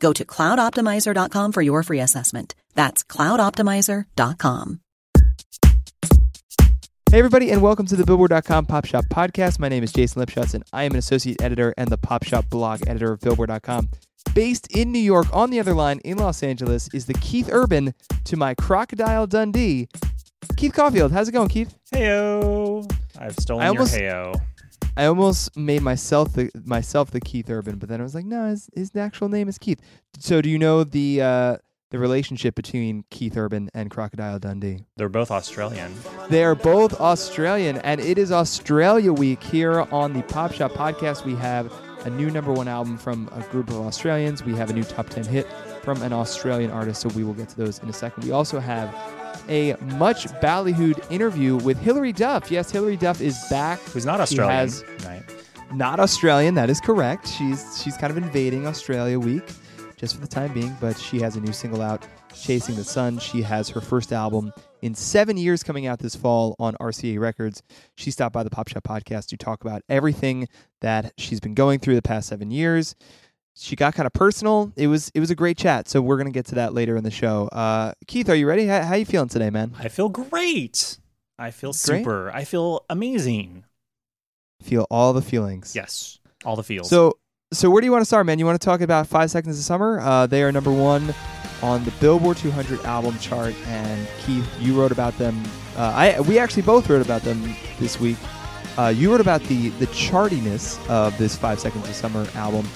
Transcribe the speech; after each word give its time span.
Go 0.00 0.12
to 0.12 0.24
cloudoptimizer.com 0.24 1.52
for 1.52 1.62
your 1.62 1.82
free 1.82 2.00
assessment. 2.00 2.54
That's 2.74 3.02
cloudoptimizer.com. 3.04 4.80
Hey, 7.10 7.18
everybody, 7.20 7.50
and 7.52 7.62
welcome 7.62 7.86
to 7.86 7.96
the 7.96 8.04
Billboard.com 8.04 8.66
Pop 8.66 8.84
Shop 8.84 9.04
Podcast. 9.06 9.58
My 9.58 9.68
name 9.68 9.82
is 9.84 9.92
Jason 9.92 10.20
Lipshutz, 10.22 10.54
and 10.54 10.64
I 10.72 10.82
am 10.84 10.92
an 10.92 10.98
associate 10.98 11.40
editor 11.40 11.72
and 11.78 11.88
the 11.88 11.96
Pop 11.96 12.24
Shop 12.24 12.44
blog 12.50 12.86
editor 12.86 13.12
of 13.12 13.20
Billboard.com. 13.20 13.88
Based 14.34 14.66
in 14.76 14.92
New 14.92 14.98
York, 14.98 15.26
on 15.32 15.50
the 15.50 15.60
other 15.60 15.72
line 15.72 16.00
in 16.00 16.18
Los 16.18 16.42
Angeles, 16.42 16.88
is 16.92 17.06
the 17.06 17.14
Keith 17.14 17.48
Urban 17.50 17.94
to 18.24 18.36
my 18.36 18.54
Crocodile 18.54 19.26
Dundee, 19.26 19.88
Keith 20.56 20.74
Caulfield. 20.74 21.12
How's 21.12 21.28
it 21.28 21.32
going, 21.32 21.48
Keith? 21.48 21.74
Heyo! 21.92 22.90
I've 23.18 23.36
stolen 23.36 23.64
I 23.64 23.68
almost- 23.68 23.96
your 23.96 24.10
heyo. 24.12 24.40
I 24.96 25.06
almost 25.06 25.56
made 25.56 25.82
myself 25.82 26.32
the 26.32 26.50
myself 26.64 27.10
the 27.10 27.20
Keith 27.20 27.50
Urban, 27.50 27.78
but 27.78 27.88
then 27.88 28.00
I 28.00 28.02
was 28.02 28.14
like, 28.14 28.24
no, 28.24 28.46
his, 28.46 28.70
his 28.74 28.94
actual 28.96 29.28
name 29.28 29.48
is 29.48 29.58
Keith. 29.58 29.80
So, 30.18 30.40
do 30.40 30.48
you 30.48 30.58
know 30.58 30.84
the 30.84 31.20
uh, 31.20 31.56
the 31.90 31.98
relationship 31.98 32.54
between 32.54 33.04
Keith 33.10 33.36
Urban 33.36 33.68
and 33.74 33.90
Crocodile 33.90 34.38
Dundee? 34.38 34.84
They're 34.96 35.08
both 35.08 35.30
Australian. 35.30 35.92
They 36.30 36.44
are 36.44 36.54
both 36.54 36.98
Australian, 37.00 37.76
and 37.78 38.00
it 38.00 38.16
is 38.16 38.32
Australia 38.32 39.12
Week 39.12 39.42
here 39.42 39.82
on 39.92 40.14
the 40.14 40.22
Pop 40.22 40.52
Shop 40.52 40.72
Podcast. 40.72 41.24
We 41.24 41.34
have 41.34 41.72
a 42.06 42.10
new 42.10 42.30
number 42.30 42.52
one 42.52 42.68
album 42.68 42.96
from 42.96 43.28
a 43.32 43.42
group 43.50 43.68
of 43.68 43.76
Australians. 43.80 44.44
We 44.44 44.54
have 44.54 44.70
a 44.70 44.72
new 44.72 44.84
top 44.84 45.08
10 45.08 45.24
hit 45.24 45.46
from 45.82 46.00
an 46.02 46.12
Australian 46.12 46.70
artist, 46.70 47.02
so 47.02 47.08
we 47.10 47.24
will 47.24 47.34
get 47.34 47.48
to 47.50 47.56
those 47.56 47.80
in 47.80 47.88
a 47.88 47.92
second. 47.92 48.24
We 48.24 48.30
also 48.30 48.60
have 48.60 48.94
a 49.48 49.74
much 49.96 50.26
ballyhooed 50.40 51.10
interview 51.10 51.56
with 51.56 51.78
Hilary 51.78 52.12
Duff. 52.12 52.50
Yes, 52.50 52.70
Hilary 52.70 52.96
Duff 52.96 53.20
is 53.20 53.38
back. 53.50 53.78
Who's 53.80 54.06
not 54.06 54.20
Australian, 54.20 54.56
has- 54.56 54.84
right? 55.04 55.22
Not 55.72 55.98
Australian, 55.98 56.54
that 56.54 56.70
is 56.70 56.80
correct. 56.80 57.28
She's 57.28 57.82
she's 57.82 57.96
kind 57.96 58.10
of 58.10 58.16
invading 58.16 58.66
Australia 58.66 59.18
Week 59.18 59.42
just 59.96 60.14
for 60.14 60.20
the 60.20 60.26
time 60.28 60.52
being, 60.52 60.76
but 60.80 60.96
she 60.98 61.18
has 61.20 61.34
a 61.36 61.40
new 61.40 61.52
single 61.52 61.82
out, 61.82 62.06
Chasing 62.34 62.76
the 62.76 62.84
Sun. 62.84 63.18
She 63.18 63.42
has 63.42 63.68
her 63.70 63.80
first 63.80 64.12
album 64.12 64.52
in 64.82 64.94
seven 64.94 65.36
years 65.36 65.62
coming 65.64 65.86
out 65.86 65.98
this 65.98 66.14
fall 66.14 66.54
on 66.60 66.74
RCA 66.80 67.18
Records. 67.18 67.62
She 67.96 68.10
stopped 68.12 68.32
by 68.34 68.44
the 68.44 68.50
Pop 68.50 68.68
Shop 68.68 68.84
podcast 68.84 69.26
to 69.28 69.36
talk 69.36 69.62
about 69.64 69.82
everything 69.88 70.46
that 70.82 71.12
she's 71.18 71.40
been 71.40 71.54
going 71.54 71.80
through 71.80 71.96
the 71.96 72.02
past 72.02 72.28
seven 72.28 72.50
years. 72.52 72.94
She 73.58 73.74
got 73.74 73.94
kind 73.94 74.06
of 74.06 74.12
personal. 74.12 74.70
It 74.76 74.86
was 74.86 75.10
it 75.14 75.20
was 75.20 75.30
a 75.30 75.34
great 75.34 75.56
chat. 75.56 75.88
So 75.88 76.02
we're 76.02 76.18
gonna 76.18 76.30
get 76.30 76.46
to 76.46 76.56
that 76.56 76.74
later 76.74 76.96
in 76.96 77.04
the 77.04 77.10
show. 77.10 77.48
Uh, 77.48 77.92
Keith, 78.06 78.28
are 78.28 78.34
you 78.34 78.46
ready? 78.46 78.66
How, 78.66 78.82
how 78.82 78.94
you 78.96 79.06
feeling 79.06 79.28
today, 79.28 79.48
man? 79.50 79.74
I 79.78 79.88
feel 79.88 80.08
great. 80.10 80.98
I 81.38 81.50
feel 81.50 81.70
Great. 81.70 81.76
super. 81.98 82.30
I 82.32 82.44
feel 82.44 82.84
amazing. 82.88 83.64
Feel 84.62 84.86
all 84.90 85.12
the 85.12 85.22
feelings. 85.22 85.74
Yes, 85.76 86.18
all 86.44 86.56
the 86.56 86.62
feels. 86.62 86.88
So, 86.88 87.18
so 87.52 87.68
where 87.68 87.80
do 87.80 87.86
you 87.86 87.92
want 87.92 88.00
to 88.02 88.06
start, 88.06 88.24
man? 88.26 88.38
You 88.38 88.46
want 88.46 88.60
to 88.60 88.64
talk 88.64 88.80
about 88.80 89.06
Five 89.06 89.30
Seconds 89.30 89.58
of 89.58 89.64
Summer? 89.64 90.00
Uh, 90.00 90.26
they 90.26 90.42
are 90.42 90.50
number 90.50 90.72
one 90.72 91.14
on 91.62 91.84
the 91.84 91.90
Billboard 92.00 92.38
200 92.38 92.80
album 92.84 93.18
chart, 93.18 93.54
and 93.66 94.08
Keith, 94.20 94.48
you 94.60 94.78
wrote 94.80 94.92
about 94.92 95.16
them. 95.18 95.42
Uh, 95.76 95.92
I 95.94 96.20
we 96.20 96.38
actually 96.38 96.62
both 96.62 96.88
wrote 96.88 97.04
about 97.04 97.22
them 97.22 97.54
this 97.78 98.00
week. 98.00 98.16
Uh, 98.78 98.92
you 98.94 99.10
wrote 99.10 99.20
about 99.20 99.42
the 99.44 99.68
the 99.70 99.86
chartiness 99.88 100.78
of 100.88 101.16
this 101.18 101.36
Five 101.36 101.60
Seconds 101.60 101.86
of 101.88 101.94
Summer 101.94 102.26
album. 102.34 102.66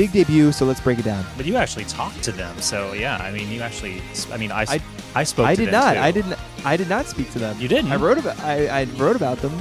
Big 0.00 0.12
debut, 0.12 0.50
so 0.50 0.64
let's 0.64 0.80
break 0.80 0.98
it 0.98 1.04
down. 1.04 1.26
but 1.36 1.44
you 1.44 1.56
actually 1.56 1.84
talked 1.84 2.22
to 2.24 2.32
them, 2.32 2.58
so 2.58 2.94
yeah. 2.94 3.18
I 3.18 3.30
mean, 3.30 3.50
you 3.50 3.60
actually. 3.60 4.00
I 4.32 4.38
mean, 4.38 4.50
I. 4.50 4.62
I- 4.62 4.80
I 5.14 5.24
spoke. 5.24 5.46
I 5.46 5.54
to 5.54 5.64
did 5.64 5.74
them, 5.74 5.80
not. 5.84 5.92
too. 5.94 6.00
I 6.00 6.10
didn't. 6.10 6.38
I 6.64 6.76
did 6.78 6.88
not 6.88 7.04
speak 7.06 7.30
to 7.32 7.38
them. 7.38 7.60
You 7.60 7.68
didn't. 7.68 7.92
I 7.92 7.96
wrote 7.96 8.16
about. 8.16 8.38
I, 8.40 8.66
I 8.68 8.84
wrote 8.96 9.14
about 9.16 9.38
them. 9.38 9.52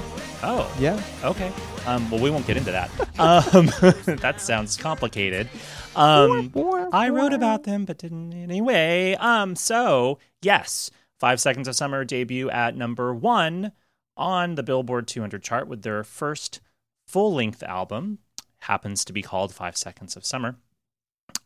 Oh. 0.42 0.74
Yeah. 0.80 1.02
Okay. 1.26 1.52
Um, 1.86 2.10
well, 2.10 2.22
we 2.22 2.30
won't 2.30 2.48
get 2.48 2.56
into 2.56 2.72
that. 2.72 2.90
Um, 3.20 3.66
that 4.22 4.40
sounds 4.40 4.78
complicated. 4.78 5.50
Um, 5.94 6.54
I 6.94 7.10
wrote 7.10 7.34
about 7.34 7.64
them, 7.64 7.84
but 7.84 7.98
didn't 7.98 8.32
anyway. 8.32 9.16
Um, 9.20 9.58
so 9.58 10.20
yes, 10.42 10.90
Five 11.20 11.42
Seconds 11.42 11.68
of 11.68 11.76
Summer 11.76 12.06
debut 12.06 12.50
at 12.50 12.78
number 12.78 13.14
one 13.14 13.74
on 14.16 14.56
the 14.56 14.64
Billboard 14.64 15.06
200 15.06 15.44
chart 15.44 15.68
with 15.68 15.82
their 15.82 16.02
first 16.06 16.62
full-length 17.08 17.62
album. 17.64 18.20
Happens 18.62 19.06
to 19.06 19.14
be 19.14 19.22
called 19.22 19.54
Five 19.54 19.78
Seconds 19.78 20.16
of 20.16 20.26
Summer. 20.26 20.56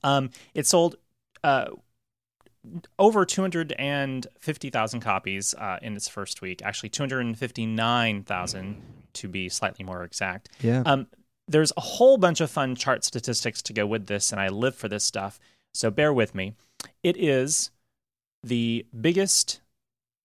Um, 0.04 0.30
it 0.54 0.68
sold 0.68 0.96
uh, 1.44 1.68
over 2.98 3.26
250,000 3.26 5.00
copies 5.00 5.54
uh, 5.56 5.80
in 5.82 5.96
its 5.96 6.08
first 6.08 6.42
week. 6.42 6.62
Actually, 6.64 6.90
259,000 6.90 8.82
to 9.14 9.28
be 9.28 9.50
slightly 9.50 9.86
more 9.86 10.04
exact. 10.04 10.50
Yeah. 10.62 10.84
Um, 10.86 11.08
there's 11.48 11.74
a 11.76 11.82
whole 11.82 12.18
bunch 12.18 12.42
of 12.42 12.50
fun 12.50 12.76
chart 12.76 13.04
statistics 13.04 13.62
to 13.64 13.74
go 13.74 13.86
with 13.86 14.08
this, 14.08 14.32
and 14.32 14.40
I 14.40 14.48
live 14.48 14.76
for 14.76 14.88
this 14.88 15.04
stuff. 15.04 15.40
So 15.74 15.92
bear 15.92 16.14
with 16.14 16.34
me. 16.34 16.54
It 17.04 17.18
is 17.18 17.72
the 18.44 18.86
biggest 19.00 19.60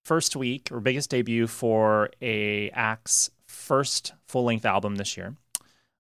first 0.04 0.36
week 0.36 0.68
or 0.70 0.80
biggest 0.80 1.10
debut 1.10 1.46
for 1.46 2.10
a 2.22 2.70
act's 2.70 3.30
first 3.46 4.12
full 4.26 4.44
length 4.44 4.64
album 4.64 4.96
this 4.96 5.16
year. 5.16 5.34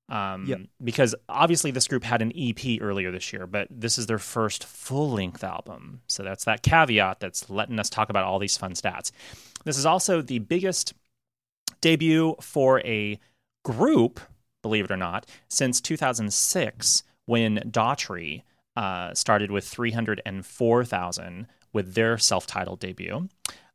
Um, 0.08 0.46
Yep. 0.46 0.60
Because 0.82 1.14
obviously 1.28 1.70
this 1.70 1.86
group 1.86 2.04
had 2.04 2.22
an 2.22 2.32
EP 2.36 2.80
earlier 2.80 3.10
this 3.10 3.32
year, 3.32 3.46
but 3.46 3.68
this 3.70 3.98
is 3.98 4.06
their 4.06 4.18
first 4.18 4.64
full 4.64 5.10
length 5.10 5.44
album. 5.44 6.00
So 6.06 6.22
that's 6.22 6.44
that 6.44 6.62
caveat 6.62 7.20
that's 7.20 7.50
letting 7.50 7.78
us 7.78 7.90
talk 7.90 8.08
about 8.08 8.24
all 8.24 8.38
these 8.38 8.56
fun 8.56 8.72
stats. 8.72 9.10
This 9.64 9.76
is 9.76 9.86
also 9.86 10.22
the 10.22 10.38
biggest 10.38 10.94
debut 11.80 12.34
for 12.40 12.80
a 12.80 13.18
group, 13.64 14.20
believe 14.62 14.84
it 14.86 14.90
or 14.90 14.96
not, 14.96 15.26
since 15.48 15.80
2006 15.80 17.02
when 17.26 17.58
Daughtry 17.70 18.42
uh, 18.76 19.12
started 19.12 19.50
with 19.50 19.66
304,000 19.66 21.46
with 21.72 21.94
their 21.94 22.16
self-titled 22.16 22.80
debut. 22.80 23.28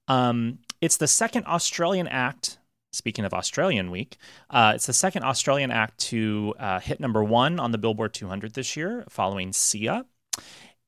Um, 0.07 0.59
it's 0.81 0.97
the 0.97 1.07
second 1.07 1.45
Australian 1.45 2.07
act. 2.07 2.57
Speaking 2.93 3.25
of 3.25 3.33
Australian 3.33 3.91
Week, 3.91 4.17
uh, 4.49 4.73
it's 4.75 4.85
the 4.85 4.93
second 4.93 5.23
Australian 5.23 5.71
act 5.71 5.97
to 6.09 6.53
uh, 6.59 6.79
hit 6.79 6.99
number 6.99 7.23
one 7.23 7.59
on 7.59 7.71
the 7.71 7.77
Billboard 7.77 8.13
200 8.13 8.53
this 8.53 8.77
year, 8.77 9.03
following 9.09 9.51
Sia. 9.51 10.05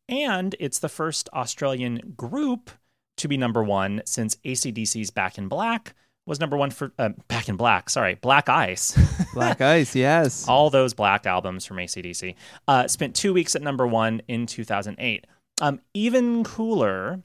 And 0.08 0.56
it's 0.60 0.80
the 0.80 0.90
first 0.90 1.30
Australian 1.34 2.14
group 2.16 2.70
to 3.18 3.28
be 3.28 3.38
number 3.38 3.64
one 3.64 4.02
since 4.06 4.36
ACDC's 4.46 5.10
Back 5.10 5.38
in 5.38 5.48
Black 5.48 5.96
was 6.26 6.40
number 6.40 6.58
one 6.58 6.72
for 6.72 6.92
uh, 6.98 7.10
Back 7.28 7.50
in 7.50 7.56
Black. 7.56 7.90
Sorry, 7.90 8.16
Black 8.16 8.50
Ice. 8.50 8.98
Black 9.34 9.62
Ice. 9.62 9.96
Yes. 9.96 10.48
All 10.48 10.70
those 10.70 10.94
Black 10.94 11.26
albums 11.26 11.66
from 11.66 11.78
ACDC. 11.78 12.36
Uh, 12.68 12.88
spent 12.88 13.16
two 13.16 13.34
weeks 13.34 13.56
at 13.56 13.62
number 13.62 13.86
one 13.86 14.22
in 14.28 14.46
2008. 14.46 15.28
Um, 15.62 15.80
even 15.94 16.44
cooler, 16.44 17.22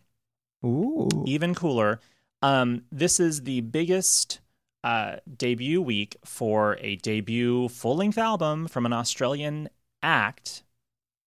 Ooh. 0.65 1.09
even 1.27 1.55
cooler. 1.55 2.01
Um, 2.43 2.83
this 2.93 3.21
is 3.21 3.43
the 3.43 3.61
biggest 3.61 4.41
uh, 4.83 5.17
debut 5.37 5.81
week 5.83 6.17
for 6.25 6.79
a 6.81 6.97
debut 6.97 7.69
full 7.69 7.97
length 7.97 8.19
album 8.19 8.67
from 8.67 8.87
an 8.87 8.93
Australian 8.93 9.69
act 10.03 10.63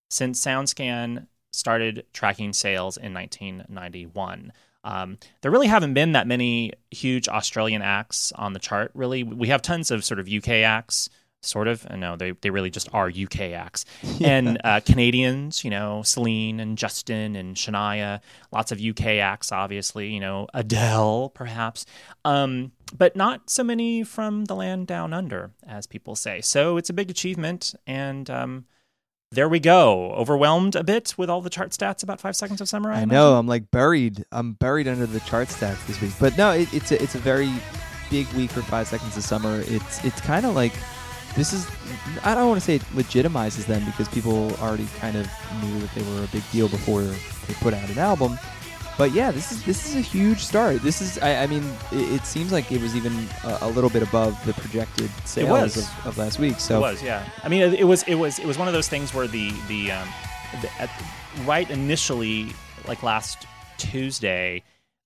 since 0.10 0.44
SoundScan 0.44 1.28
started 1.52 2.06
tracking 2.14 2.54
sales 2.54 2.98
in 2.98 3.14
1991. 3.14 4.52
Um, 4.84 5.18
there 5.42 5.52
really 5.52 5.68
haven't 5.68 5.94
been 5.94 6.12
that 6.12 6.28
many 6.28 6.74
huge 6.92 7.30
Australian 7.30 7.82
acts 7.82 8.32
on 8.34 8.54
the 8.54 8.60
chart. 8.60 8.92
Really, 8.94 9.24
we 9.24 9.48
have 9.48 9.62
tons 9.62 9.92
of 9.92 10.04
sort 10.04 10.20
of 10.20 10.28
UK 10.28 10.50
acts, 10.50 11.10
sort 11.46 11.68
of. 11.68 11.86
Uh, 11.90 11.96
No, 11.96 12.16
they 12.16 12.32
they 12.32 12.50
really 12.50 12.70
just 12.70 12.90
are 12.94 13.08
UK 13.08 13.54
acts. 13.54 13.86
And 14.24 14.60
uh, 14.64 14.80
Canadians, 14.86 15.64
you 15.64 15.70
know, 15.70 16.02
Celine 16.04 16.60
and 16.60 16.78
Justin 16.78 17.36
and 17.36 17.56
Shania, 17.56 18.22
lots 18.52 18.72
of 18.72 18.80
UK 18.80 19.06
acts, 19.20 19.52
obviously. 19.52 20.14
You 20.14 20.20
know, 20.20 20.48
Adele, 20.54 21.30
perhaps, 21.34 21.86
um, 22.26 22.72
but 22.98 23.16
not 23.16 23.50
so 23.50 23.64
many 23.64 24.04
from 24.04 24.46
the 24.46 24.56
land 24.56 24.88
down 24.88 25.14
under, 25.14 25.52
as 25.68 25.88
people 25.88 26.16
say. 26.16 26.42
So 26.42 26.78
it's 26.78 26.90
a 26.90 26.94
big 26.94 27.10
achievement, 27.10 27.76
and 27.88 28.30
um, 28.30 28.66
there 29.32 29.50
we 29.50 29.60
go. 29.60 30.12
Overwhelmed 30.12 30.76
a 30.76 30.84
bit 30.84 31.16
with 31.18 31.30
all 31.30 31.42
the 31.42 31.50
chart 31.50 31.72
stats 31.72 32.04
about 32.04 32.22
Five 32.22 32.36
Seconds 32.36 32.62
of 32.62 32.70
Summer. 32.70 32.92
I, 32.92 33.02
I 33.02 33.06
know. 33.06 33.36
I'm 33.36 33.48
like 33.48 33.72
buried. 33.72 34.24
I'm 34.32 34.54
buried 34.54 34.88
under 34.88 35.08
the 35.08 35.20
chart 35.22 35.48
stats 35.50 35.86
this 35.88 36.00
week. 36.02 36.12
But 36.20 36.38
no, 36.38 36.52
it, 36.52 36.72
it's 36.74 36.92
a, 36.92 37.02
it's 37.02 37.16
a 37.16 37.20
very 37.20 37.52
big 38.12 38.28
week 38.34 38.52
for 38.52 38.62
Five 38.62 38.88
Seconds 38.88 39.18
of 39.18 39.24
Summer. 39.24 39.64
It's 39.66 40.04
it's 40.06 40.22
kind 40.22 40.46
of 40.46 40.54
like 40.56 40.74
this 41.36 41.54
is. 41.54 41.68
I 42.24 42.36
don't 42.36 42.48
want 42.48 42.60
to 42.60 42.66
say 42.66 42.76
it 42.76 42.82
legitimizes 42.94 43.66
them 43.66 43.84
because 43.86 44.08
people 44.08 44.54
already 44.56 44.88
kind 45.00 45.16
of 45.18 45.28
knew 45.62 45.80
that 45.80 45.94
they 45.96 46.04
were 46.14 46.24
a 46.24 46.28
big 46.28 46.44
deal 46.52 46.68
before 46.68 47.02
they 47.02 47.54
put 47.56 47.74
out 47.74 47.90
an 47.90 47.98
album. 47.98 48.38
But 48.98 49.12
yeah, 49.12 49.32
this 49.32 49.52
is 49.52 49.64
this 49.64 49.88
is 49.88 49.96
a 49.96 50.02
huge 50.02 50.40
start. 50.40 50.82
This 50.82 51.02
is. 51.02 51.18
I, 51.18 51.44
I 51.44 51.48
mean, 51.48 51.64
it, 51.92 52.22
it 52.22 52.26
seems 52.26 52.52
like 52.52 52.72
it 52.72 52.80
was 52.80 52.96
even 52.96 53.28
a, 53.44 53.58
a 53.62 53.70
little 53.70 53.90
bit 53.90 54.04
above 54.04 54.44
the 54.46 54.54
projected 54.54 55.10
sales 55.26 55.78
of, 55.78 56.06
of 56.06 56.18
last 56.18 56.38
week. 56.38 56.60
So 56.60 56.78
it 56.78 56.82
was, 56.82 57.02
yeah. 57.02 57.28
I 57.44 57.50
mean, 57.50 57.62
it, 57.62 57.80
it 57.80 57.84
was, 57.86 58.04
it 58.04 58.16
was, 58.16 58.38
it 58.38 58.46
was 58.46 58.58
one 58.58 58.68
of 58.68 58.74
those 58.74 58.88
things 58.88 59.14
where 59.14 59.28
the 59.28 59.52
the, 59.68 59.92
um, 59.92 60.08
the 60.62 60.70
at, 60.80 60.90
right 61.46 61.70
initially, 61.72 62.54
like 62.88 63.02
last 63.02 63.48
Tuesday, 63.78 64.62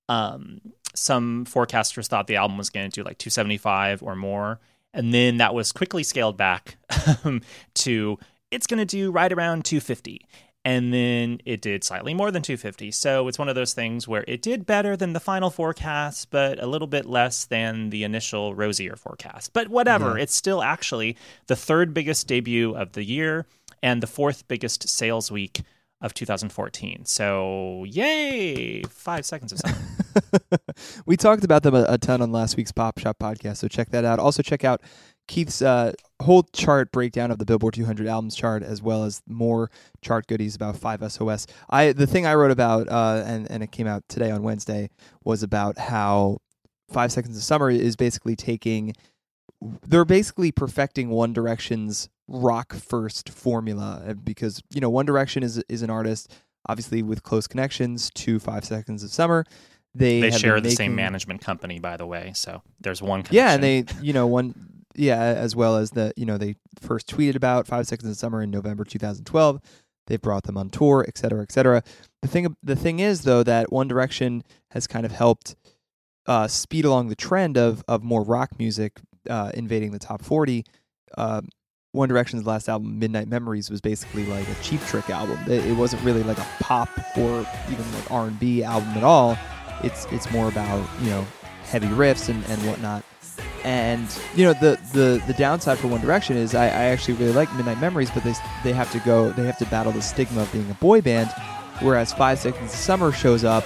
um, 0.10 0.60
some 0.94 1.46
forecasters 1.46 2.08
thought 2.08 2.28
the 2.28 2.36
album 2.36 2.58
was 2.58 2.70
going 2.70 2.90
to 2.90 2.94
do 2.94 3.04
like 3.04 3.18
275 3.18 4.04
or 4.04 4.16
more, 4.18 4.60
and 4.98 5.14
then 5.14 5.38
that 5.38 5.54
was 5.54 5.72
quickly 5.72 6.04
scaled 6.04 6.38
back 6.38 6.78
um, 7.24 7.42
to 7.76 8.18
it's 8.50 8.66
going 8.66 8.80
to 8.80 8.86
do 8.86 9.12
right 9.12 9.32
around 9.32 9.64
250. 9.64 10.28
And 10.66 10.94
then 10.94 11.40
it 11.46 11.62
did 11.62 11.86
slightly 11.86 12.14
more 12.14 12.30
than 12.30 12.42
250. 12.42 12.92
So 12.92 13.28
it's 13.30 13.40
one 13.40 13.48
of 13.48 13.56
those 13.56 13.74
things 13.74 14.06
where 14.06 14.26
it 14.28 14.42
did 14.42 14.66
better 14.66 14.98
than 14.98 15.14
the 15.14 15.20
final 15.20 15.50
forecast, 15.50 16.30
but 16.30 16.62
a 16.62 16.68
little 16.68 16.88
bit 16.88 17.06
less 17.06 17.46
than 17.46 17.90
the 17.90 18.04
initial 18.04 18.54
rosier 18.54 18.98
forecast. 18.98 19.54
But 19.54 19.70
whatever, 19.70 20.18
it's 20.18 20.36
still 20.36 20.62
actually 20.62 21.16
the 21.46 21.56
third 21.56 21.94
biggest 21.94 22.28
debut 22.28 22.76
of 22.76 22.94
the 22.94 23.06
year 23.06 23.46
and 23.82 24.04
the 24.04 24.08
fourth 24.08 24.48
biggest 24.48 24.90
sales 24.90 25.32
week 25.32 25.62
of 26.02 26.14
2014. 26.14 27.06
So 27.06 27.86
yay! 27.88 28.84
Five 28.84 29.26
seconds 29.26 29.52
of 29.52 29.60
summer. 29.60 29.78
we 31.06 31.18
talked 31.18 31.44
about 31.44 31.64
them 31.64 31.76
a, 31.76 31.86
a 31.90 31.98
ton 31.98 32.22
on 32.22 32.32
last 32.32 32.58
week's 32.58 32.72
Pop 32.72 33.00
Shop 33.00 33.18
podcast, 33.20 33.58
so 33.58 33.68
check 33.68 33.90
that 33.90 34.06
out. 34.06 34.20
Also, 34.20 34.44
check 34.44 34.64
out 34.64 34.82
Keith's 35.28 35.62
uh, 35.62 35.94
whole 36.22 36.44
chart 36.54 36.92
breakdown 36.92 37.32
of 37.32 37.38
the 37.38 37.46
Billboard 37.46 37.74
200 37.74 38.08
albums 38.08 38.36
chart, 38.36 38.64
as 38.64 38.82
well 38.82 39.04
as 39.04 39.22
more 39.28 39.70
chart 40.02 40.28
goodies 40.28 40.56
about 40.56 40.76
5SOS. 40.76 41.48
I 41.70 41.92
the 41.92 42.08
thing 42.08 42.26
I 42.26 42.36
wrote 42.36 42.52
about, 42.52 42.88
uh, 42.90 43.24
and 43.26 43.50
and 43.50 43.64
it 43.64 43.72
came 43.72 43.88
out 43.88 44.04
today 44.08 44.32
on 44.32 44.44
Wednesday, 44.44 44.90
was 45.24 45.44
about 45.44 45.78
how 45.78 46.38
Five 46.90 47.12
Seconds 47.12 47.36
of 47.36 47.44
Summer 47.44 47.70
is 47.70 47.96
basically 47.96 48.36
taking. 48.36 48.94
They're 49.62 50.06
basically 50.06 50.52
perfecting 50.52 51.10
One 51.10 51.34
Direction's 51.34 52.10
rock 52.28 52.74
first 52.74 53.30
formula 53.30 54.04
uh, 54.06 54.14
because 54.14 54.62
you 54.70 54.82
know 54.82 54.90
One 54.90 55.06
Direction 55.06 55.44
is 55.44 55.64
is 55.70 55.82
an 55.82 55.90
artist 55.90 56.32
obviously 56.68 57.02
with 57.02 57.24
close 57.24 57.48
connections 57.48 58.10
to 58.16 58.40
Five 58.40 58.66
Seconds 58.66 59.04
of 59.04 59.12
Summer. 59.12 59.46
They 59.96 60.22
They 60.22 60.32
share 60.32 60.62
the 60.62 60.72
same 60.72 60.96
management 60.96 61.42
company, 61.42 61.80
by 61.80 61.98
the 61.98 62.06
way. 62.06 62.32
So 62.36 62.62
there's 62.80 63.02
one. 63.02 63.24
yeah, 63.32 63.54
and 63.54 63.64
they, 63.64 63.86
you 64.02 64.14
know, 64.14 64.28
one, 64.28 64.84
yeah, 64.96 65.20
as 65.20 65.56
well 65.56 65.78
as 65.78 65.92
the, 65.92 66.14
you 66.16 66.26
know, 66.26 66.38
they 66.38 66.56
first 66.82 67.08
tweeted 67.08 67.36
about 67.36 67.68
Five 67.68 67.88
Seconds 67.88 68.10
of 68.10 68.18
Summer 68.18 68.42
in 68.42 68.52
November 68.52 68.84
2012. 68.84 69.60
They've 70.06 70.22
brought 70.22 70.44
them 70.44 70.58
on 70.58 70.70
tour, 70.70 71.04
et 71.08 71.18
cetera, 71.18 71.42
et 71.42 71.52
cetera. 71.52 71.84
The 72.22 72.28
thing, 72.28 72.56
the 72.62 72.76
thing 72.76 73.00
is 73.00 73.22
though 73.22 73.44
that 73.44 73.72
One 73.72 73.88
Direction 73.88 74.44
has 74.72 74.88
kind 74.88 75.06
of 75.06 75.12
helped 75.12 75.56
uh, 76.28 76.48
speed 76.48 76.86
along 76.86 77.08
the 77.08 77.16
trend 77.16 77.58
of 77.58 77.84
of 77.88 78.04
more 78.04 78.24
rock 78.24 78.60
music 78.60 79.00
uh, 79.30 79.52
invading 79.54 79.92
the 79.92 80.00
top 80.00 80.22
40. 80.22 80.66
Uh, 81.18 81.42
one 81.92 82.10
Direction's 82.10 82.46
last 82.46 82.70
album, 82.70 83.00
Midnight 83.00 83.28
Memories, 83.28 83.70
was 83.70 83.82
basically 83.82 84.26
like 84.26 84.48
a 84.48 84.56
Cheap 84.62 84.82
Trick 84.82 85.10
album. 85.10 85.40
It, 85.48 85.66
it 85.66 85.74
wasn't 85.74 86.04
really 86.04 86.24
like 86.24 86.38
a 86.38 86.48
pop 86.60 86.90
or 87.18 87.46
even 87.72 87.94
like 87.94 88.12
R 88.12 88.28
and 88.28 88.40
B 88.40 88.64
album 88.64 88.90
at 88.90 89.04
all. 89.04 89.38
It's 89.84 90.06
it's 90.12 90.30
more 90.32 90.48
about 90.48 90.88
you 91.02 91.10
know 91.10 91.26
heavy 91.64 91.88
riffs 91.88 92.30
and, 92.30 92.44
and 92.46 92.62
whatnot. 92.68 93.04
And 93.64 94.08
you 94.36 94.46
know 94.46 94.54
the, 94.54 94.80
the 94.94 95.24
the 95.28 95.34
downside 95.34 95.80
for 95.80 95.88
One 95.88 96.02
Direction 96.02 96.38
is 96.38 96.54
I, 96.54 96.66
I 96.66 96.84
actually 96.86 97.16
really 97.16 97.34
like 97.34 97.54
Midnight 97.56 97.80
Memories, 97.80 98.12
but 98.12 98.24
they 98.24 98.34
they 98.64 98.74
have 98.74 98.92
to 98.92 99.00
go 99.00 99.32
they 99.32 99.46
have 99.46 99.58
to 99.60 99.66
battle 99.66 99.92
the 99.92 100.02
stigma 100.02 100.42
of 100.42 100.52
being 100.52 100.70
a 100.70 100.76
boy 100.76 101.02
band, 101.02 101.32
whereas 101.82 102.14
Five 102.14 102.40
Seconds 102.40 102.74
of 102.74 102.80
Summer 102.80 103.12
shows 103.12 103.44
up. 103.44 103.66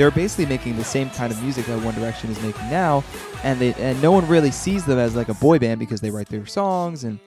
They're 0.00 0.10
basically 0.10 0.46
making 0.46 0.78
the 0.78 0.84
same 0.84 1.10
kind 1.10 1.30
of 1.30 1.42
music 1.42 1.66
that 1.66 1.78
One 1.84 1.94
Direction 1.94 2.30
is 2.30 2.40
making 2.40 2.70
now, 2.70 3.04
and 3.44 3.60
they 3.60 3.74
and 3.74 4.00
no 4.00 4.10
one 4.10 4.26
really 4.28 4.50
sees 4.50 4.86
them 4.86 4.98
as 4.98 5.14
like 5.14 5.28
a 5.28 5.34
boy 5.34 5.58
band 5.58 5.78
because 5.78 6.00
they 6.00 6.10
write 6.10 6.28
their 6.30 6.46
songs 6.46 7.04
and 7.04 7.18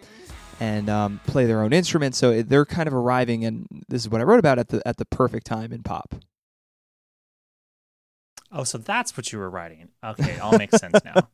and 0.59 0.89
um, 0.89 1.21
play 1.27 1.45
their 1.45 1.61
own 1.61 1.71
instruments. 1.71 2.17
So 2.17 2.31
it, 2.31 2.49
they're 2.49 2.65
kind 2.65 2.87
of 2.87 2.95
arriving, 2.95 3.45
and 3.45 3.67
this 3.89 4.01
is 4.01 4.09
what 4.09 4.21
I 4.21 4.23
wrote 4.23 4.39
about 4.39 4.57
at 4.57 4.69
the 4.69 4.81
at 4.87 4.97
the 4.97 5.05
perfect 5.05 5.45
time 5.45 5.71
in 5.71 5.83
pop. 5.83 6.15
Oh, 8.51 8.63
so 8.63 8.79
that's 8.79 9.15
what 9.15 9.31
you 9.31 9.37
were 9.37 9.51
writing. 9.51 9.89
Okay, 10.03 10.39
all 10.39 10.57
makes 10.57 10.75
sense 10.79 10.99
now. 11.05 11.29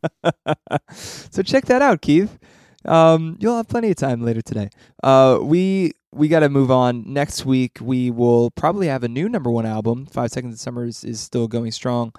so 0.92 1.42
check 1.42 1.68
that 1.68 1.82
out, 1.82 2.02
Keith. 2.02 2.38
Um, 2.84 3.38
you'll 3.40 3.56
have 3.56 3.70
plenty 3.70 3.92
of 3.92 3.96
time 3.96 4.24
later 4.26 4.42
today. 4.42 4.72
Uh, 5.02 5.40
we 5.42 5.94
we 6.12 6.28
got 6.28 6.40
to 6.40 6.50
move 6.50 6.72
on. 6.72 7.04
Next 7.12 7.46
week 7.46 7.78
we 7.82 8.12
will 8.12 8.52
probably 8.52 8.88
have 8.88 9.04
a 9.04 9.08
new 9.08 9.30
number 9.30 9.52
one 9.52 9.66
album. 9.66 10.06
Five 10.06 10.32
Seconds 10.32 10.56
of 10.56 10.60
Summer 10.60 10.86
is, 10.86 11.04
is 11.04 11.20
still 11.20 11.48
going 11.48 11.72
strong, 11.72 12.14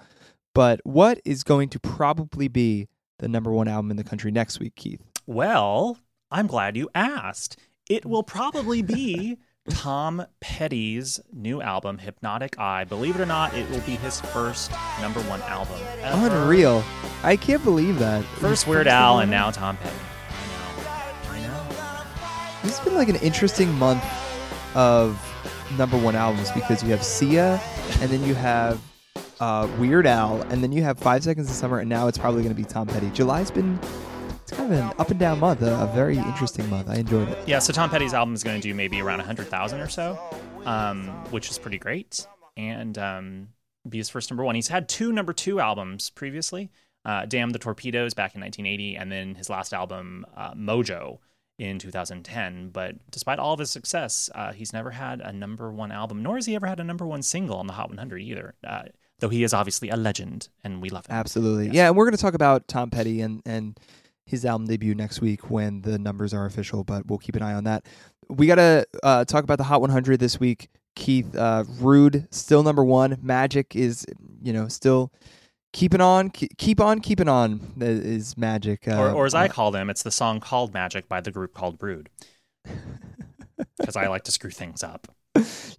but 0.53 0.79
what 0.83 1.19
is 1.25 1.43
going 1.43 1.69
to 1.69 1.79
probably 1.79 2.47
be 2.47 2.87
the 3.19 3.27
number 3.27 3.51
one 3.51 3.67
album 3.67 3.91
in 3.91 3.97
the 3.97 4.03
country 4.03 4.31
next 4.31 4.59
week, 4.59 4.75
Keith? 4.75 5.01
Well, 5.27 5.97
I'm 6.31 6.47
glad 6.47 6.77
you 6.77 6.89
asked. 6.95 7.57
It 7.89 8.05
will 8.05 8.23
probably 8.23 8.81
be 8.81 9.37
Tom 9.69 10.25
Petty's 10.39 11.19
new 11.31 11.61
album, 11.61 11.99
Hypnotic 11.99 12.57
Eye. 12.57 12.83
Believe 12.85 13.15
it 13.15 13.21
or 13.21 13.25
not, 13.25 13.53
it 13.53 13.69
will 13.69 13.81
be 13.81 13.95
his 13.95 14.19
first 14.19 14.71
number 15.01 15.19
one 15.21 15.41
album. 15.43 15.77
ever. 15.99 16.35
Unreal! 16.35 16.83
I 17.23 17.35
can't 17.35 17.63
believe 17.63 17.99
that. 17.99 18.23
First 18.39 18.67
Weird 18.67 18.87
Al, 18.87 19.19
and 19.19 19.29
now 19.29 19.51
Tom 19.51 19.77
Petty. 19.77 19.95
This 22.63 22.77
has 22.77 22.85
been 22.85 22.95
like 22.95 23.09
an 23.09 23.15
interesting 23.17 23.71
month 23.73 24.03
of 24.75 25.19
number 25.77 25.97
one 25.97 26.15
albums 26.15 26.51
because 26.51 26.83
you 26.83 26.89
have 26.89 27.03
Sia, 27.03 27.59
and 28.01 28.09
then 28.11 28.23
you 28.23 28.35
have 28.35 28.79
uh, 29.39 29.67
Weird 29.79 30.05
Al, 30.05 30.41
and 30.43 30.63
then 30.63 30.71
you 30.71 30.83
have 30.83 30.99
Five 30.99 31.23
Seconds 31.23 31.49
of 31.49 31.55
Summer, 31.55 31.79
and 31.79 31.89
now 31.89 32.07
it's 32.07 32.17
probably 32.17 32.43
going 32.43 32.55
to 32.55 32.61
be 32.61 32.67
Tom 32.67 32.87
Petty. 32.87 33.09
July's 33.09 33.49
been 33.49 33.79
it's 34.41 34.51
kind 34.51 34.71
of 34.71 34.79
an 34.79 34.93
up 34.99 35.09
and 35.09 35.19
down 35.19 35.39
month, 35.39 35.61
a, 35.61 35.73
a 35.81 35.87
very 35.95 36.17
interesting 36.17 36.69
month. 36.69 36.89
I 36.89 36.95
enjoyed 36.95 37.29
it. 37.29 37.47
Yeah, 37.47 37.59
so 37.59 37.73
Tom 37.73 37.89
Petty's 37.89 38.13
album 38.13 38.33
is 38.33 38.43
going 38.43 38.59
to 38.59 38.67
do 38.67 38.73
maybe 38.75 39.01
around 39.01 39.19
100,000 39.19 39.79
or 39.79 39.87
so, 39.87 40.19
um, 40.65 41.07
which 41.31 41.49
is 41.49 41.57
pretty 41.57 41.77
great. 41.77 42.27
And 42.57 42.97
um, 42.97 43.47
be 43.87 43.97
his 43.97 44.09
first 44.09 44.29
number 44.29 44.43
one. 44.43 44.55
He's 44.55 44.67
had 44.67 44.89
two 44.89 45.11
number 45.11 45.33
two 45.33 45.59
albums 45.59 46.09
previously 46.09 46.69
uh, 47.05 47.25
Damn 47.25 47.49
the 47.49 47.59
Torpedoes 47.59 48.13
back 48.13 48.35
in 48.35 48.41
1980, 48.41 48.95
and 48.95 49.11
then 49.11 49.35
his 49.35 49.49
last 49.49 49.73
album, 49.73 50.25
uh, 50.35 50.53
Mojo, 50.53 51.19
in 51.61 51.79
2010. 51.79 52.69
But 52.69 52.95
despite 53.11 53.39
all 53.39 53.53
of 53.53 53.59
his 53.59 53.69
success, 53.71 54.29
uh, 54.35 54.51
he's 54.53 54.73
never 54.73 54.91
had 54.91 55.21
a 55.21 55.31
number 55.31 55.71
one 55.71 55.91
album, 55.91 56.23
nor 56.23 56.35
has 56.35 56.45
he 56.45 56.55
ever 56.55 56.67
had 56.67 56.79
a 56.79 56.83
number 56.83 57.05
one 57.05 57.21
single 57.21 57.57
on 57.57 57.67
the 57.67 57.73
Hot 57.73 57.89
100 57.89 58.17
either. 58.21 58.55
Uh, 58.67 58.83
though 59.19 59.29
he 59.29 59.43
is 59.43 59.53
obviously 59.53 59.89
a 59.89 59.95
legend, 59.95 60.49
and 60.63 60.81
we 60.81 60.89
love 60.89 61.05
him. 61.05 61.15
Absolutely, 61.15 61.67
Yes. 61.67 61.75
yeah. 61.75 61.87
And 61.87 61.95
we're 61.95 62.05
going 62.05 62.15
to 62.17 62.21
talk 62.21 62.33
about 62.33 62.67
Tom 62.67 62.89
Petty 62.89 63.21
and 63.21 63.41
and 63.45 63.79
his 64.25 64.45
album 64.45 64.65
debut 64.67 64.95
next 64.95 65.19
week 65.21 65.49
when 65.49 65.81
the 65.81 65.99
numbers 65.99 66.33
are 66.33 66.45
official. 66.45 66.83
But 66.83 67.05
we'll 67.07 67.19
keep 67.19 67.35
an 67.35 67.41
eye 67.41 67.53
on 67.53 67.65
that. 67.65 67.85
We 68.29 68.47
got 68.47 68.55
to 68.55 68.85
uh, 69.03 69.25
talk 69.25 69.43
about 69.43 69.57
the 69.57 69.63
Hot 69.65 69.81
100 69.81 70.19
this 70.19 70.39
week. 70.39 70.69
Keith, 70.95 71.35
uh, 71.35 71.63
Rude 71.79 72.27
still 72.31 72.63
number 72.63 72.83
one. 72.83 73.17
Magic 73.21 73.75
is 73.75 74.05
you 74.41 74.51
know 74.53 74.67
still 74.67 75.11
keeping 75.73 76.01
on, 76.01 76.29
keep, 76.29 76.79
on, 76.81 76.99
keep 76.99 77.03
keeping 77.03 77.27
on. 77.29 77.73
That 77.77 77.89
is 77.89 78.37
Magic. 78.37 78.87
Uh, 78.87 78.97
or, 78.99 79.11
or 79.11 79.25
as 79.25 79.33
I 79.33 79.45
uh, 79.45 79.49
call 79.49 79.71
them, 79.71 79.89
it's 79.89 80.03
the 80.03 80.11
song 80.11 80.39
called 80.39 80.73
Magic 80.73 81.07
by 81.07 81.21
the 81.21 81.31
group 81.31 81.53
called 81.53 81.77
Brood. 81.77 82.09
Because 83.77 83.95
I 83.95 84.07
like 84.07 84.23
to 84.23 84.31
screw 84.31 84.49
things 84.51 84.83
up. 84.83 85.07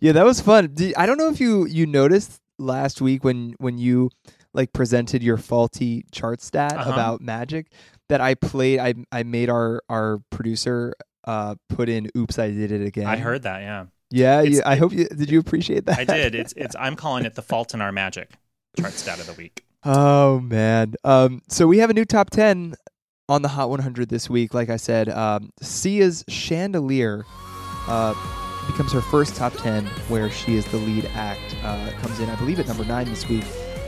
yeah, 0.00 0.12
that 0.12 0.24
was 0.24 0.40
fun. 0.40 0.74
I 0.96 1.06
don't 1.06 1.18
know 1.18 1.28
if 1.28 1.40
you 1.40 1.66
you 1.66 1.86
noticed 1.86 2.40
last 2.58 3.00
week 3.00 3.22
when 3.24 3.54
when 3.58 3.78
you 3.78 4.10
like 4.54 4.72
presented 4.72 5.22
your 5.22 5.36
faulty 5.36 6.04
chart 6.12 6.40
stat 6.40 6.72
Uh-huh. 6.72 6.92
about 6.92 7.20
Magic 7.20 7.72
that 8.08 8.20
I 8.20 8.34
played. 8.34 8.78
I 8.80 8.94
I 9.12 9.22
made 9.24 9.50
our 9.50 9.82
our 9.88 10.20
producer 10.30 10.94
uh 11.24 11.54
put 11.68 11.88
in 11.88 12.08
"Oops, 12.16 12.38
I 12.38 12.50
did 12.50 12.72
it 12.72 12.82
again." 12.86 13.06
I 13.06 13.16
heard 13.16 13.42
that, 13.42 13.62
yeah. 13.62 13.86
Yeah, 14.10 14.42
you, 14.42 14.62
I 14.64 14.76
hope 14.76 14.92
you 14.92 15.06
did. 15.08 15.30
You 15.30 15.38
appreciate 15.40 15.86
that? 15.86 15.98
I 15.98 16.04
did. 16.04 16.34
It's 16.34 16.52
it's 16.56 16.76
I'm 16.78 16.96
calling 16.96 17.24
it 17.24 17.34
the 17.34 17.42
fault 17.50 17.74
in 17.74 17.80
our 17.80 17.92
magic 17.92 18.30
chart 18.78 18.92
stat 18.92 19.20
of 19.20 19.26
the 19.26 19.32
week. 19.34 19.64
Oh 19.84 20.40
man. 20.40 20.94
Um. 21.04 21.42
So 21.48 21.66
we 21.66 21.78
have 21.78 21.90
a 21.90 21.94
new 21.94 22.04
top 22.04 22.30
ten 22.30 22.74
on 23.28 23.42
the 23.42 23.48
Hot 23.48 23.70
100 23.70 24.08
this 24.08 24.28
week, 24.28 24.52
like 24.52 24.68
I 24.68 24.76
said, 24.76 25.08
um, 25.08 25.50
Sia's 25.62 26.22
Chandelier 26.28 27.24
uh, 27.88 28.14
becomes 28.66 28.92
her 28.92 29.00
first 29.00 29.36
top 29.36 29.54
10 29.54 29.86
where 30.08 30.30
she 30.30 30.56
is 30.56 30.66
the 30.66 30.76
lead 30.76 31.06
act. 31.14 31.56
Uh, 31.62 31.90
comes 32.00 32.20
in, 32.20 32.28
I 32.28 32.36
believe, 32.36 32.60
at 32.60 32.66
number 32.66 32.84
nine 32.84 33.06
this 33.06 33.26
week. 33.28 33.44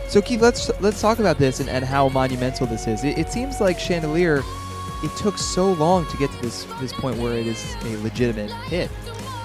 So 0.09 0.21
Keith, 0.21 0.41
let's 0.41 0.71
let's 0.81 1.01
talk 1.01 1.19
about 1.19 1.39
this 1.39 1.61
and, 1.61 1.69
and 1.69 1.85
how 1.85 2.09
monumental 2.11 2.67
this 2.67 2.87
is. 2.87 3.05
It, 3.05 3.19
it 3.19 3.33
seems 3.33 3.61
like 3.61 3.79
Chandelier, 3.79 4.43
it 5.03 5.17
took 5.17 5.39
so 5.39 5.73
long 5.73 6.07
to 6.07 6.17
get 6.17 6.31
to 6.31 6.43
this 6.43 6.65
this 6.81 6.93
point 6.93 7.19
where 7.19 7.35
it 7.35 7.47
is 7.47 7.75
a 7.85 7.97
legitimate 8.03 8.51
hit. 8.51 8.91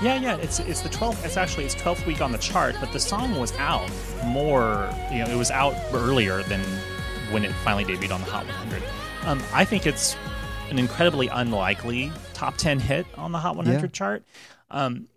Yeah, 0.01 0.15
yeah, 0.21 0.37
it's 0.37 0.59
it's 0.59 0.79
the 0.81 0.87
twelfth. 0.89 1.25
It's 1.25 1.35
actually 1.35 1.65
its 1.65 1.75
twelfth 1.75 2.05
week 2.05 2.21
on 2.21 2.31
the 2.31 2.37
chart, 2.37 2.75
but 2.79 2.93
the 2.93 2.99
song 2.99 3.37
was 3.37 3.51
out 3.57 3.89
more. 4.25 4.89
You 5.11 5.19
know, 5.25 5.29
it 5.29 5.35
was 5.35 5.51
out 5.51 5.75
earlier 5.93 6.41
than 6.43 6.61
when 7.31 7.43
it 7.43 7.51
finally 7.65 7.83
debuted 7.83 8.11
on 8.13 8.21
the 8.21 8.27
Hot 8.27 8.45
100. 8.45 8.81
Um, 9.25 9.43
I 9.53 9.65
think 9.65 9.85
it's 9.85 10.15
an 10.69 10.79
incredibly 10.79 11.27
unlikely 11.27 12.11
top 12.33 12.55
10 12.57 12.79
hit 12.79 13.05
on 13.17 13.31
the 13.33 13.37
Hot 13.39 13.55
100 13.57 13.81
Yeah. 13.81 13.87
chart, 13.87 14.23
um, 14.71 15.07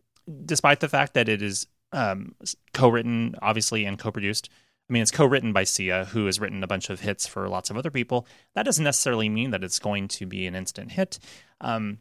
despite 0.44 0.80
the 0.80 0.88
fact 0.88 1.14
that 1.14 1.28
it 1.28 1.40
is 1.42 1.66
um, 1.92 2.34
co-written, 2.74 3.36
obviously, 3.40 3.84
and 3.84 3.98
co-produced. 3.98 4.48
I 4.90 4.92
mean, 4.92 5.02
it's 5.02 5.10
co-written 5.10 5.52
by 5.52 5.64
Sia, 5.64 6.06
who 6.06 6.26
has 6.26 6.40
written 6.40 6.62
a 6.64 6.66
bunch 6.66 6.90
of 6.90 7.00
hits 7.00 7.26
for 7.26 7.48
lots 7.48 7.70
of 7.70 7.76
other 7.76 7.90
people. 7.90 8.26
That 8.54 8.64
doesn't 8.64 8.82
necessarily 8.84 9.28
mean 9.28 9.50
that 9.52 9.62
it's 9.62 9.78
going 9.78 10.08
to 10.08 10.26
be 10.26 10.46
an 10.46 10.54
instant 10.54 10.92
hit. 10.92 11.18
Um, 11.60 11.98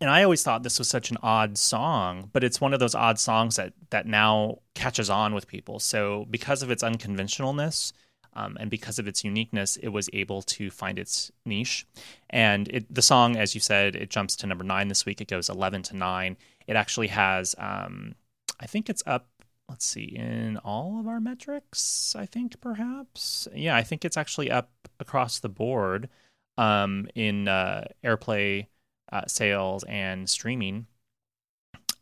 and 0.00 0.10
I 0.10 0.22
always 0.22 0.42
thought 0.42 0.62
this 0.62 0.78
was 0.78 0.88
such 0.88 1.10
an 1.10 1.18
odd 1.22 1.56
song, 1.58 2.30
but 2.32 2.44
it's 2.44 2.60
one 2.60 2.74
of 2.74 2.80
those 2.80 2.94
odd 2.94 3.18
songs 3.18 3.56
that 3.56 3.72
that 3.90 4.06
now 4.06 4.58
catches 4.74 5.08
on 5.10 5.34
with 5.34 5.46
people. 5.46 5.78
So 5.78 6.26
because 6.30 6.62
of 6.62 6.70
its 6.70 6.82
unconventionalness 6.82 7.92
um, 8.34 8.56
and 8.60 8.70
because 8.70 8.98
of 8.98 9.08
its 9.08 9.24
uniqueness, 9.24 9.76
it 9.76 9.88
was 9.88 10.10
able 10.12 10.42
to 10.42 10.70
find 10.70 10.98
its 10.98 11.32
niche. 11.44 11.86
And 12.28 12.68
it, 12.68 12.94
the 12.94 13.02
song, 13.02 13.36
as 13.36 13.54
you 13.54 13.60
said, 13.60 13.96
it 13.96 14.10
jumps 14.10 14.36
to 14.36 14.46
number 14.46 14.64
nine 14.64 14.88
this 14.88 15.06
week. 15.06 15.20
It 15.20 15.28
goes 15.28 15.48
eleven 15.48 15.82
to 15.84 15.96
nine. 15.96 16.36
It 16.66 16.76
actually 16.76 17.08
has, 17.08 17.54
um, 17.58 18.16
I 18.60 18.66
think 18.66 18.90
it's 18.90 19.02
up. 19.06 19.28
Let's 19.68 19.84
see, 19.84 20.14
in 20.14 20.58
all 20.58 21.00
of 21.00 21.08
our 21.08 21.18
metrics, 21.18 22.14
I 22.16 22.24
think 22.24 22.60
perhaps, 22.60 23.48
yeah, 23.52 23.74
I 23.74 23.82
think 23.82 24.04
it's 24.04 24.16
actually 24.16 24.48
up 24.48 24.70
across 25.00 25.40
the 25.40 25.48
board 25.48 26.08
um, 26.56 27.08
in 27.16 27.48
uh, 27.48 27.86
airplay 28.04 28.68
uh, 29.12 29.26
sales 29.26 29.84
and 29.88 30.28
streaming. 30.28 30.86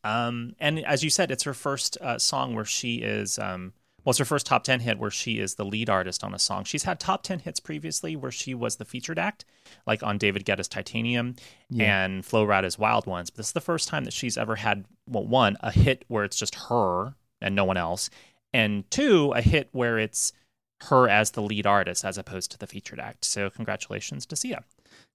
Um, 0.03 0.55
and 0.59 0.85
as 0.85 1.03
you 1.03 1.11
said, 1.11 1.31
it's 1.31 1.45
her 1.45 1.55
first 1.55 1.97
uh, 2.01 2.19
song 2.19 2.55
where 2.55 2.65
she 2.65 2.97
is. 2.97 3.39
Um, 3.39 3.73
well, 4.05 4.11
it's 4.11 4.19
her 4.19 4.27
first 4.27 4.45
top 4.45 4.65
ten 4.65 4.81
hit 4.81 4.99
where 4.99 5.11
she 5.11 5.39
is 5.39 5.55
the 5.55 5.65
lead 5.65 5.89
artist 5.89 6.23
on 6.23 6.35
a 6.35 6.39
song. 6.39 6.65
She's 6.65 6.83
had 6.83 7.01
top 7.01 7.23
ten 7.23 7.39
hits 7.39 7.59
previously 7.59 8.17
where 8.17 8.31
she 8.31 8.55
was 8.55 8.77
the 8.77 8.85
featured 8.85 9.19
act, 9.19 9.47
like 9.87 10.03
on 10.03 10.19
David 10.19 10.45
Guetta's 10.45 10.69
Titanium 10.69 11.37
Yeah. 11.71 12.05
and 12.05 12.25
Flo 12.25 12.45
Rida's 12.45 12.79
Wild 12.79 13.07
Ones. 13.07 13.31
But 13.31 13.39
this 13.39 13.47
is 13.47 13.53
the 13.53 13.63
first 13.63 13.89
time 13.89 14.05
that 14.05 14.13
she's 14.13 14.37
ever 14.37 14.57
had 14.57 14.85
well, 15.09 15.27
one 15.27 15.57
a 15.61 15.71
hit 15.71 16.05
where 16.09 16.25
it's 16.25 16.37
just 16.37 16.55
her 16.69 17.15
and 17.41 17.55
no 17.55 17.65
one 17.65 17.79
else, 17.79 18.11
and 18.53 18.91
two 18.91 19.33
a 19.33 19.41
hit 19.41 19.71
where 19.73 19.99
it's 19.99 20.35
her 20.83 21.09
as 21.09 21.31
the 21.31 21.41
lead 21.41 21.67
artist 21.67 22.05
as 22.05 22.19
opposed 22.19 22.51
to 22.51 22.59
the 22.59 22.67
featured 22.67 23.01
act. 23.01 23.25
So 23.25 23.49
congratulations 23.49 24.27
to 24.27 24.37
Sia. 24.37 24.65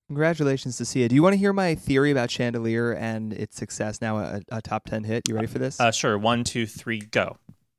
Congratulations 0.09 0.75
to 0.77 0.85
Sia. 0.85 1.07
Do 1.07 1.13
you 1.13 1.21
want 1.21 1.33
to 1.33 1.37
hear 1.37 1.53
my 1.53 1.75
theory 1.75 2.09
about 2.09 2.31
Chandelier 2.31 2.93
and 2.93 3.31
its 3.31 3.55
success 3.55 4.01
now 4.01 4.17
a, 4.17 4.41
a 4.51 4.59
top 4.59 4.85
10 4.85 5.03
hit? 5.03 5.21
You 5.29 5.35
ready 5.35 5.45
for 5.45 5.59
this? 5.59 5.79
Uh, 5.79 5.91
sure, 5.91 6.17
one, 6.17 6.43
two, 6.43 6.65
three, 6.65 6.99
go. 6.99 7.37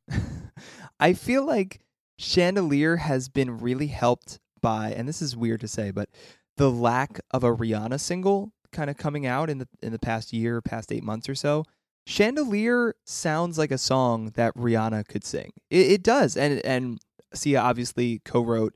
I 1.01 1.13
feel 1.13 1.45
like 1.45 1.81
Chandelier 2.21 2.99
has 2.99 3.29
been 3.29 3.59
really 3.59 3.89
helped 3.89 4.39
by, 4.63 4.93
and 4.93 5.09
this 5.09 5.21
is 5.21 5.37
weird 5.37 5.61
to 5.63 5.67
say, 5.67 5.91
but 5.91 6.09
the 6.57 6.71
lack 6.71 7.19
of 7.33 7.43
a 7.43 7.51
Rihanna 7.51 7.99
single 7.99 8.53
kind 8.71 8.89
of 8.89 8.97
coming 8.97 9.27
out 9.27 9.51
in 9.51 9.59
the 9.59 9.67
in 9.83 9.91
the 9.91 9.99
past 9.99 10.33
year, 10.33 10.63
past 10.63 10.93
eight 10.93 11.03
months 11.03 11.29
or 11.29 11.35
so. 11.35 11.65
Chandelier 12.07 12.95
sounds 13.05 13.59
like 13.59 13.73
a 13.73 13.79
song 13.79 14.31
that 14.37 14.55
Rihanna 14.55 15.09
could 15.09 15.25
sing. 15.25 15.51
It, 15.69 15.91
it 15.91 16.03
does, 16.05 16.37
and 16.37 16.65
and 16.65 17.01
Sia 17.35 17.61
obviously 17.61 18.21
co-wrote 18.25 18.75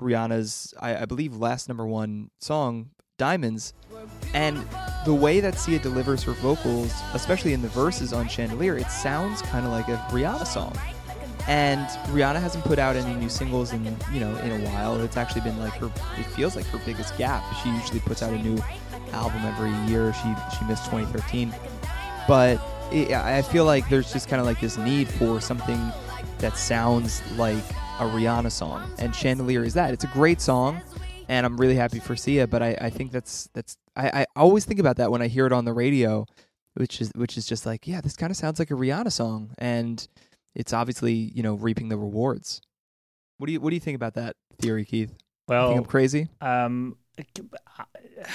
Rihanna's, 0.00 0.74
I, 0.80 1.02
I 1.02 1.04
believe, 1.04 1.36
last 1.36 1.68
number 1.68 1.86
one 1.86 2.30
song, 2.40 2.90
Diamonds, 3.18 3.74
and 4.34 4.64
the 5.04 5.14
way 5.14 5.40
that 5.40 5.58
Sia 5.58 5.78
delivers 5.78 6.22
her 6.24 6.32
vocals, 6.32 6.92
especially 7.14 7.52
in 7.52 7.62
the 7.62 7.68
verses 7.68 8.12
on 8.12 8.28
Chandelier, 8.28 8.76
it 8.76 8.90
sounds 8.90 9.42
kind 9.42 9.66
of 9.66 9.72
like 9.72 9.88
a 9.88 9.96
Rihanna 10.10 10.46
song. 10.46 10.76
And 11.48 11.86
Rihanna 12.10 12.40
hasn't 12.40 12.64
put 12.64 12.78
out 12.78 12.96
any 12.96 13.14
new 13.14 13.28
singles 13.28 13.72
in 13.72 13.84
you 14.12 14.20
know 14.20 14.34
in 14.38 14.60
a 14.60 14.64
while. 14.64 15.00
It's 15.00 15.16
actually 15.16 15.40
been 15.40 15.58
like 15.58 15.72
her. 15.74 15.86
It 16.18 16.26
feels 16.26 16.54
like 16.54 16.64
her 16.66 16.80
biggest 16.86 17.16
gap. 17.18 17.42
She 17.62 17.68
usually 17.70 18.00
puts 18.00 18.22
out 18.22 18.32
a 18.32 18.38
new 18.38 18.62
album 19.12 19.42
every 19.44 19.72
year. 19.90 20.12
She 20.14 20.34
she 20.56 20.64
missed 20.66 20.84
2013, 20.86 21.52
but 22.28 22.60
it, 22.92 23.10
I 23.12 23.42
feel 23.42 23.64
like 23.64 23.88
there's 23.88 24.12
just 24.12 24.28
kind 24.28 24.40
of 24.40 24.46
like 24.46 24.60
this 24.60 24.78
need 24.78 25.08
for 25.08 25.40
something 25.40 25.92
that 26.38 26.56
sounds 26.56 27.22
like 27.36 27.64
a 28.00 28.04
Rihanna 28.04 28.50
song. 28.50 28.90
And 28.98 29.14
Chandelier 29.14 29.64
is 29.64 29.74
that. 29.74 29.92
It's 29.92 30.04
a 30.04 30.08
great 30.08 30.40
song, 30.40 30.80
and 31.28 31.46
I'm 31.46 31.56
really 31.56 31.74
happy 31.76 31.98
for 32.00 32.16
Sia. 32.16 32.46
But 32.46 32.62
I, 32.62 32.76
I 32.80 32.90
think 32.90 33.12
that's 33.12 33.48
that's 33.54 33.76
I, 33.96 34.22
I 34.22 34.26
always 34.36 34.64
think 34.64 34.80
about 34.80 34.96
that 34.96 35.10
when 35.10 35.22
I 35.22 35.28
hear 35.28 35.46
it 35.46 35.52
on 35.52 35.64
the 35.64 35.72
radio, 35.72 36.26
which 36.74 37.00
is 37.00 37.10
which 37.14 37.36
is 37.36 37.46
just 37.46 37.66
like 37.66 37.86
yeah, 37.86 38.00
this 38.00 38.16
kind 38.16 38.30
of 38.30 38.36
sounds 38.36 38.58
like 38.58 38.70
a 38.70 38.74
Rihanna 38.74 39.12
song, 39.12 39.54
and 39.58 40.06
it's 40.54 40.72
obviously 40.72 41.12
you 41.12 41.42
know 41.42 41.54
reaping 41.54 41.88
the 41.88 41.96
rewards. 41.96 42.60
What 43.38 43.46
do 43.46 43.52
you 43.52 43.60
what 43.60 43.70
do 43.70 43.76
you 43.76 43.80
think 43.80 43.96
about 43.96 44.14
that 44.14 44.36
theory, 44.60 44.84
Keith? 44.84 45.14
Well, 45.48 45.68
you 45.68 45.74
think 45.74 45.84
I'm 45.86 45.90
crazy? 45.90 46.28
um, 46.40 46.96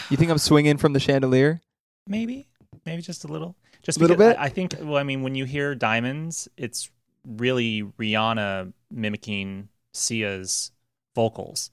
You 0.10 0.18
think 0.18 0.30
I'm 0.30 0.38
swinging 0.38 0.78
from 0.78 0.94
the 0.94 1.00
chandelier? 1.00 1.62
maybe, 2.06 2.48
maybe 2.86 3.02
just 3.02 3.26
a 3.26 3.28
little, 3.28 3.56
just 3.82 3.98
a 3.98 4.02
Little 4.02 4.16
bit? 4.16 4.38
I, 4.38 4.46
I 4.46 4.50
think. 4.50 4.76
Well, 4.80 4.98
I 4.98 5.04
mean, 5.04 5.24
when 5.24 5.36
you 5.36 5.46
hear 5.46 5.76
diamonds, 5.76 6.48
it's 6.58 6.90
really 7.27 7.84
Rihanna 7.84 8.74
mimicking 8.89 9.69
Sia's 9.93 10.72
vocals. 11.15 11.72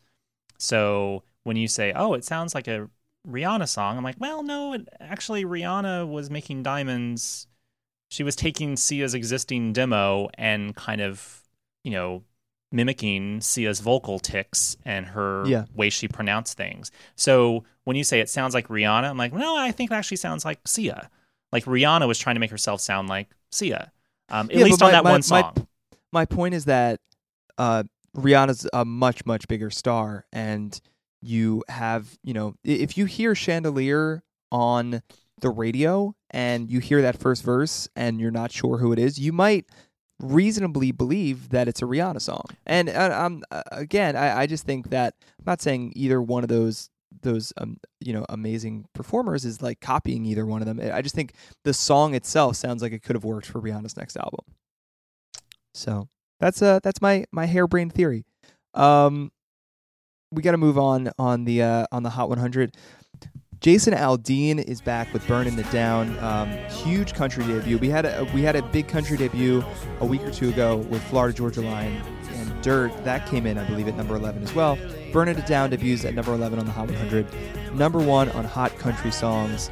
So 0.58 1.22
when 1.44 1.56
you 1.56 1.68
say, 1.68 1.92
"Oh, 1.94 2.14
it 2.14 2.24
sounds 2.24 2.54
like 2.54 2.68
a 2.68 2.88
Rihanna 3.26 3.68
song," 3.68 3.96
I'm 3.96 4.04
like, 4.04 4.16
"Well, 4.18 4.42
no, 4.42 4.72
it, 4.74 4.88
actually, 5.00 5.44
Rihanna 5.44 6.08
was 6.08 6.30
making 6.30 6.62
diamonds. 6.62 7.46
She 8.10 8.22
was 8.22 8.36
taking 8.36 8.76
Sia's 8.76 9.14
existing 9.14 9.72
demo 9.72 10.28
and 10.34 10.74
kind 10.74 11.00
of, 11.00 11.42
you 11.82 11.90
know." 11.92 12.24
mimicking 12.72 13.40
Sia's 13.40 13.78
vocal 13.78 14.18
ticks 14.18 14.76
and 14.84 15.06
her 15.06 15.44
Yeah. 15.46 15.66
way 15.76 15.90
she 15.90 16.08
pronounced 16.08 16.56
things. 16.56 16.90
So 17.14 17.62
when 17.84 17.96
you 17.96 18.02
say 18.02 18.18
it 18.18 18.28
sounds 18.28 18.52
like 18.52 18.66
Rihanna, 18.66 19.08
I'm 19.10 19.16
like, 19.16 19.32
no, 19.32 19.56
I 19.56 19.70
think 19.70 19.92
it 19.92 19.94
actually 19.94 20.16
sounds 20.16 20.44
like 20.44 20.58
Sia. 20.66 21.08
Like 21.52 21.66
Rihanna 21.66 22.08
was 22.08 22.18
trying 22.18 22.34
to 22.34 22.40
make 22.40 22.50
herself 22.50 22.80
sound 22.80 23.08
like 23.08 23.30
Sia, 23.52 23.92
um, 24.28 24.50
at 24.50 24.56
Yeah, 24.56 24.64
least 24.64 24.82
on 24.82 24.88
my- 24.88 24.92
that 24.92 25.04
my- 25.04 25.10
one 25.10 25.18
my- 25.18 25.40
song. 25.42 25.66
My 26.12 26.24
point 26.24 26.54
is 26.54 26.66
that 26.66 27.00
uh, 27.58 27.82
Rihanna's 28.16 28.68
a 28.72 28.84
much 28.84 29.26
much 29.26 29.48
bigger 29.48 29.70
star, 29.70 30.26
and 30.32 30.80
you 31.20 31.62
have 31.68 32.16
you 32.22 32.34
know 32.34 32.54
if 32.64 32.96
you 32.96 33.04
hear 33.06 33.34
Chandelier 33.34 34.22
on 34.52 35.02
the 35.40 35.50
radio 35.50 36.14
and 36.30 36.70
you 36.70 36.78
hear 36.78 37.02
that 37.02 37.18
first 37.18 37.42
verse 37.42 37.88
and 37.96 38.20
you're 38.20 38.30
not 38.30 38.52
sure 38.52 38.78
who 38.78 38.92
it 38.92 38.98
is, 39.00 39.18
you 39.18 39.32
might 39.32 39.66
reasonably 40.20 40.92
believe 40.92 41.48
that 41.50 41.66
it's 41.66 41.82
a 41.82 41.84
Rihanna 41.84 42.20
song. 42.20 42.44
And 42.66 42.88
uh, 42.88 43.10
um, 43.20 43.42
again, 43.72 44.14
I, 44.16 44.42
I 44.42 44.46
just 44.46 44.64
think 44.64 44.90
that 44.90 45.14
I'm 45.40 45.44
not 45.46 45.60
saying 45.60 45.92
either 45.96 46.22
one 46.22 46.44
of 46.44 46.48
those 46.48 46.88
those 47.22 47.52
um, 47.56 47.78
you 48.00 48.12
know 48.12 48.24
amazing 48.28 48.86
performers 48.94 49.44
is 49.44 49.62
like 49.62 49.80
copying 49.80 50.24
either 50.24 50.46
one 50.46 50.62
of 50.62 50.66
them. 50.66 50.80
I 50.92 51.02
just 51.02 51.14
think 51.14 51.34
the 51.64 51.74
song 51.74 52.14
itself 52.14 52.56
sounds 52.56 52.82
like 52.82 52.92
it 52.92 53.02
could 53.02 53.16
have 53.16 53.24
worked 53.24 53.46
for 53.46 53.60
Rihanna's 53.60 53.96
next 53.96 54.16
album. 54.16 54.44
So 55.72 56.08
that's 56.40 56.62
uh 56.62 56.80
that's 56.82 57.00
my 57.00 57.24
my 57.32 57.46
harebrained 57.46 57.92
theory. 57.92 58.24
Um, 58.74 59.30
we 60.30 60.42
got 60.42 60.52
to 60.52 60.58
move 60.58 60.78
on 60.78 61.10
on 61.18 61.44
the 61.44 61.62
uh, 61.62 61.86
on 61.92 62.02
the 62.02 62.10
Hot 62.10 62.28
100. 62.28 62.76
Jason 63.60 63.94
Aldean 63.94 64.62
is 64.62 64.80
back 64.80 65.12
with 65.12 65.26
"Burning 65.26 65.58
It 65.58 65.70
Down." 65.70 66.18
Um, 66.18 66.50
huge 66.68 67.14
country 67.14 67.44
debut. 67.46 67.78
We 67.78 67.88
had 67.88 68.04
a 68.04 68.28
we 68.34 68.42
had 68.42 68.56
a 68.56 68.62
big 68.62 68.88
country 68.88 69.16
debut 69.16 69.64
a 70.00 70.06
week 70.06 70.22
or 70.22 70.30
two 70.30 70.50
ago 70.50 70.76
with 70.76 71.02
Florida 71.04 71.36
Georgia 71.36 71.62
Line 71.62 72.02
Dirt. 72.64 72.92
That 73.04 73.28
came 73.28 73.46
in, 73.46 73.58
I 73.58 73.64
believe, 73.68 73.86
at 73.86 73.96
number 73.96 74.16
11 74.16 74.42
as 74.42 74.54
well. 74.54 74.76
"Burning 75.12 75.38
It 75.38 75.46
Down" 75.46 75.70
debuts 75.70 76.04
at 76.04 76.14
number 76.14 76.32
11 76.32 76.58
on 76.58 76.66
the 76.66 76.72
Hot 76.72 76.88
100, 76.88 77.26
number 77.74 78.00
one 78.00 78.28
on 78.30 78.44
Hot 78.44 78.76
Country 78.78 79.12
Songs. 79.12 79.70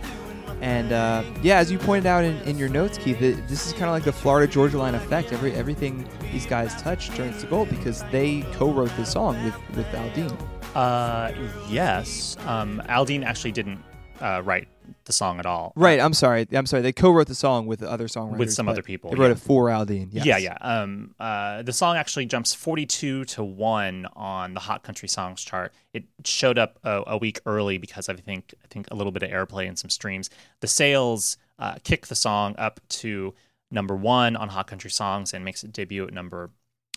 And 0.60 0.92
uh, 0.92 1.24
yeah, 1.42 1.58
as 1.58 1.72
you 1.72 1.78
pointed 1.78 2.06
out 2.06 2.22
in, 2.22 2.36
in 2.42 2.56
your 2.56 2.68
notes, 2.68 2.96
Keith, 2.96 3.20
it, 3.20 3.48
this 3.48 3.66
is 3.66 3.72
kind 3.72 3.86
of 3.86 3.90
like 3.90 4.04
the 4.04 4.12
Florida 4.12 4.50
Georgia 4.50 4.78
Line 4.78 4.94
effect. 4.94 5.32
Every 5.32 5.52
everything 5.54 6.08
these 6.30 6.46
guys 6.46 6.80
touch 6.80 7.08
turns 7.10 7.40
to 7.40 7.48
gold 7.48 7.68
because 7.68 8.04
they 8.12 8.42
co-wrote 8.52 8.92
this 8.96 9.10
song 9.10 9.42
with 9.44 9.54
with 9.76 9.86
Aldean. 9.86 10.38
Uh, 10.76 11.32
yes. 11.68 12.36
Um, 12.46 12.80
Aldean 12.88 13.24
actually 13.24 13.52
didn't 13.52 13.82
uh, 14.22 14.40
write 14.44 14.68
the 15.04 15.12
song 15.12 15.40
at 15.40 15.46
all. 15.46 15.72
Right. 15.74 15.98
I'm 15.98 16.14
sorry. 16.14 16.46
I'm 16.52 16.66
sorry. 16.66 16.82
They 16.82 16.92
co-wrote 16.92 17.26
the 17.26 17.34
song 17.34 17.66
with 17.66 17.80
the 17.80 17.90
other 17.90 18.06
songwriters. 18.06 18.38
With 18.38 18.52
some 18.52 18.68
other 18.68 18.82
people, 18.82 19.10
They 19.10 19.16
wrote 19.16 19.26
yeah. 19.26 19.32
it 19.32 19.38
for 19.40 19.66
Aldean. 19.66 20.08
Yes. 20.12 20.24
Yeah, 20.24 20.38
yeah. 20.38 20.58
Um, 20.60 21.14
uh, 21.18 21.62
the 21.62 21.72
song 21.72 21.96
actually 21.96 22.26
jumps 22.26 22.54
42 22.54 23.24
to 23.24 23.42
1 23.42 24.06
on 24.14 24.54
the 24.54 24.60
Hot 24.60 24.84
Country 24.84 25.08
Songs 25.08 25.42
chart. 25.42 25.72
It 25.92 26.04
showed 26.24 26.56
up 26.56 26.78
a, 26.84 27.02
a 27.08 27.18
week 27.18 27.40
early 27.46 27.78
because 27.78 28.08
I 28.08 28.14
think 28.14 28.54
I 28.62 28.68
think 28.68 28.86
a 28.90 28.94
little 28.94 29.12
bit 29.12 29.24
of 29.24 29.30
airplay 29.30 29.66
and 29.66 29.76
some 29.76 29.90
streams. 29.90 30.30
The 30.60 30.68
sales 30.68 31.36
uh, 31.58 31.76
kick 31.82 32.06
the 32.06 32.14
song 32.14 32.54
up 32.58 32.80
to 32.88 33.34
number 33.72 33.96
1 33.96 34.36
on 34.36 34.48
Hot 34.50 34.68
Country 34.68 34.90
Songs 34.90 35.34
and 35.34 35.44
makes 35.44 35.64
it 35.64 35.72
debut 35.72 36.06
at 36.06 36.12
number 36.12 36.50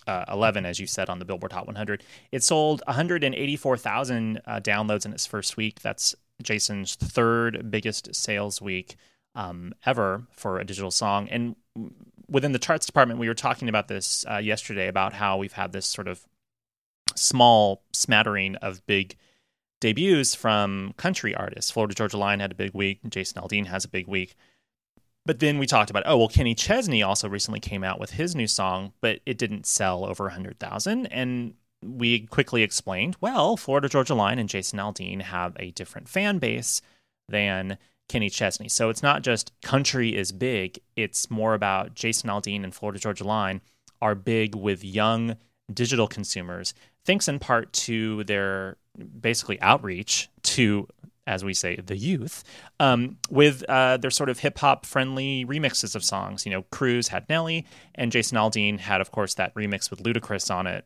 uh, 0.06 0.24
11, 0.30 0.64
as 0.64 0.78
you 0.78 0.86
said, 0.86 1.08
on 1.08 1.18
the 1.18 1.24
Billboard 1.24 1.52
Hot 1.52 1.66
100. 1.66 2.04
It 2.30 2.44
sold 2.44 2.82
184,000 2.86 4.40
uh, 4.46 4.60
downloads 4.60 5.04
in 5.04 5.12
its 5.12 5.26
first 5.26 5.56
week. 5.56 5.80
That's 5.80 6.14
Jason's 6.42 6.94
third 6.94 7.70
biggest 7.70 8.14
sales 8.14 8.60
week 8.60 8.96
um, 9.34 9.74
ever 9.84 10.26
for 10.32 10.58
a 10.58 10.64
digital 10.64 10.90
song. 10.90 11.28
And 11.28 11.56
within 12.28 12.52
the 12.52 12.58
charts 12.58 12.86
department, 12.86 13.20
we 13.20 13.28
were 13.28 13.34
talking 13.34 13.68
about 13.68 13.88
this 13.88 14.24
uh, 14.30 14.38
yesterday 14.38 14.88
about 14.88 15.12
how 15.12 15.36
we've 15.36 15.52
had 15.52 15.72
this 15.72 15.86
sort 15.86 16.08
of 16.08 16.26
small 17.14 17.82
smattering 17.92 18.56
of 18.56 18.84
big 18.86 19.16
debuts 19.80 20.34
from 20.34 20.94
country 20.96 21.34
artists. 21.34 21.70
Florida 21.70 21.94
Georgia 21.94 22.16
Line 22.16 22.40
had 22.40 22.52
a 22.52 22.56
big 22.56 22.74
week. 22.74 23.00
Jason 23.08 23.40
Aldean 23.40 23.66
has 23.66 23.84
a 23.84 23.88
big 23.88 24.06
week. 24.06 24.34
But 25.24 25.40
then 25.40 25.58
we 25.58 25.66
talked 25.66 25.90
about, 25.90 26.04
oh, 26.06 26.16
well, 26.16 26.28
Kenny 26.28 26.54
Chesney 26.54 27.02
also 27.02 27.28
recently 27.28 27.58
came 27.58 27.82
out 27.82 27.98
with 27.98 28.12
his 28.12 28.36
new 28.36 28.46
song, 28.46 28.92
but 29.00 29.20
it 29.26 29.36
didn't 29.36 29.66
sell 29.66 30.04
over 30.04 30.24
100,000. 30.24 31.06
And 31.06 31.54
we 31.82 32.20
quickly 32.20 32.62
explained, 32.62 33.16
well, 33.20 33.56
Florida 33.56 33.88
Georgia 33.88 34.14
Line 34.14 34.38
and 34.38 34.48
Jason 34.48 34.78
Aldean 34.78 35.22
have 35.22 35.56
a 35.58 35.70
different 35.72 36.08
fan 36.08 36.38
base 36.38 36.80
than 37.28 37.78
Kenny 38.08 38.30
Chesney. 38.30 38.68
So 38.68 38.88
it's 38.88 39.02
not 39.02 39.22
just 39.22 39.52
country 39.62 40.16
is 40.16 40.32
big, 40.32 40.78
it's 40.94 41.30
more 41.30 41.54
about 41.54 41.94
Jason 41.94 42.30
Aldean 42.30 42.64
and 42.64 42.74
Florida 42.74 42.98
Georgia 42.98 43.24
Line 43.24 43.60
are 44.00 44.14
big 44.14 44.54
with 44.54 44.84
young 44.84 45.36
digital 45.72 46.06
consumers, 46.06 46.74
thanks 47.04 47.28
in 47.28 47.38
part 47.38 47.72
to 47.72 48.24
their 48.24 48.76
basically 49.20 49.60
outreach 49.60 50.28
to 50.42 50.86
as 51.26 51.44
we 51.44 51.52
say, 51.52 51.76
the 51.76 51.96
youth, 51.96 52.44
um, 52.78 53.18
with 53.30 53.64
uh, 53.68 53.96
their 53.96 54.12
sort 54.12 54.28
of 54.28 54.38
hip 54.38 54.58
hop 54.58 54.86
friendly 54.86 55.44
remixes 55.44 55.96
of 55.96 56.04
songs. 56.04 56.46
You 56.46 56.52
know, 56.52 56.62
Cruise 56.70 57.08
had 57.08 57.28
Nelly, 57.28 57.66
and 57.96 58.12
Jason 58.12 58.38
Aldean 58.38 58.78
had, 58.78 59.00
of 59.00 59.10
course, 59.10 59.34
that 59.34 59.52
remix 59.54 59.90
with 59.90 60.02
Ludacris 60.02 60.54
on 60.54 60.66
it, 60.68 60.84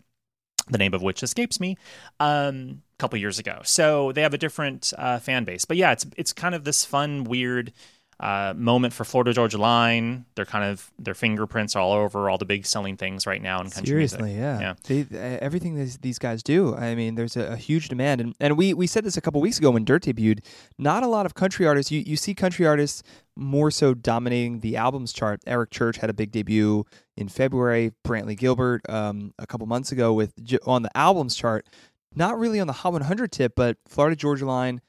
the 0.68 0.78
name 0.78 0.94
of 0.94 1.02
which 1.02 1.22
escapes 1.22 1.60
me, 1.60 1.76
um, 2.20 2.82
a 2.94 2.98
couple 2.98 3.18
years 3.18 3.38
ago. 3.38 3.60
So 3.64 4.12
they 4.12 4.22
have 4.22 4.34
a 4.34 4.38
different 4.38 4.92
uh, 4.96 5.18
fan 5.18 5.44
base. 5.44 5.64
But 5.64 5.76
yeah, 5.76 5.92
it's 5.92 6.06
it's 6.16 6.32
kind 6.32 6.54
of 6.54 6.64
this 6.64 6.84
fun, 6.84 7.24
weird. 7.24 7.72
Uh, 8.20 8.52
moment 8.54 8.92
for 8.92 9.04
Florida 9.04 9.32
Georgia 9.32 9.56
Line. 9.56 10.26
They're 10.34 10.44
kind 10.44 10.62
of 10.70 10.90
their 10.98 11.14
fingerprints 11.14 11.74
all 11.74 11.92
over 11.92 12.28
all 12.28 12.36
the 12.36 12.44
big 12.44 12.66
selling 12.66 12.98
things 12.98 13.26
right 13.26 13.40
now 13.40 13.62
in 13.62 13.70
country 13.70 13.86
Seriously, 13.92 14.34
music. 14.34 14.40
yeah. 14.40 14.60
Yeah. 14.60 14.74
They, 14.84 15.00
uh, 15.18 15.38
everything 15.40 15.74
these, 15.74 15.96
these 15.96 16.18
guys 16.18 16.42
do. 16.42 16.74
I 16.74 16.94
mean, 16.94 17.14
there's 17.14 17.38
a, 17.38 17.52
a 17.52 17.56
huge 17.56 17.88
demand, 17.88 18.20
and, 18.20 18.34
and 18.38 18.58
we, 18.58 18.74
we 18.74 18.86
said 18.86 19.04
this 19.04 19.16
a 19.16 19.22
couple 19.22 19.40
weeks 19.40 19.58
ago 19.58 19.70
when 19.70 19.86
Dirt 19.86 20.02
debuted. 20.02 20.40
Not 20.76 21.02
a 21.02 21.06
lot 21.06 21.24
of 21.24 21.32
country 21.34 21.66
artists. 21.66 21.90
You 21.90 22.00
you 22.06 22.16
see 22.16 22.34
country 22.34 22.66
artists 22.66 23.02
more 23.36 23.70
so 23.70 23.94
dominating 23.94 24.60
the 24.60 24.76
albums 24.76 25.14
chart. 25.14 25.40
Eric 25.46 25.70
Church 25.70 25.96
had 25.96 26.10
a 26.10 26.14
big 26.14 26.30
debut 26.30 26.84
in 27.16 27.28
February. 27.28 27.92
Brantley 28.06 28.36
Gilbert 28.36 28.82
um, 28.90 29.32
a 29.38 29.46
couple 29.46 29.66
months 29.66 29.92
ago 29.92 30.12
with 30.12 30.34
on 30.66 30.82
the 30.82 30.94
albums 30.94 31.36
chart. 31.36 31.66
Not 32.14 32.38
really 32.38 32.60
on 32.60 32.66
the 32.66 32.72
Hot 32.74 32.92
100 32.92 33.32
tip, 33.32 33.52
but 33.56 33.78
Florida 33.88 34.14
Georgia 34.16 34.44
Line 34.44 34.82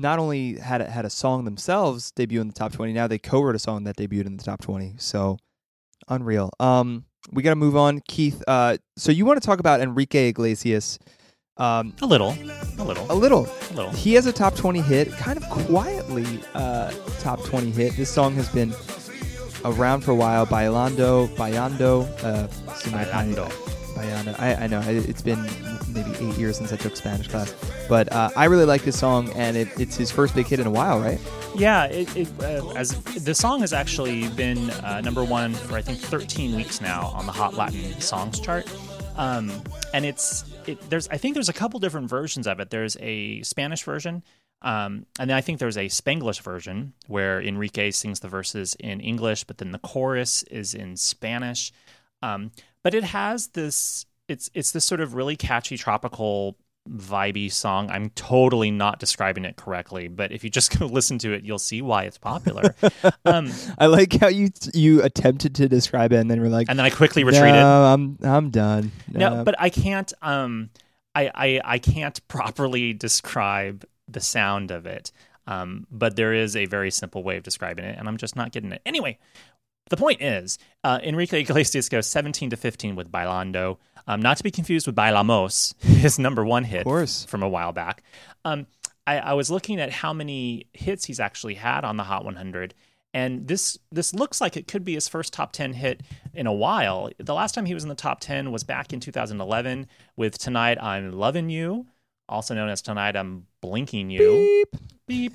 not 0.00 0.18
only 0.18 0.58
had 0.58 0.80
a, 0.80 0.90
had 0.90 1.04
a 1.04 1.10
song 1.10 1.44
themselves 1.44 2.10
debut 2.12 2.40
in 2.40 2.46
the 2.46 2.52
top 2.54 2.72
20, 2.72 2.92
now 2.92 3.06
they 3.06 3.18
co-wrote 3.18 3.54
a 3.54 3.58
song 3.58 3.84
that 3.84 3.96
debuted 3.96 4.26
in 4.26 4.36
the 4.36 4.42
top 4.42 4.60
20. 4.62 4.94
So 4.98 5.36
unreal. 6.08 6.50
Um, 6.58 7.04
we 7.30 7.42
got 7.42 7.50
to 7.50 7.56
move 7.56 7.76
on, 7.76 8.00
Keith. 8.08 8.42
Uh, 8.48 8.78
so 8.96 9.12
you 9.12 9.26
want 9.26 9.40
to 9.40 9.46
talk 9.46 9.60
about 9.60 9.80
Enrique 9.80 10.28
Iglesias? 10.28 10.98
Um, 11.58 11.94
A 12.00 12.06
little, 12.06 12.30
a 12.78 12.82
little, 12.84 13.06
a 13.10 13.14
little. 13.14 13.46
a 13.70 13.74
little. 13.74 13.90
He 13.92 14.14
has 14.14 14.24
a 14.24 14.32
top 14.32 14.54
20 14.56 14.80
hit, 14.80 15.12
kind 15.12 15.36
of 15.36 15.44
quietly 15.50 16.24
uh, 16.54 16.90
top 17.18 17.44
20 17.44 17.70
hit. 17.70 17.94
This 17.96 18.08
song 18.08 18.34
has 18.36 18.48
been 18.48 18.72
around 19.66 20.00
for 20.00 20.12
a 20.12 20.14
while. 20.14 20.46
Bailando, 20.46 21.28
Bayando, 21.36 22.04
uh, 22.24 22.48
Bailando. 22.48 23.69
I, 24.04 24.64
I 24.64 24.66
know 24.66 24.80
it- 24.80 25.08
it's 25.08 25.22
been 25.22 25.42
maybe 25.88 26.10
eight 26.20 26.36
years 26.38 26.56
since 26.56 26.72
I 26.72 26.76
took 26.76 26.96
Spanish 26.96 27.28
class, 27.28 27.54
but 27.88 28.10
uh, 28.12 28.30
I 28.36 28.44
really 28.46 28.64
like 28.64 28.82
this 28.82 28.98
song, 28.98 29.30
and 29.34 29.56
it, 29.56 29.68
it's 29.78 29.96
his 29.96 30.10
first 30.10 30.34
big 30.34 30.46
hit 30.46 30.60
in 30.60 30.66
a 30.66 30.70
while, 30.70 31.00
right? 31.00 31.18
Yeah, 31.56 31.84
it, 31.84 32.14
it 32.16 32.28
uh, 32.42 32.68
as 32.76 33.00
the 33.24 33.34
song 33.34 33.60
has 33.60 33.72
actually 33.72 34.28
been 34.30 34.70
uh, 34.70 35.00
number 35.00 35.24
one 35.24 35.52
for 35.54 35.76
I 35.76 35.82
think 35.82 35.98
13 35.98 36.54
weeks 36.56 36.80
now 36.80 37.06
on 37.08 37.26
the 37.26 37.32
Hot 37.32 37.54
Latin 37.54 38.00
Songs 38.00 38.38
chart, 38.40 38.72
um, 39.16 39.50
and 39.92 40.04
it's 40.04 40.44
it, 40.66 40.78
there's 40.90 41.08
I 41.08 41.16
think 41.16 41.34
there's 41.34 41.48
a 41.48 41.52
couple 41.52 41.80
different 41.80 42.08
versions 42.08 42.46
of 42.46 42.60
it. 42.60 42.70
There's 42.70 42.96
a 43.00 43.42
Spanish 43.42 43.82
version, 43.82 44.22
um, 44.62 45.06
and 45.18 45.28
then 45.28 45.36
I 45.36 45.40
think 45.40 45.58
there's 45.58 45.76
a 45.78 45.86
Spanglish 45.86 46.40
version 46.42 46.92
where 47.08 47.42
Enrique 47.42 47.90
sings 47.90 48.20
the 48.20 48.28
verses 48.28 48.76
in 48.78 49.00
English, 49.00 49.44
but 49.44 49.58
then 49.58 49.72
the 49.72 49.78
chorus 49.80 50.44
is 50.44 50.74
in 50.74 50.96
Spanish. 50.96 51.72
Um, 52.22 52.52
but 52.82 52.94
it 52.94 53.04
has 53.04 53.48
this 53.48 54.06
it's 54.28 54.50
it's 54.54 54.70
this 54.70 54.84
sort 54.84 55.00
of 55.00 55.14
really 55.14 55.36
catchy 55.36 55.76
tropical 55.76 56.56
vibey 56.88 57.52
song. 57.52 57.90
I'm 57.90 58.10
totally 58.10 58.70
not 58.70 58.98
describing 58.98 59.44
it 59.44 59.56
correctly, 59.56 60.08
but 60.08 60.32
if 60.32 60.42
you 60.44 60.50
just 60.50 60.78
go 60.78 60.86
listen 60.86 61.18
to 61.18 61.32
it, 61.32 61.44
you'll 61.44 61.58
see 61.58 61.82
why 61.82 62.04
it's 62.04 62.18
popular. 62.18 62.74
um, 63.24 63.50
I 63.78 63.86
like 63.86 64.14
how 64.14 64.28
you 64.28 64.50
you 64.72 65.02
attempted 65.02 65.54
to 65.56 65.68
describe 65.68 66.12
it, 66.12 66.16
and 66.16 66.30
then 66.30 66.40
we're 66.40 66.48
like, 66.48 66.68
and 66.68 66.78
then 66.78 66.86
I 66.86 66.90
quickly 66.90 67.24
retreated. 67.24 67.54
No, 67.54 67.84
I'm 67.84 68.18
I'm 68.22 68.50
done. 68.50 68.92
No, 69.08 69.44
but 69.44 69.54
I 69.58 69.70
can't. 69.70 70.12
Um, 70.22 70.70
I, 71.14 71.30
I 71.34 71.60
I 71.64 71.78
can't 71.78 72.20
properly 72.28 72.92
describe 72.92 73.84
the 74.08 74.20
sound 74.20 74.70
of 74.70 74.86
it. 74.86 75.12
Um, 75.46 75.86
but 75.90 76.14
there 76.14 76.32
is 76.32 76.54
a 76.54 76.66
very 76.66 76.92
simple 76.92 77.24
way 77.24 77.36
of 77.36 77.42
describing 77.42 77.84
it, 77.84 77.98
and 77.98 78.06
I'm 78.06 78.18
just 78.18 78.36
not 78.36 78.52
getting 78.52 78.70
it. 78.70 78.82
Anyway, 78.86 79.18
the 79.90 79.96
point 79.96 80.22
is, 80.22 80.58
uh, 80.82 81.00
Enrique 81.02 81.40
Iglesias 81.40 81.88
goes 81.88 82.06
17 82.06 82.50
to 82.50 82.56
15 82.56 82.96
with 82.96 83.10
Bailando, 83.12 83.76
um, 84.06 84.22
not 84.22 84.38
to 84.38 84.42
be 84.42 84.50
confused 84.50 84.86
with 84.86 84.96
Bailamos, 84.96 85.74
his 85.82 86.18
number 86.18 86.44
one 86.44 86.64
hit 86.64 86.84
from 87.26 87.42
a 87.42 87.48
while 87.48 87.72
back. 87.72 88.02
Um, 88.44 88.66
I, 89.06 89.18
I 89.18 89.32
was 89.34 89.50
looking 89.50 89.80
at 89.80 89.90
how 89.90 90.12
many 90.12 90.66
hits 90.72 91.04
he's 91.04 91.20
actually 91.20 91.54
had 91.54 91.84
on 91.84 91.96
the 91.96 92.04
Hot 92.04 92.24
100, 92.24 92.74
and 93.12 93.48
this 93.48 93.76
this 93.90 94.14
looks 94.14 94.40
like 94.40 94.56
it 94.56 94.68
could 94.68 94.84
be 94.84 94.94
his 94.94 95.08
first 95.08 95.32
top 95.32 95.52
10 95.52 95.72
hit 95.72 96.02
in 96.32 96.46
a 96.46 96.52
while. 96.52 97.10
The 97.18 97.34
last 97.34 97.54
time 97.54 97.66
he 97.66 97.74
was 97.74 97.82
in 97.82 97.88
the 97.88 97.96
top 97.96 98.20
10 98.20 98.52
was 98.52 98.62
back 98.62 98.92
in 98.92 99.00
2011 99.00 99.88
with 100.16 100.38
"Tonight 100.38 100.80
I'm 100.80 101.12
Loving 101.12 101.50
You," 101.50 101.86
also 102.28 102.54
known 102.54 102.68
as 102.68 102.80
"Tonight 102.80 103.16
I'm 103.16 103.46
Blinking 103.60 104.10
You." 104.10 104.64
Beep. 104.72 104.80
Beep, 105.10 105.34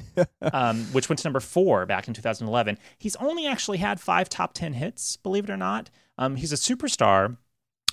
um, 0.53 0.85
which 0.93 1.09
went 1.09 1.19
to 1.19 1.27
number 1.27 1.41
four 1.41 1.85
back 1.85 2.07
in 2.07 2.13
2011. 2.13 2.77
He's 2.97 3.17
only 3.17 3.45
actually 3.45 3.79
had 3.79 3.99
five 3.99 4.29
top 4.29 4.53
10 4.53 4.71
hits, 4.71 5.17
believe 5.17 5.43
it 5.43 5.49
or 5.49 5.57
not. 5.57 5.89
Um, 6.17 6.38
he's 6.38 6.53
a 6.53 6.55
superstar, 6.55 7.35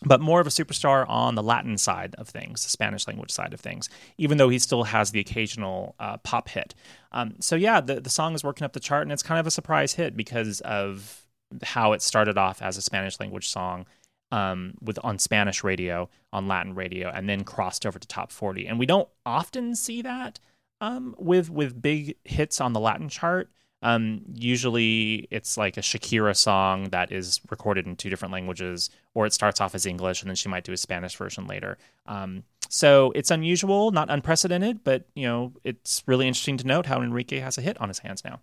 but 0.04 0.20
more 0.20 0.40
of 0.40 0.46
a 0.46 0.50
superstar 0.50 1.04
on 1.08 1.34
the 1.34 1.42
Latin 1.42 1.76
side 1.76 2.14
of 2.18 2.28
things, 2.28 2.62
the 2.62 2.70
Spanish 2.70 3.08
language 3.08 3.32
side 3.32 3.52
of 3.52 3.58
things, 3.58 3.88
even 4.16 4.38
though 4.38 4.48
he 4.48 4.60
still 4.60 4.84
has 4.84 5.10
the 5.10 5.18
occasional 5.18 5.96
uh, 5.98 6.18
pop 6.18 6.48
hit. 6.48 6.72
Um, 7.10 7.34
so, 7.40 7.56
yeah, 7.56 7.80
the, 7.80 8.00
the 8.00 8.10
song 8.10 8.34
is 8.34 8.44
working 8.44 8.64
up 8.64 8.74
the 8.74 8.80
chart, 8.80 9.02
and 9.02 9.10
it's 9.10 9.24
kind 9.24 9.40
of 9.40 9.46
a 9.48 9.50
surprise 9.50 9.94
hit 9.94 10.16
because 10.16 10.60
of 10.60 11.24
how 11.64 11.94
it 11.94 12.00
started 12.00 12.38
off 12.38 12.62
as 12.62 12.76
a 12.76 12.82
Spanish 12.82 13.18
language 13.18 13.48
song. 13.48 13.86
Um, 14.30 14.78
with 14.80 14.98
on 15.04 15.18
Spanish 15.18 15.62
radio, 15.62 16.08
on 16.32 16.48
Latin 16.48 16.74
radio, 16.74 17.10
and 17.10 17.28
then 17.28 17.44
crossed 17.44 17.84
over 17.84 17.98
to 17.98 18.08
top 18.08 18.32
40. 18.32 18.66
And 18.66 18.78
we 18.78 18.86
don't 18.86 19.06
often 19.26 19.76
see 19.76 20.00
that 20.00 20.40
um, 20.82 21.14
with 21.16 21.48
with 21.48 21.80
big 21.80 22.16
hits 22.24 22.60
on 22.60 22.74
the 22.74 22.80
Latin 22.80 23.08
chart. 23.08 23.48
Um, 23.82 24.22
usually, 24.34 25.28
it's 25.30 25.56
like 25.56 25.76
a 25.76 25.80
Shakira 25.80 26.36
song 26.36 26.90
that 26.90 27.10
is 27.10 27.40
recorded 27.50 27.86
in 27.86 27.96
two 27.96 28.10
different 28.10 28.32
languages, 28.32 28.90
or 29.14 29.24
it 29.24 29.32
starts 29.32 29.60
off 29.60 29.74
as 29.74 29.86
English 29.86 30.22
and 30.22 30.28
then 30.28 30.36
she 30.36 30.48
might 30.48 30.64
do 30.64 30.72
a 30.72 30.76
Spanish 30.76 31.16
version 31.16 31.46
later. 31.46 31.78
Um, 32.06 32.42
so 32.68 33.12
it's 33.14 33.30
unusual, 33.30 33.92
not 33.92 34.10
unprecedented, 34.10 34.82
but 34.82 35.06
you 35.14 35.26
know, 35.26 35.52
it's 35.62 36.02
really 36.06 36.26
interesting 36.26 36.56
to 36.58 36.66
note 36.66 36.86
how 36.86 37.00
Enrique 37.00 37.38
has 37.38 37.58
a 37.58 37.60
hit 37.60 37.80
on 37.80 37.88
his 37.88 38.00
hands 38.00 38.24
now. 38.24 38.40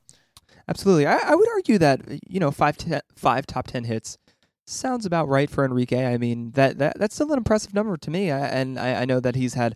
Absolutely. 0.68 1.08
I, 1.08 1.18
I 1.18 1.36
would 1.36 1.50
argue 1.50 1.78
that 1.78 2.02
you 2.28 2.40
know 2.40 2.52
five 2.52 2.78
ten, 2.78 3.02
five 3.16 3.46
top 3.48 3.68
ten 3.68 3.84
hits 3.84 4.18
sounds 4.66 5.06
about 5.06 5.28
right 5.28 5.50
for 5.50 5.66
Enrique. 5.66 6.06
I 6.06 6.18
mean 6.18 6.52
that, 6.52 6.78
that 6.78 7.00
that's 7.00 7.16
still 7.16 7.32
an 7.34 7.38
impressive 7.38 7.74
number 7.74 7.98
to 7.98 8.10
me. 8.10 8.32
I, 8.32 8.48
and 8.48 8.80
I, 8.80 9.02
I 9.02 9.06
know 9.06 9.20
that 9.20 9.36
he's 9.36 9.56
had 9.56 9.76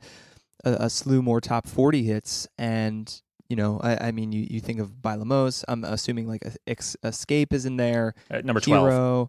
a, 0.63 0.71
a 0.85 0.89
slew 0.89 1.21
more 1.21 1.41
top 1.41 1.67
forty 1.67 2.03
hits, 2.03 2.47
and 2.57 3.21
you 3.49 3.55
know 3.55 3.79
I, 3.83 4.07
I 4.07 4.11
mean 4.11 4.31
you, 4.31 4.45
you 4.49 4.59
think 4.59 4.79
of 4.79 4.89
Bailamos. 5.01 5.63
I'm 5.67 5.83
assuming 5.83 6.27
like 6.27 6.43
Ex- 6.67 6.97
Escape 7.03 7.53
is 7.53 7.65
in 7.65 7.77
there. 7.77 8.13
Uh, 8.31 8.41
number 8.43 8.59
twelve. 8.61 8.87
Hero. 8.89 9.27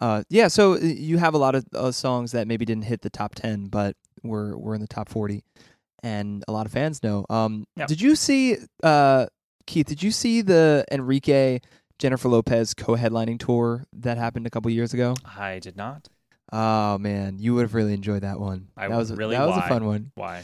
Uh, 0.00 0.22
yeah, 0.30 0.48
so 0.48 0.74
uh, 0.74 0.78
you 0.78 1.18
have 1.18 1.34
a 1.34 1.38
lot 1.38 1.54
of 1.54 1.64
uh, 1.74 1.92
songs 1.92 2.32
that 2.32 2.48
maybe 2.48 2.64
didn't 2.64 2.84
hit 2.84 3.02
the 3.02 3.10
top 3.10 3.34
ten, 3.34 3.66
but 3.66 3.96
were 4.22 4.56
were 4.56 4.74
in 4.74 4.80
the 4.80 4.86
top 4.88 5.08
forty, 5.08 5.44
and 6.02 6.42
a 6.48 6.52
lot 6.52 6.64
of 6.66 6.72
fans 6.72 7.02
know. 7.02 7.26
Um, 7.28 7.66
Yeah. 7.76 7.86
Did 7.86 8.00
you 8.00 8.16
see 8.16 8.56
uh, 8.82 9.26
Keith, 9.66 9.86
did 9.86 10.02
you 10.02 10.10
see 10.10 10.40
the 10.40 10.84
Enrique 10.90 11.60
Jennifer 11.98 12.28
Lopez 12.30 12.72
co-headlining 12.72 13.38
tour 13.38 13.84
that 13.92 14.16
happened 14.16 14.46
a 14.46 14.50
couple 14.50 14.70
years 14.70 14.94
ago? 14.94 15.14
I 15.36 15.58
did 15.58 15.76
not. 15.76 16.08
Oh 16.52 16.98
man, 16.98 17.38
you 17.38 17.54
would 17.54 17.62
have 17.62 17.74
really 17.74 17.92
enjoyed 17.92 18.22
that 18.22 18.40
one. 18.40 18.68
I 18.76 18.88
that 18.88 18.96
was 18.96 19.12
really 19.12 19.36
that 19.36 19.46
was 19.46 19.58
a 19.58 19.68
fun 19.68 19.84
one. 19.84 20.10
Why? 20.14 20.42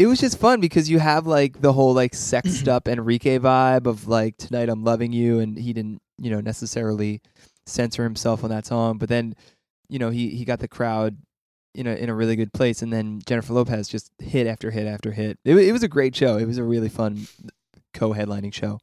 It 0.00 0.06
was 0.06 0.18
just 0.18 0.38
fun 0.38 0.62
because 0.62 0.88
you 0.88 0.98
have 0.98 1.26
like 1.26 1.60
the 1.60 1.74
whole 1.74 1.92
like 1.92 2.14
sexed 2.14 2.68
up 2.68 2.88
Enrique 2.88 3.38
vibe 3.38 3.84
of 3.84 4.08
like 4.08 4.38
tonight 4.38 4.70
I'm 4.70 4.82
loving 4.82 5.12
you, 5.12 5.40
and 5.40 5.58
he 5.58 5.74
didn't 5.74 6.00
you 6.16 6.30
know 6.30 6.40
necessarily 6.40 7.20
censor 7.66 8.02
himself 8.02 8.42
on 8.42 8.48
that 8.48 8.64
song, 8.64 8.96
but 8.96 9.10
then 9.10 9.34
you 9.90 9.98
know 9.98 10.08
he 10.08 10.30
he 10.30 10.46
got 10.46 10.60
the 10.60 10.68
crowd 10.68 11.18
in 11.74 11.86
a 11.86 11.94
in 11.94 12.08
a 12.08 12.14
really 12.14 12.34
good 12.34 12.54
place, 12.54 12.80
and 12.80 12.90
then 12.90 13.20
Jennifer 13.26 13.52
Lopez 13.52 13.88
just 13.88 14.10
hit 14.18 14.46
after 14.46 14.70
hit 14.70 14.86
after 14.86 15.12
hit. 15.12 15.38
It 15.44 15.54
it 15.54 15.72
was 15.72 15.82
a 15.82 15.88
great 15.88 16.16
show. 16.16 16.38
It 16.38 16.46
was 16.46 16.56
a 16.56 16.64
really 16.64 16.88
fun 16.88 17.26
co-headlining 17.92 18.54
show. 18.54 18.78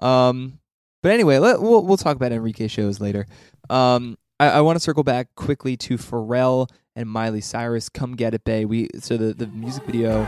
Um, 0.00 0.58
but 1.02 1.12
anyway, 1.12 1.38
let, 1.38 1.62
we'll 1.62 1.82
we'll 1.82 1.96
talk 1.96 2.16
about 2.16 2.30
Enrique 2.30 2.68
shows 2.68 3.00
later. 3.00 3.26
Um, 3.70 4.18
I, 4.40 4.48
I 4.48 4.60
want 4.60 4.76
to 4.76 4.80
circle 4.80 5.04
back 5.04 5.34
quickly 5.34 5.76
to 5.78 5.96
Pharrell 5.96 6.68
and 6.94 7.08
Miley 7.08 7.40
Cyrus. 7.40 7.88
Come 7.88 8.16
get 8.16 8.34
it, 8.34 8.44
Bae. 8.44 8.64
We 8.64 8.88
so 8.98 9.16
the 9.16 9.34
the 9.34 9.46
music 9.48 9.84
video 9.84 10.26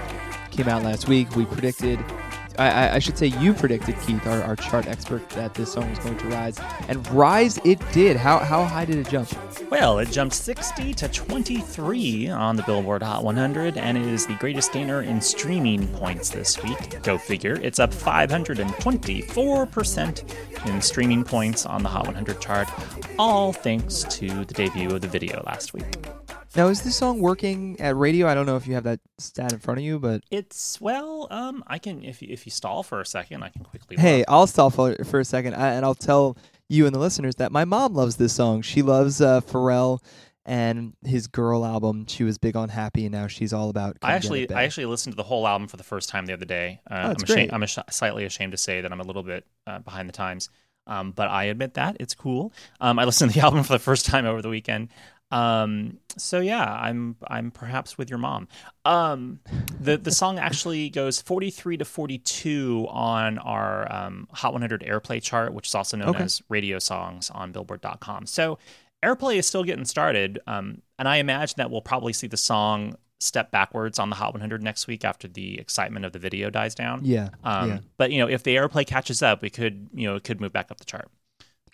came 0.50 0.68
out 0.68 0.82
last 0.82 1.08
week. 1.08 1.34
We 1.36 1.44
predicted. 1.46 1.98
I, 2.58 2.96
I, 2.96 2.98
should 2.98 3.18
say 3.18 3.26
you 3.26 3.52
predicted 3.52 3.98
Keith, 4.00 4.26
our, 4.26 4.42
our 4.42 4.56
chart 4.56 4.86
expert, 4.86 5.28
that 5.30 5.54
this 5.54 5.72
song 5.72 5.90
was 5.90 5.98
going 5.98 6.16
to 6.18 6.26
rise, 6.26 6.58
and 6.88 7.06
rise 7.10 7.58
it 7.64 7.80
did. 7.92 8.16
How 8.16 8.38
how 8.38 8.64
high 8.64 8.84
did 8.84 8.96
it 8.96 9.08
jump? 9.08 9.28
Well, 9.70 9.98
it 9.98 10.10
jumped 10.10 10.34
60 10.34 10.94
to 10.94 11.08
23 11.08 12.28
on 12.28 12.56
the 12.56 12.62
Billboard 12.62 13.02
Hot 13.02 13.24
100 13.24 13.76
and 13.76 13.98
it 13.98 14.06
is 14.06 14.26
the 14.26 14.34
greatest 14.34 14.72
gainer 14.72 15.02
in 15.02 15.20
streaming 15.20 15.88
points 15.88 16.30
this 16.30 16.62
week. 16.62 17.02
Go 17.02 17.18
figure. 17.18 17.58
It's 17.62 17.78
up 17.78 17.90
524% 17.90 20.66
in 20.66 20.80
streaming 20.80 21.24
points 21.24 21.66
on 21.66 21.82
the 21.82 21.88
Hot 21.88 22.06
100 22.06 22.40
chart, 22.40 22.68
all 23.18 23.52
thanks 23.52 24.04
to 24.04 24.44
the 24.44 24.54
debut 24.54 24.94
of 24.94 25.00
the 25.00 25.08
video 25.08 25.42
last 25.46 25.74
week. 25.74 25.84
Now 26.56 26.68
is 26.68 26.82
this 26.82 26.94
song 26.96 27.18
working 27.20 27.80
at 27.80 27.96
radio? 27.96 28.28
I 28.28 28.34
don't 28.34 28.46
know 28.46 28.56
if 28.56 28.66
you 28.68 28.74
have 28.74 28.84
that 28.84 29.00
stat 29.18 29.52
in 29.52 29.58
front 29.58 29.78
of 29.78 29.84
you, 29.84 29.98
but 29.98 30.22
It's 30.30 30.80
well, 30.80 31.26
um, 31.30 31.64
I 31.66 31.78
can 31.78 32.04
if 32.04 32.22
you, 32.22 32.28
if 32.30 32.46
you 32.46 32.52
stall 32.52 32.84
for 32.84 33.00
a 33.00 33.06
second, 33.06 33.42
I 33.42 33.48
can 33.48 33.64
quickly. 33.64 33.96
Hey, 33.96 34.18
look. 34.18 34.26
I'll 34.28 34.46
stall 34.46 34.70
for, 34.70 34.94
for 35.04 35.18
a 35.18 35.24
second, 35.24 35.54
I, 35.54 35.72
and 35.74 35.84
I'll 35.84 35.96
tell 35.96 36.36
you 36.68 36.86
and 36.86 36.94
the 36.94 37.00
listeners 37.00 37.34
that 37.36 37.50
my 37.50 37.64
mom 37.64 37.94
loves 37.94 38.16
this 38.16 38.32
song. 38.32 38.62
She 38.62 38.82
loves 38.82 39.20
uh, 39.20 39.40
Pharrell 39.40 39.98
and 40.46 40.92
his 41.04 41.26
Girl 41.26 41.64
album. 41.64 42.06
She 42.06 42.22
was 42.22 42.38
big 42.38 42.54
on 42.54 42.68
Happy, 42.68 43.04
and 43.06 43.12
now 43.12 43.26
she's 43.26 43.52
all 43.52 43.68
about. 43.68 43.96
I 44.00 44.12
actually 44.12 44.48
I 44.52 44.62
actually 44.62 44.86
listened 44.86 45.14
to 45.14 45.16
the 45.16 45.22
whole 45.24 45.48
album 45.48 45.66
for 45.66 45.76
the 45.76 45.82
first 45.82 46.08
time 46.08 46.26
the 46.26 46.34
other 46.34 46.44
day. 46.46 46.80
Uh, 46.88 46.94
Oh, 46.94 46.96
I'm 46.96 47.10
ashamed, 47.16 47.26
great. 47.26 47.52
I'm 47.52 47.62
ash- 47.64 47.78
slightly 47.90 48.24
ashamed 48.26 48.52
to 48.52 48.58
say 48.58 48.80
that 48.80 48.92
I'm 48.92 49.00
a 49.00 49.04
little 49.04 49.24
bit 49.24 49.44
uh, 49.66 49.80
behind 49.80 50.08
the 50.08 50.12
times, 50.12 50.50
um, 50.86 51.10
but 51.10 51.28
I 51.28 51.44
admit 51.44 51.74
that 51.74 51.96
it's 51.98 52.14
cool. 52.14 52.52
Um, 52.80 52.98
I 53.00 53.04
listened 53.04 53.32
to 53.32 53.38
the 53.40 53.44
album 53.44 53.64
for 53.64 53.72
the 53.72 53.78
first 53.80 54.06
time 54.06 54.24
over 54.24 54.40
the 54.40 54.48
weekend. 54.50 54.90
Um, 55.34 55.98
so 56.16 56.38
yeah, 56.40 56.64
I'm 56.64 57.16
I'm 57.26 57.50
perhaps 57.50 57.98
with 57.98 58.08
your 58.08 58.18
mom. 58.20 58.46
Um, 58.84 59.40
the 59.80 59.96
the 59.96 60.12
song 60.12 60.38
actually 60.38 60.88
goes 60.90 61.20
43 61.20 61.78
to 61.78 61.84
42 61.84 62.86
on 62.88 63.38
our 63.38 63.92
um, 63.92 64.28
Hot 64.32 64.52
100 64.52 64.82
Airplay 64.82 65.20
chart, 65.22 65.52
which 65.52 65.66
is 65.66 65.74
also 65.74 65.96
known 65.96 66.10
Okay. 66.10 66.22
as 66.24 66.40
radio 66.48 66.78
songs 66.78 67.30
on 67.30 67.50
Billboard.com. 67.52 68.26
So 68.26 68.58
Airplay 69.04 69.36
is 69.36 69.46
still 69.46 69.64
getting 69.64 69.84
started, 69.84 70.38
um, 70.46 70.82
and 70.98 71.08
I 71.08 71.16
imagine 71.16 71.54
that 71.58 71.70
we'll 71.70 71.82
probably 71.82 72.12
see 72.12 72.26
the 72.28 72.36
song 72.38 72.96
step 73.20 73.50
backwards 73.50 73.98
on 73.98 74.10
the 74.10 74.16
Hot 74.16 74.32
100 74.34 74.62
next 74.62 74.86
week 74.86 75.04
after 75.04 75.26
the 75.28 75.58
excitement 75.58 76.04
of 76.04 76.12
the 76.12 76.18
video 76.18 76.48
dies 76.50 76.74
down. 76.74 77.00
Yeah, 77.04 77.30
Um, 77.42 77.68
yeah. 77.70 77.78
But 77.96 78.12
you 78.12 78.18
know, 78.18 78.28
if 78.28 78.42
the 78.44 78.54
airplay 78.56 78.86
catches 78.86 79.20
up, 79.22 79.42
we 79.42 79.50
could 79.50 79.88
you 79.94 80.06
know 80.06 80.14
it 80.16 80.24
could 80.24 80.40
move 80.40 80.52
back 80.52 80.70
up 80.70 80.78
the 80.78 80.84
chart. 80.84 81.08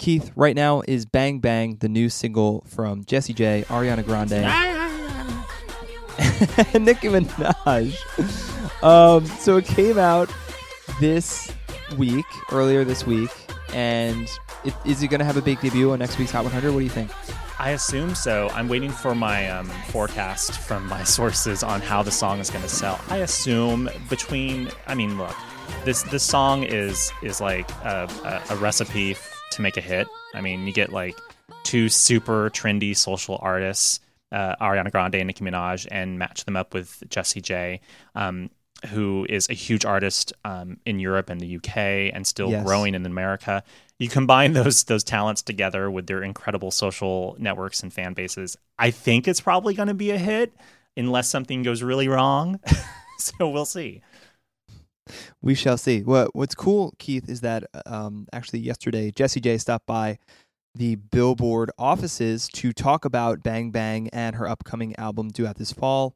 Keith, 0.00 0.32
right 0.34 0.56
now 0.56 0.82
is 0.88 1.04
"Bang 1.04 1.40
Bang," 1.40 1.76
the 1.80 1.88
new 1.88 2.08
single 2.08 2.64
from 2.66 3.04
Jessie 3.04 3.34
J, 3.34 3.66
Ariana 3.68 4.02
Grande, 4.02 4.32
and 4.32 4.40
Nicki 6.86 7.08
Minaj. 7.08 8.82
Um, 8.82 9.26
so 9.26 9.58
it 9.58 9.66
came 9.66 9.98
out 9.98 10.32
this 11.00 11.52
week, 11.98 12.24
earlier 12.50 12.82
this 12.82 13.04
week, 13.04 13.28
and 13.74 14.26
it, 14.64 14.72
is 14.86 15.02
it 15.02 15.08
going 15.08 15.18
to 15.18 15.24
have 15.26 15.36
a 15.36 15.42
big 15.42 15.60
debut 15.60 15.92
on 15.92 15.98
next 15.98 16.18
week's 16.18 16.30
Hot 16.30 16.44
100? 16.44 16.72
What 16.72 16.78
do 16.78 16.84
you 16.84 16.90
think? 16.90 17.10
I 17.58 17.72
assume 17.72 18.14
so. 18.14 18.48
I'm 18.54 18.70
waiting 18.70 18.90
for 18.90 19.14
my 19.14 19.50
um, 19.50 19.66
forecast 19.88 20.60
from 20.60 20.88
my 20.88 21.04
sources 21.04 21.62
on 21.62 21.82
how 21.82 22.02
the 22.02 22.10
song 22.10 22.38
is 22.38 22.48
going 22.48 22.62
to 22.62 22.70
sell. 22.70 22.98
I 23.10 23.18
assume 23.18 23.90
between. 24.08 24.70
I 24.86 24.94
mean, 24.94 25.18
look, 25.18 25.36
this 25.84 26.04
this 26.04 26.22
song 26.22 26.62
is 26.62 27.12
is 27.22 27.38
like 27.38 27.70
a, 27.84 28.08
a, 28.24 28.54
a 28.54 28.56
recipe 28.56 29.14
to 29.52 29.62
make 29.62 29.76
a 29.76 29.80
hit. 29.80 30.06
I 30.34 30.40
mean, 30.40 30.66
you 30.66 30.72
get 30.72 30.92
like 30.92 31.16
two 31.64 31.88
super 31.88 32.50
trendy 32.50 32.96
social 32.96 33.38
artists, 33.42 34.00
uh, 34.32 34.56
Ariana 34.56 34.90
Grande 34.90 35.16
and 35.16 35.26
Nicki 35.26 35.44
Minaj, 35.44 35.86
and 35.90 36.18
match 36.18 36.44
them 36.44 36.56
up 36.56 36.74
with 36.74 37.02
Jessie 37.08 37.40
J. 37.40 37.80
Um, 38.14 38.50
who 38.88 39.26
is 39.28 39.46
a 39.50 39.52
huge 39.52 39.84
artist 39.84 40.32
um, 40.46 40.78
in 40.86 40.98
Europe 40.98 41.28
and 41.28 41.38
the 41.38 41.56
UK 41.56 41.76
and 42.14 42.26
still 42.26 42.50
Yes. 42.50 42.64
growing 42.64 42.94
in 42.94 43.04
America. 43.04 43.62
You 43.98 44.08
combine 44.08 44.52
those 44.54 44.84
those 44.84 45.04
talents 45.04 45.42
together 45.42 45.90
with 45.90 46.06
their 46.06 46.22
incredible 46.22 46.70
social 46.70 47.36
networks 47.38 47.82
and 47.82 47.92
fan 47.92 48.14
bases. 48.14 48.56
I 48.78 48.90
think 48.90 49.28
it's 49.28 49.40
probably 49.40 49.74
going 49.74 49.88
to 49.88 49.94
be 49.94 50.12
a 50.12 50.18
hit 50.18 50.54
unless 50.96 51.28
something 51.28 51.62
goes 51.62 51.82
really 51.82 52.08
wrong. 52.08 52.58
so 53.18 53.50
we'll 53.50 53.66
see. 53.66 54.00
We 55.42 55.54
shall 55.54 55.76
see. 55.76 56.02
What 56.02 56.34
What's 56.34 56.54
cool, 56.54 56.94
Keith, 56.98 57.28
is 57.28 57.40
that 57.40 57.64
um, 57.86 58.26
actually 58.32 58.60
yesterday 58.60 59.10
Jessie 59.10 59.40
J 59.40 59.58
stopped 59.58 59.86
by 59.86 60.18
the 60.74 60.96
Billboard 60.96 61.70
offices 61.78 62.48
to 62.48 62.72
talk 62.72 63.04
about 63.04 63.42
Bang 63.42 63.70
Bang 63.70 64.08
and 64.12 64.36
her 64.36 64.48
upcoming 64.48 64.94
album 64.96 65.28
due 65.28 65.46
out 65.46 65.56
this 65.56 65.72
fall, 65.72 66.14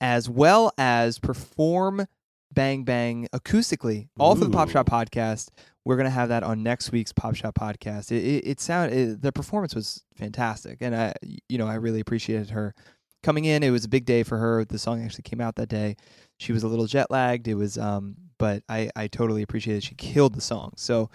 as 0.00 0.28
well 0.28 0.72
as 0.76 1.18
perform 1.18 2.06
Bang 2.52 2.84
Bang 2.84 3.28
acoustically, 3.32 4.08
all 4.18 4.34
for 4.34 4.44
the 4.44 4.50
Pop 4.50 4.70
Shop 4.70 4.88
podcast. 4.88 5.48
We're 5.84 5.96
gonna 5.96 6.10
have 6.10 6.30
that 6.30 6.42
on 6.42 6.62
next 6.62 6.92
week's 6.92 7.12
Pop 7.12 7.34
Shop 7.36 7.54
podcast. 7.54 8.10
It 8.10 8.24
it, 8.24 8.46
it 8.46 8.60
sound 8.60 8.92
it, 8.92 9.22
the 9.22 9.32
performance 9.32 9.74
was 9.74 10.04
fantastic, 10.16 10.78
and 10.80 10.94
I 10.94 11.14
you 11.48 11.58
know 11.58 11.66
I 11.66 11.74
really 11.74 12.00
appreciated 12.00 12.50
her 12.50 12.74
coming 13.22 13.44
in. 13.44 13.62
It 13.62 13.70
was 13.70 13.84
a 13.84 13.88
big 13.88 14.04
day 14.04 14.22
for 14.22 14.38
her. 14.38 14.64
The 14.64 14.78
song 14.78 15.04
actually 15.04 15.22
came 15.22 15.40
out 15.40 15.56
that 15.56 15.68
day. 15.68 15.96
She 16.38 16.52
was 16.52 16.62
a 16.62 16.68
little 16.68 16.86
jet 16.86 17.10
lagged. 17.10 17.48
It 17.48 17.54
was 17.54 17.76
um, 17.78 18.16
but 18.38 18.62
I 18.68 18.90
I 18.96 19.06
totally 19.08 19.42
appreciated. 19.42 19.82
She 19.84 19.94
killed 19.94 20.34
the 20.34 20.40
song. 20.40 20.72
So 20.76 21.10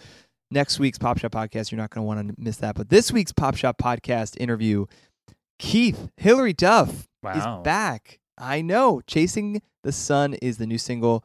next 0.50 0.80
week's 0.80 0.98
Pop 0.98 1.18
Shop 1.18 1.32
podcast, 1.32 1.72
you're 1.72 1.78
not 1.80 1.90
gonna 1.90 2.06
want 2.06 2.28
to 2.28 2.36
miss 2.38 2.58
that. 2.58 2.76
But 2.76 2.90
this 2.90 3.12
week's 3.12 3.32
Pop 3.32 3.56
Shop 3.56 3.78
podcast 3.78 4.36
interview, 4.40 4.86
Keith 5.60 6.10
Hilary 6.18 6.54
Duff 6.54 7.08
Wow. 7.24 7.60
is 7.60 7.64
back. 7.64 8.20
I 8.38 8.62
know. 8.62 9.02
Chasing 9.06 9.62
the 9.84 9.92
Sun 9.92 10.34
is 10.36 10.58
the 10.58 10.66
new 10.66 10.78
single. 10.78 11.24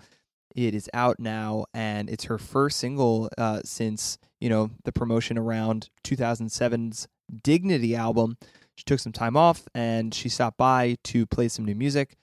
It 0.55 0.75
is 0.75 0.89
out 0.95 1.19
now, 1.19 1.67
and 1.75 2.09
it's 2.09 2.25
her 2.25 2.39
first 2.39 2.79
single 2.79 3.29
uh, 3.39 3.61
since 3.65 4.19
you 4.41 4.49
know 4.49 4.71
the 4.85 4.93
promotion 4.93 5.39
around 5.39 5.89
2007's 6.05 7.09
Dignity 7.43 7.97
album. 7.97 8.37
She 8.77 8.85
took 8.85 9.01
some 9.01 9.13
time 9.13 9.37
off, 9.37 9.67
and 9.75 10.15
she 10.15 10.29
stopped 10.29 10.59
by 10.59 10.97
to 11.05 11.27
play 11.27 11.49
some 11.49 11.65
new 11.65 11.75
music. 11.75 12.17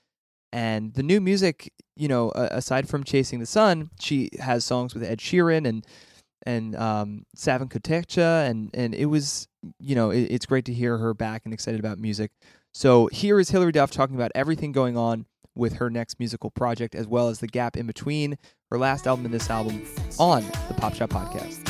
And 0.54 0.94
the 0.94 1.02
new 1.02 1.20
music, 1.20 1.72
you 1.96 2.06
know, 2.06 2.30
uh, 2.30 2.48
aside 2.52 2.88
from 2.88 3.02
Chasing 3.02 3.40
the 3.40 3.46
Sun, 3.46 3.90
she 3.98 4.30
has 4.38 4.64
songs 4.64 4.94
with 4.94 5.02
Ed 5.02 5.18
Sheeran 5.18 5.66
and 5.66 5.84
and 6.46 6.76
um, 6.76 7.26
Savan 7.34 7.68
Kotecha, 7.68 8.48
and 8.48 8.70
and 8.72 8.94
it 8.94 9.06
was, 9.06 9.48
you 9.80 9.96
know, 9.96 10.10
it, 10.10 10.28
it's 10.30 10.46
great 10.46 10.64
to 10.66 10.72
hear 10.72 10.98
her 10.98 11.12
back 11.12 11.42
and 11.44 11.52
excited 11.52 11.80
about 11.80 11.98
music. 11.98 12.30
So 12.72 13.08
here 13.08 13.40
is 13.40 13.50
Hilary 13.50 13.72
Duff 13.72 13.90
talking 13.90 14.14
about 14.14 14.30
everything 14.36 14.70
going 14.70 14.96
on 14.96 15.26
with 15.56 15.74
her 15.74 15.90
next 15.90 16.20
musical 16.20 16.50
project, 16.50 16.94
as 16.94 17.08
well 17.08 17.28
as 17.28 17.40
the 17.40 17.48
gap 17.48 17.76
in 17.76 17.88
between 17.88 18.38
her 18.70 18.78
last 18.78 19.08
album 19.08 19.24
and 19.24 19.34
this 19.34 19.50
album 19.50 19.82
on 20.20 20.44
the 20.68 20.74
Pop 20.74 20.94
Shop 20.94 21.10
Podcast. 21.10 21.64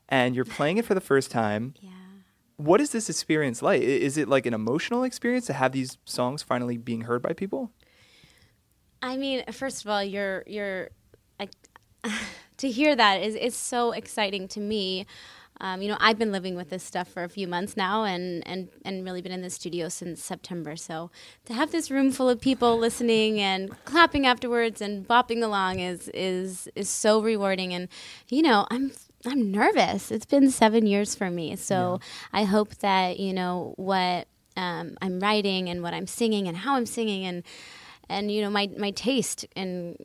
and 0.09 0.37
you're 0.37 0.45
playing 0.45 0.79
it 0.79 0.85
for 0.85 0.95
the 0.95 1.01
first 1.01 1.31
time. 1.31 1.75
Yeah. 1.81 1.91
What 2.59 2.81
is 2.81 2.91
this 2.93 3.11
experience 3.11 3.63
like? 3.63 3.83
Is 3.83 4.17
it 4.19 4.29
like 4.29 4.47
an 4.47 4.55
emotional 4.55 5.05
experience 5.05 5.47
to 5.47 5.55
have 5.55 5.73
these 5.73 5.99
songs 6.05 6.43
finally 6.43 6.79
being 6.79 7.03
heard 7.03 7.23
by 7.23 7.33
people? 7.33 7.73
I 9.03 9.17
mean, 9.17 9.45
first 9.53 9.85
of 9.85 9.91
all, 9.91 10.05
you're 10.05 10.45
you're 10.47 10.91
I, 11.41 11.49
to 12.59 12.71
hear 12.71 12.95
that 12.95 13.23
is 13.23 13.35
is 13.35 13.57
so 13.57 13.93
exciting 13.93 14.49
to 14.49 14.61
me. 14.61 15.07
Um, 15.63 15.81
you 15.81 15.89
know, 15.89 15.97
I've 16.01 16.19
been 16.19 16.33
living 16.33 16.57
with 16.57 16.71
this 16.71 16.83
stuff 16.83 17.07
for 17.07 17.23
a 17.23 17.29
few 17.29 17.47
months 17.47 17.77
now, 17.77 18.03
and 18.03 18.47
and 18.47 18.69
and 18.85 19.05
really 19.05 19.23
been 19.23 19.31
in 19.31 19.43
the 19.43 19.49
studio 19.49 19.89
since 19.89 20.23
September. 20.23 20.75
So 20.75 21.13
to 21.45 21.55
have 21.55 21.71
this 21.71 21.89
room 21.89 22.11
full 22.11 22.29
of 22.29 22.41
people 22.41 22.77
listening 22.77 23.41
and 23.41 23.73
clapping 23.85 24.27
afterwards 24.27 24.81
and 24.81 25.07
bopping 25.07 25.41
along 25.41 25.79
is 25.79 26.09
is 26.09 26.69
is 26.75 26.91
so 26.91 27.23
rewarding. 27.23 27.73
And 27.73 27.89
you 28.29 28.43
know, 28.43 28.67
I'm 28.73 28.91
I'm 29.25 29.53
nervous. 29.53 30.11
It's 30.11 30.27
been 30.27 30.51
seven 30.51 30.85
years 30.85 31.15
for 31.15 31.31
me, 31.31 31.55
so 31.55 32.01
I 32.33 32.43
hope 32.43 32.75
that 32.79 33.21
you 33.21 33.33
know 33.33 33.75
what 33.77 34.27
um, 34.57 34.97
I'm 35.01 35.21
writing 35.21 35.69
and 35.69 35.81
what 35.81 35.95
I'm 35.95 36.09
singing 36.09 36.49
and 36.49 36.57
how 36.57 36.75
I'm 36.75 36.87
singing 36.87 37.25
and 37.25 37.45
and 38.09 38.33
you 38.33 38.43
know 38.43 38.51
my 38.51 38.69
my 38.77 38.91
taste 38.91 39.47
and 39.55 39.97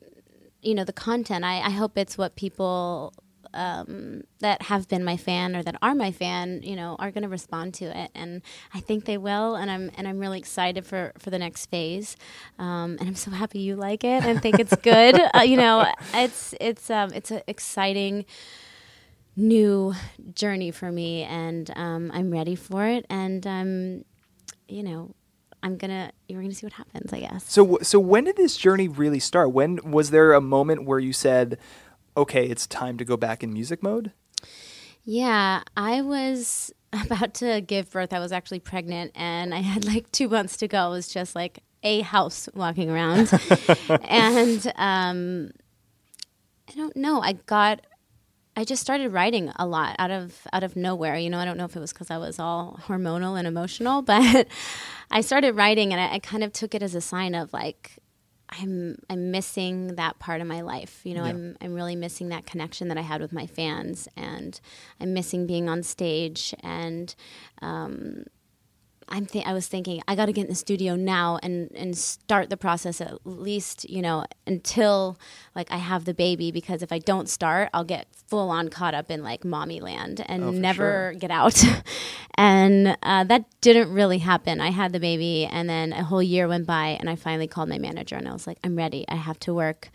you 0.61 0.75
know 0.75 0.83
the 0.83 0.93
content. 0.93 1.43
I, 1.43 1.61
I 1.61 1.71
hope 1.71 1.97
it's 1.97 2.15
what 2.15 2.35
people 2.35 3.11
um, 3.53 4.23
that 4.39 4.63
have 4.63 4.87
been 4.87 5.03
my 5.03 5.17
fan 5.17 5.55
or 5.55 5.63
that 5.63 5.75
are 5.81 5.95
my 5.95 6.11
fan, 6.11 6.61
you 6.63 6.75
know, 6.75 6.95
are 6.99 7.11
going 7.11 7.23
to 7.23 7.29
respond 7.29 7.73
to 7.75 7.85
it, 7.85 8.11
and 8.15 8.41
I 8.73 8.79
think 8.79 9.05
they 9.05 9.17
will. 9.17 9.55
And 9.55 9.69
I'm 9.69 9.91
and 9.97 10.07
I'm 10.07 10.19
really 10.19 10.39
excited 10.39 10.85
for 10.85 11.13
for 11.17 11.29
the 11.29 11.39
next 11.39 11.67
phase. 11.67 12.17
Um, 12.59 12.97
and 12.99 13.03
I'm 13.03 13.15
so 13.15 13.31
happy 13.31 13.59
you 13.59 13.75
like 13.75 14.03
it 14.03 14.23
and 14.23 14.41
think 14.41 14.59
it's 14.59 14.75
good. 14.77 15.19
uh, 15.35 15.41
you 15.41 15.57
know, 15.57 15.91
it's 16.13 16.53
it's 16.59 16.89
um, 16.89 17.11
it's 17.13 17.31
an 17.31 17.41
exciting 17.47 18.25
new 19.35 19.93
journey 20.33 20.71
for 20.71 20.91
me, 20.91 21.23
and 21.23 21.71
um, 21.75 22.11
I'm 22.13 22.31
ready 22.31 22.55
for 22.55 22.85
it. 22.85 23.05
And 23.09 23.45
um, 23.45 24.05
you 24.67 24.83
know, 24.83 25.13
I'm 25.63 25.77
gonna 25.77 26.11
you're 26.27 26.41
gonna 26.41 26.53
see 26.53 26.65
what 26.65 26.73
happens. 26.73 27.13
I 27.13 27.21
guess. 27.21 27.49
So, 27.51 27.79
so 27.81 27.99
when 27.99 28.25
did 28.25 28.35
this 28.35 28.57
journey 28.57 28.87
really 28.87 29.19
start? 29.19 29.51
When 29.51 29.79
was 29.89 30.11
there 30.11 30.33
a 30.33 30.41
moment 30.41 30.85
where 30.85 30.99
you 30.99 31.13
said, 31.13 31.57
"Okay, 32.17 32.47
it's 32.47 32.67
time 32.67 32.97
to 32.97 33.05
go 33.05 33.15
back 33.15 33.43
in 33.43 33.53
music 33.53 33.81
mode"? 33.81 34.11
Yeah, 35.05 35.63
I 35.77 36.01
was 36.01 36.73
about 37.05 37.33
to 37.35 37.61
give 37.61 37.89
birth. 37.91 38.11
I 38.11 38.19
was 38.19 38.33
actually 38.33 38.59
pregnant 38.59 39.11
and 39.15 39.53
I 39.53 39.59
had 39.59 39.85
like 39.85 40.11
two 40.11 40.27
months 40.27 40.57
to 40.57 40.67
go. 40.67 40.87
It 40.87 40.91
was 40.91 41.07
just 41.07 41.35
like 41.35 41.63
a 41.83 42.01
house 42.01 42.49
walking 42.53 42.89
around. 42.89 43.31
and 44.01 44.73
um, 44.75 45.51
I 46.69 46.73
don't 46.75 46.95
know. 46.95 47.21
I 47.21 47.33
got. 47.33 47.85
I 48.55 48.63
just 48.63 48.81
started 48.81 49.13
writing 49.13 49.51
a 49.57 49.67
lot 49.67 49.95
out 49.99 50.09
of 50.09 50.35
out 50.51 50.63
of 50.63 50.75
nowhere. 50.75 51.15
You 51.15 51.29
know, 51.29 51.37
I 51.37 51.45
don't 51.45 51.57
know 51.57 51.65
if 51.65 51.75
it 51.75 51.79
was 51.79 51.93
because 51.93 52.09
I 52.09 52.17
was 52.17 52.39
all 52.39 52.79
hormonal 52.87 53.37
and 53.37 53.47
emotional, 53.47 54.01
but 54.13 54.47
I 55.11 55.21
started 55.21 55.55
writing, 55.55 55.93
and 55.93 56.01
I, 56.01 56.15
I 56.15 56.19
kind 56.19 56.43
of 56.43 56.51
took 56.51 56.73
it 56.73 56.81
as 56.81 56.95
a 56.95 57.01
sign 57.01 57.35
of 57.35 57.53
like 57.53 57.99
I'm 58.49 58.97
I'm 59.09 59.31
missing 59.31 59.95
that 59.95 60.19
part 60.19 60.41
of 60.41 60.47
my 60.47 60.61
life. 60.61 61.01
You 61.03 61.15
know, 61.15 61.23
I'm 61.23 61.57
I'm 61.61 61.73
really 61.73 61.95
missing 61.95 62.29
that 62.29 62.45
connection 62.45 62.87
that 62.87 62.97
I 62.97 63.01
had 63.01 63.21
with 63.21 63.33
my 63.33 63.45
fans, 63.45 64.07
and 64.15 64.59
I'm 65.01 65.13
missing 65.13 65.45
being 65.45 65.67
on 65.67 65.83
stage. 65.83 66.53
And 66.61 67.13
um, 67.61 68.25
I'm 69.09 69.25
th- 69.25 69.45
I 69.45 69.53
was 69.53 69.67
thinking 69.67 70.01
I 70.07 70.15
got 70.15 70.25
to 70.25 70.33
get 70.33 70.41
in 70.43 70.49
the 70.49 70.55
studio 70.55 70.95
now 70.95 71.39
and 71.41 71.71
and 71.75 71.97
start 71.97 72.49
the 72.49 72.57
process 72.57 72.99
at 73.01 73.25
least 73.25 73.89
you 73.89 74.01
know 74.01 74.25
until 74.45 75.17
like 75.55 75.71
I 75.71 75.77
have 75.77 76.05
the 76.05 76.13
baby 76.13 76.51
because 76.51 76.81
if 76.83 76.91
I 76.91 76.99
don't 76.99 77.29
start, 77.29 77.69
I'll 77.73 77.83
get 77.85 78.07
full 78.27 78.49
on 78.49 78.69
caught 78.69 78.93
up 78.93 79.09
in 79.09 79.23
like 79.23 79.45
mommy 79.45 79.79
land 79.79 80.23
and 80.27 80.43
Oh, 80.43 80.51
never 80.51 81.13
get 81.17 81.31
out. 81.31 81.63
and 82.35 82.97
uh, 83.01 83.23
that 83.23 83.45
didn't 83.61 83.91
really 83.91 84.17
happen. 84.19 84.59
I 84.61 84.71
had 84.71 84.91
the 84.93 84.99
baby, 84.99 85.45
and 85.45 85.69
then 85.69 85.93
a 85.93 86.03
whole 86.03 86.21
year 86.21 86.47
went 86.47 86.67
by, 86.67 86.97
and 86.99 87.09
I 87.09 87.15
finally 87.15 87.47
called 87.47 87.69
my 87.69 87.77
manager, 87.77 88.15
and 88.15 88.27
I 88.27 88.33
was 88.33 88.45
like, 88.45 88.59
I'm 88.63 88.75
ready. 88.75 89.05
I 89.07 89.15
have 89.15 89.39
to 89.41 89.53
work. 89.53 89.89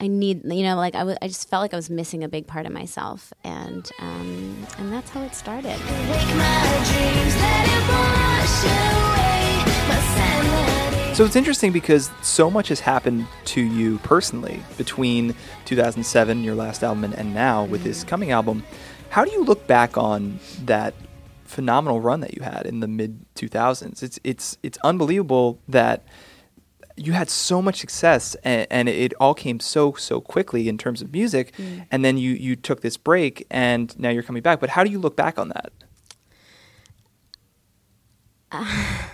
I 0.00 0.06
need, 0.06 0.42
you 0.44 0.62
know, 0.62 0.76
like 0.76 0.94
I 0.94 1.16
I 1.20 1.26
just 1.26 1.48
felt 1.48 1.62
like 1.62 1.74
I 1.74 1.76
was 1.76 1.90
missing 1.90 2.22
a 2.22 2.28
big 2.28 2.46
part 2.46 2.66
of 2.66 2.72
myself, 2.72 3.32
and 3.42 3.90
um, 3.98 4.66
and 4.78 4.92
that's 4.92 5.10
how 5.10 5.22
it 5.22 5.34
started. 5.34 5.70
Wake 5.70 6.36
my 6.36 6.62
dreams, 6.86 7.34
let 7.36 7.66
it 7.66 7.84
wash 7.90 8.64
away 8.64 9.64
my 9.88 10.00
sanity. 10.14 11.14
So 11.14 11.24
it's 11.24 11.34
interesting 11.34 11.72
because 11.72 12.10
so 12.22 12.48
much 12.48 12.68
has 12.68 12.78
happened 12.78 13.26
to 13.46 13.60
you 13.60 13.98
personally 13.98 14.62
between 14.76 15.34
2007, 15.64 16.44
your 16.44 16.54
last 16.54 16.84
album, 16.84 17.02
and, 17.02 17.14
and 17.14 17.34
now 17.34 17.64
with 17.64 17.82
this 17.82 18.04
coming 18.04 18.30
album. 18.30 18.62
How 19.10 19.24
do 19.24 19.32
you 19.32 19.42
look 19.42 19.66
back 19.66 19.98
on 19.98 20.38
that 20.64 20.94
phenomenal 21.44 22.00
run 22.00 22.20
that 22.20 22.34
you 22.34 22.42
had 22.42 22.66
in 22.66 22.78
the 22.78 22.86
mid 22.86 23.24
2000s? 23.34 24.00
It's 24.00 24.20
it's 24.22 24.58
it's 24.62 24.78
unbelievable 24.84 25.58
that 25.66 26.04
you 26.98 27.12
had 27.12 27.30
so 27.30 27.62
much 27.62 27.76
success 27.76 28.34
and, 28.44 28.66
and 28.70 28.88
it 28.88 29.14
all 29.20 29.34
came 29.34 29.60
so 29.60 29.94
so 29.94 30.20
quickly 30.20 30.68
in 30.68 30.76
terms 30.76 31.00
of 31.00 31.12
music 31.12 31.54
and 31.90 32.04
then 32.04 32.18
you 32.18 32.32
you 32.32 32.56
took 32.56 32.80
this 32.80 32.96
break 32.96 33.46
and 33.50 33.98
now 33.98 34.10
you're 34.10 34.22
coming 34.22 34.42
back. 34.42 34.60
But 34.60 34.70
how 34.70 34.84
do 34.84 34.90
you 34.90 34.98
look 34.98 35.16
back 35.16 35.38
on 35.38 35.48
that? 35.50 35.72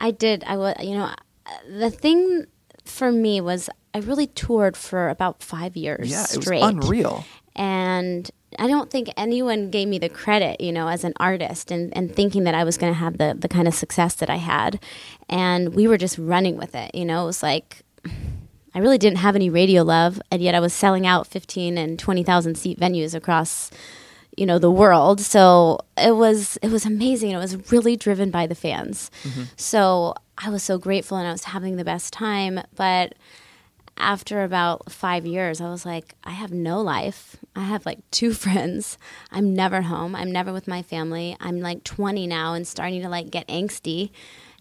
I 0.00 0.10
did. 0.10 0.44
I 0.44 0.56
was, 0.56 0.74
you 0.80 0.94
know, 0.94 1.04
uh, 1.04 1.50
the 1.68 1.90
thing 1.90 2.46
for 2.84 3.12
me 3.12 3.40
was 3.40 3.68
I 3.94 3.98
really 3.98 4.26
toured 4.26 4.76
for 4.76 5.08
about 5.10 5.42
five 5.42 5.76
years 5.76 6.10
yeah 6.10 6.24
it 6.32 6.38
was 6.38 6.48
unreal. 6.48 7.24
And 7.54 8.30
I 8.58 8.66
don't 8.66 8.90
think 8.90 9.10
anyone 9.16 9.70
gave 9.70 9.88
me 9.88 9.98
the 9.98 10.08
credit, 10.08 10.60
you 10.60 10.72
know, 10.72 10.88
as 10.88 11.04
an 11.04 11.12
artist 11.18 11.70
and, 11.70 11.96
and 11.96 12.14
thinking 12.14 12.44
that 12.44 12.54
I 12.54 12.64
was 12.64 12.76
going 12.76 12.92
to 12.92 12.98
have 12.98 13.18
the, 13.18 13.36
the 13.38 13.48
kind 13.48 13.68
of 13.68 13.74
success 13.74 14.14
that 14.16 14.28
I 14.28 14.36
had. 14.36 14.80
And 15.28 15.74
we 15.74 15.86
were 15.86 15.98
just 15.98 16.18
running 16.18 16.56
with 16.56 16.74
it, 16.74 16.94
you 16.94 17.04
know, 17.04 17.22
it 17.22 17.26
was 17.26 17.42
like, 17.42 17.82
I 18.74 18.78
really 18.78 18.98
didn't 18.98 19.18
have 19.18 19.34
any 19.34 19.50
radio 19.50 19.82
love, 19.82 20.20
and 20.30 20.40
yet 20.40 20.54
I 20.54 20.60
was 20.60 20.72
selling 20.72 21.06
out 21.06 21.26
15 21.26 21.76
and 21.76 21.98
20,000 21.98 22.54
seat 22.56 22.78
venues 22.78 23.14
across, 23.14 23.70
you 24.36 24.46
know, 24.46 24.58
the 24.58 24.70
world. 24.70 25.20
So 25.20 25.80
it 25.96 26.14
was, 26.14 26.56
it 26.62 26.70
was 26.70 26.86
amazing. 26.86 27.32
It 27.32 27.38
was 27.38 27.72
really 27.72 27.96
driven 27.96 28.30
by 28.30 28.46
the 28.46 28.54
fans. 28.54 29.10
Mm-hmm. 29.24 29.42
So 29.56 30.14
I 30.38 30.50
was 30.50 30.62
so 30.62 30.78
grateful 30.78 31.16
and 31.16 31.26
I 31.26 31.32
was 31.32 31.44
having 31.44 31.76
the 31.76 31.84
best 31.84 32.12
time. 32.12 32.60
But 32.76 33.14
after 34.00 34.42
about 34.42 34.90
five 34.90 35.26
years, 35.26 35.60
I 35.60 35.70
was 35.70 35.86
like, 35.86 36.14
I 36.24 36.30
have 36.30 36.52
no 36.52 36.80
life. 36.80 37.36
I 37.54 37.62
have 37.62 37.86
like 37.86 37.98
two 38.10 38.32
friends. 38.44 38.98
I'm 39.30 39.54
never 39.54 39.82
home. 39.82 40.16
I'm 40.16 40.32
never 40.32 40.52
with 40.52 40.66
my 40.66 40.82
family. 40.82 41.36
I'm 41.40 41.60
like 41.60 41.84
20 41.84 42.26
now 42.26 42.54
and 42.54 42.66
starting 42.66 43.02
to 43.02 43.08
like 43.08 43.30
get 43.30 43.46
angsty. 43.48 44.10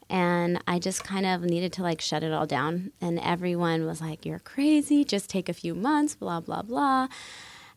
And 0.10 0.62
I 0.68 0.80
just 0.80 1.04
kind 1.04 1.26
of 1.26 1.44
needed 1.44 1.72
to 1.74 1.84
like 1.84 2.02
shut 2.02 2.24
it 2.24 2.34
all 2.34 2.48
down. 2.48 2.92
And 3.00 3.20
everyone 3.20 3.86
was 3.86 4.02
like, 4.02 4.26
You're 4.26 4.40
crazy. 4.40 5.06
Just 5.06 5.30
take 5.30 5.50
a 5.50 5.54
few 5.54 5.76
months, 5.76 6.16
blah, 6.16 6.40
blah, 6.40 6.64
blah. 6.64 7.08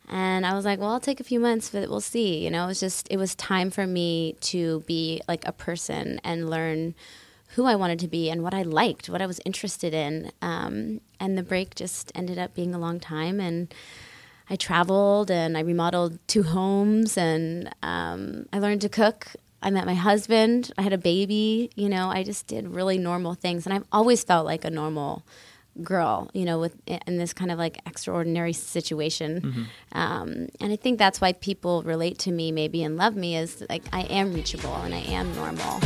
And 0.09 0.45
I 0.45 0.53
was 0.53 0.65
like, 0.65 0.79
well, 0.79 0.89
I'll 0.89 0.99
take 0.99 1.21
a 1.21 1.23
few 1.23 1.39
months, 1.39 1.69
but 1.69 1.89
we'll 1.89 2.01
see. 2.01 2.43
You 2.43 2.51
know, 2.51 2.65
it 2.65 2.67
was 2.67 2.79
just, 2.79 3.07
it 3.09 3.17
was 3.17 3.35
time 3.35 3.69
for 3.69 3.87
me 3.87 4.35
to 4.41 4.81
be 4.81 5.21
like 5.27 5.47
a 5.47 5.53
person 5.53 6.19
and 6.23 6.49
learn 6.49 6.93
who 7.55 7.65
I 7.65 7.75
wanted 7.75 7.99
to 7.99 8.07
be 8.07 8.29
and 8.29 8.41
what 8.41 8.53
I 8.53 8.63
liked, 8.63 9.09
what 9.09 9.21
I 9.21 9.27
was 9.27 9.39
interested 9.45 9.93
in. 9.93 10.31
Um, 10.41 11.01
and 11.19 11.37
the 11.37 11.43
break 11.43 11.75
just 11.75 12.11
ended 12.15 12.39
up 12.39 12.55
being 12.55 12.73
a 12.73 12.79
long 12.79 12.99
time. 12.99 13.39
And 13.39 13.73
I 14.49 14.55
traveled 14.55 15.29
and 15.29 15.55
I 15.55 15.61
remodeled 15.61 16.19
two 16.27 16.43
homes 16.43 17.17
and 17.17 17.73
um, 17.83 18.47
I 18.51 18.59
learned 18.59 18.81
to 18.81 18.89
cook. 18.89 19.27
I 19.61 19.69
met 19.69 19.85
my 19.85 19.93
husband. 19.93 20.71
I 20.77 20.81
had 20.81 20.93
a 20.93 20.97
baby. 20.97 21.69
You 21.75 21.89
know, 21.89 22.09
I 22.09 22.23
just 22.23 22.47
did 22.47 22.67
really 22.67 22.97
normal 22.97 23.35
things. 23.35 23.65
And 23.65 23.73
I've 23.73 23.85
always 23.91 24.23
felt 24.23 24.45
like 24.45 24.65
a 24.65 24.69
normal 24.71 25.23
girl, 25.81 26.29
you 26.33 26.45
know, 26.45 26.59
with 26.59 26.75
in 26.87 27.17
this 27.17 27.33
kind 27.33 27.51
of 27.51 27.57
like 27.57 27.79
extraordinary 27.85 28.53
situation. 28.53 29.67
Um, 29.91 30.49
and 30.59 30.71
I 30.71 30.75
think 30.75 30.99
that's 30.99 31.21
why 31.21 31.33
people 31.33 31.81
relate 31.83 32.19
to 32.19 32.31
me, 32.31 32.51
maybe, 32.51 32.83
and 32.83 32.97
love 32.97 33.15
me 33.15 33.37
is 33.37 33.63
like 33.69 33.83
I 33.91 34.01
am 34.01 34.33
reachable 34.33 34.75
and 34.75 34.93
I 34.93 34.99
am 34.99 35.33
normal. 35.35 35.79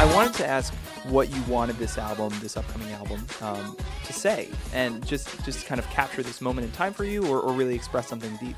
I 0.00 0.14
wanted 0.14 0.32
to 0.36 0.46
ask 0.46 0.72
what 1.10 1.28
you 1.28 1.42
wanted 1.42 1.76
this 1.76 1.98
album, 1.98 2.32
this 2.40 2.56
upcoming 2.56 2.90
album, 2.92 3.26
um, 3.42 3.76
to 4.06 4.12
say, 4.14 4.48
and 4.72 5.06
just 5.06 5.44
just 5.44 5.66
kind 5.66 5.78
of 5.78 5.86
capture 5.90 6.22
this 6.22 6.40
moment 6.40 6.64
in 6.64 6.72
time 6.72 6.94
for 6.94 7.04
you, 7.04 7.26
or, 7.26 7.38
or 7.38 7.52
really 7.52 7.74
express 7.74 8.08
something 8.08 8.34
deep. 8.36 8.56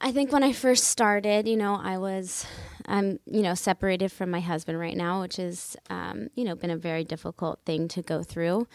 I 0.00 0.10
think 0.10 0.32
when 0.32 0.42
I 0.42 0.54
first 0.54 0.84
started, 0.84 1.46
you 1.46 1.58
know, 1.58 1.74
I 1.74 1.98
was, 1.98 2.46
I'm, 2.86 3.20
you 3.26 3.42
know, 3.42 3.52
separated 3.52 4.10
from 4.10 4.30
my 4.30 4.40
husband 4.40 4.80
right 4.80 4.96
now, 4.96 5.20
which 5.20 5.36
has, 5.36 5.76
um, 5.90 6.28
you 6.34 6.44
know, 6.44 6.54
been 6.54 6.70
a 6.70 6.76
very 6.78 7.04
difficult 7.04 7.60
thing 7.66 7.88
to 7.88 8.00
go 8.00 8.22
through. 8.22 8.66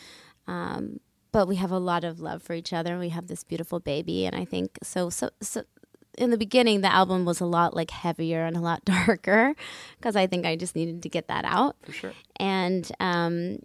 Um, 0.46 1.00
but 1.32 1.48
we 1.48 1.56
have 1.56 1.72
a 1.72 1.80
lot 1.80 2.04
of 2.04 2.20
love 2.20 2.44
for 2.44 2.54
each 2.54 2.72
other. 2.72 3.00
We 3.00 3.10
have 3.10 3.26
this 3.26 3.44
beautiful 3.44 3.80
baby, 3.80 4.28
and 4.28 4.36
I 4.36 4.46
think 4.46 4.78
so. 4.84 5.10
So, 5.10 5.32
so 5.42 5.64
in 6.18 6.30
the 6.30 6.38
beginning, 6.38 6.82
the 6.82 6.94
album 6.94 7.26
was 7.26 7.40
a 7.40 7.46
lot 7.46 7.76
like 7.76 7.92
heavier 7.92 8.46
and 8.46 8.56
a 8.56 8.62
lot 8.62 8.84
darker 8.86 9.56
because 9.98 10.16
I 10.16 10.28
think 10.28 10.46
I 10.46 10.56
just 10.56 10.76
needed 10.76 11.04
to 11.04 11.10
get 11.10 11.28
that 11.28 11.46
out. 11.46 11.76
For 11.84 11.92
sure. 11.92 12.14
And 12.38 12.90
um, 13.00 13.60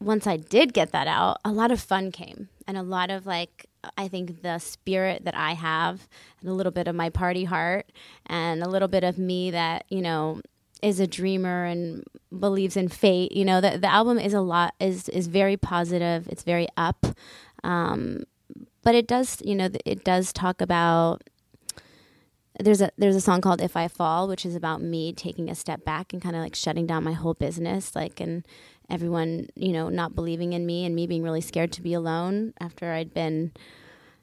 once 0.00 0.26
I 0.26 0.36
did 0.36 0.72
get 0.72 0.92
that 0.92 1.06
out, 1.06 1.38
a 1.44 1.52
lot 1.52 1.70
of 1.70 1.80
fun 1.80 2.12
came 2.12 2.48
and 2.66 2.76
a 2.76 2.82
lot 2.82 3.10
of 3.10 3.26
like, 3.26 3.66
I 3.98 4.08
think 4.08 4.42
the 4.42 4.58
spirit 4.58 5.24
that 5.24 5.36
I 5.36 5.52
have 5.52 6.08
and 6.40 6.48
a 6.48 6.54
little 6.54 6.72
bit 6.72 6.86
of 6.86 6.94
my 6.94 7.10
party 7.10 7.44
heart 7.44 7.90
and 8.26 8.62
a 8.62 8.68
little 8.68 8.88
bit 8.88 9.04
of 9.04 9.18
me 9.18 9.50
that, 9.50 9.84
you 9.88 10.00
know, 10.00 10.40
is 10.82 10.98
a 10.98 11.06
dreamer 11.06 11.64
and 11.64 12.04
believes 12.38 12.76
in 12.76 12.88
fate. 12.88 13.32
You 13.32 13.44
know, 13.44 13.60
the 13.60 13.78
the 13.78 13.90
album 13.90 14.18
is 14.18 14.34
a 14.34 14.40
lot 14.40 14.74
is 14.80 15.08
is 15.08 15.28
very 15.28 15.56
positive. 15.56 16.28
It's 16.28 16.42
very 16.42 16.68
up, 16.76 17.06
um, 17.62 18.24
but 18.82 18.94
it 18.94 19.06
does 19.06 19.40
you 19.44 19.54
know 19.54 19.70
it 19.86 20.04
does 20.04 20.32
talk 20.32 20.60
about. 20.60 21.22
There's 22.62 22.80
a 22.80 22.90
there's 22.96 23.16
a 23.16 23.20
song 23.20 23.40
called 23.40 23.60
"If 23.60 23.76
I 23.76 23.88
Fall," 23.88 24.28
which 24.28 24.46
is 24.46 24.54
about 24.54 24.82
me 24.82 25.12
taking 25.12 25.50
a 25.50 25.54
step 25.54 25.84
back 25.84 26.12
and 26.12 26.22
kind 26.22 26.36
of 26.36 26.42
like 26.42 26.54
shutting 26.54 26.86
down 26.86 27.04
my 27.04 27.12
whole 27.12 27.34
business, 27.34 27.94
like 27.96 28.20
and 28.20 28.46
everyone 28.90 29.48
you 29.54 29.72
know 29.72 29.88
not 29.88 30.14
believing 30.14 30.52
in 30.52 30.66
me 30.66 30.84
and 30.84 30.94
me 30.94 31.06
being 31.06 31.22
really 31.22 31.40
scared 31.40 31.72
to 31.72 31.82
be 31.82 31.94
alone 31.94 32.52
after 32.60 32.92
I'd 32.92 33.14
been 33.14 33.52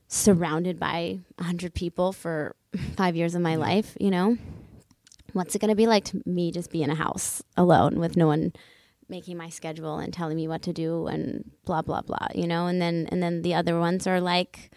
surrounded 0.07 0.79
by 0.79 1.19
a 1.37 1.43
hundred 1.43 1.73
people 1.73 2.13
for 2.13 2.55
five 2.95 3.15
years 3.15 3.35
of 3.35 3.41
my 3.41 3.55
life. 3.55 3.97
You 3.99 4.11
know, 4.11 4.37
what's 5.33 5.55
it 5.55 5.59
going 5.59 5.69
to 5.69 5.75
be 5.75 5.87
like 5.87 6.05
to 6.05 6.21
me 6.25 6.51
just 6.51 6.71
be 6.71 6.83
in 6.83 6.89
a 6.89 6.95
house 6.95 7.41
alone 7.57 7.99
with 7.99 8.15
no 8.17 8.27
one 8.27 8.53
making 9.07 9.37
my 9.37 9.49
schedule 9.49 9.97
and 9.97 10.13
telling 10.13 10.37
me 10.37 10.47
what 10.47 10.61
to 10.61 10.73
do 10.73 11.07
and 11.07 11.49
blah 11.65 11.81
blah 11.81 12.01
blah 12.01 12.27
you 12.35 12.45
know 12.45 12.67
and 12.67 12.79
then 12.79 13.07
and 13.11 13.23
then 13.23 13.41
the 13.41 13.55
other 13.55 13.79
ones 13.79 14.05
are 14.05 14.21
like 14.21 14.69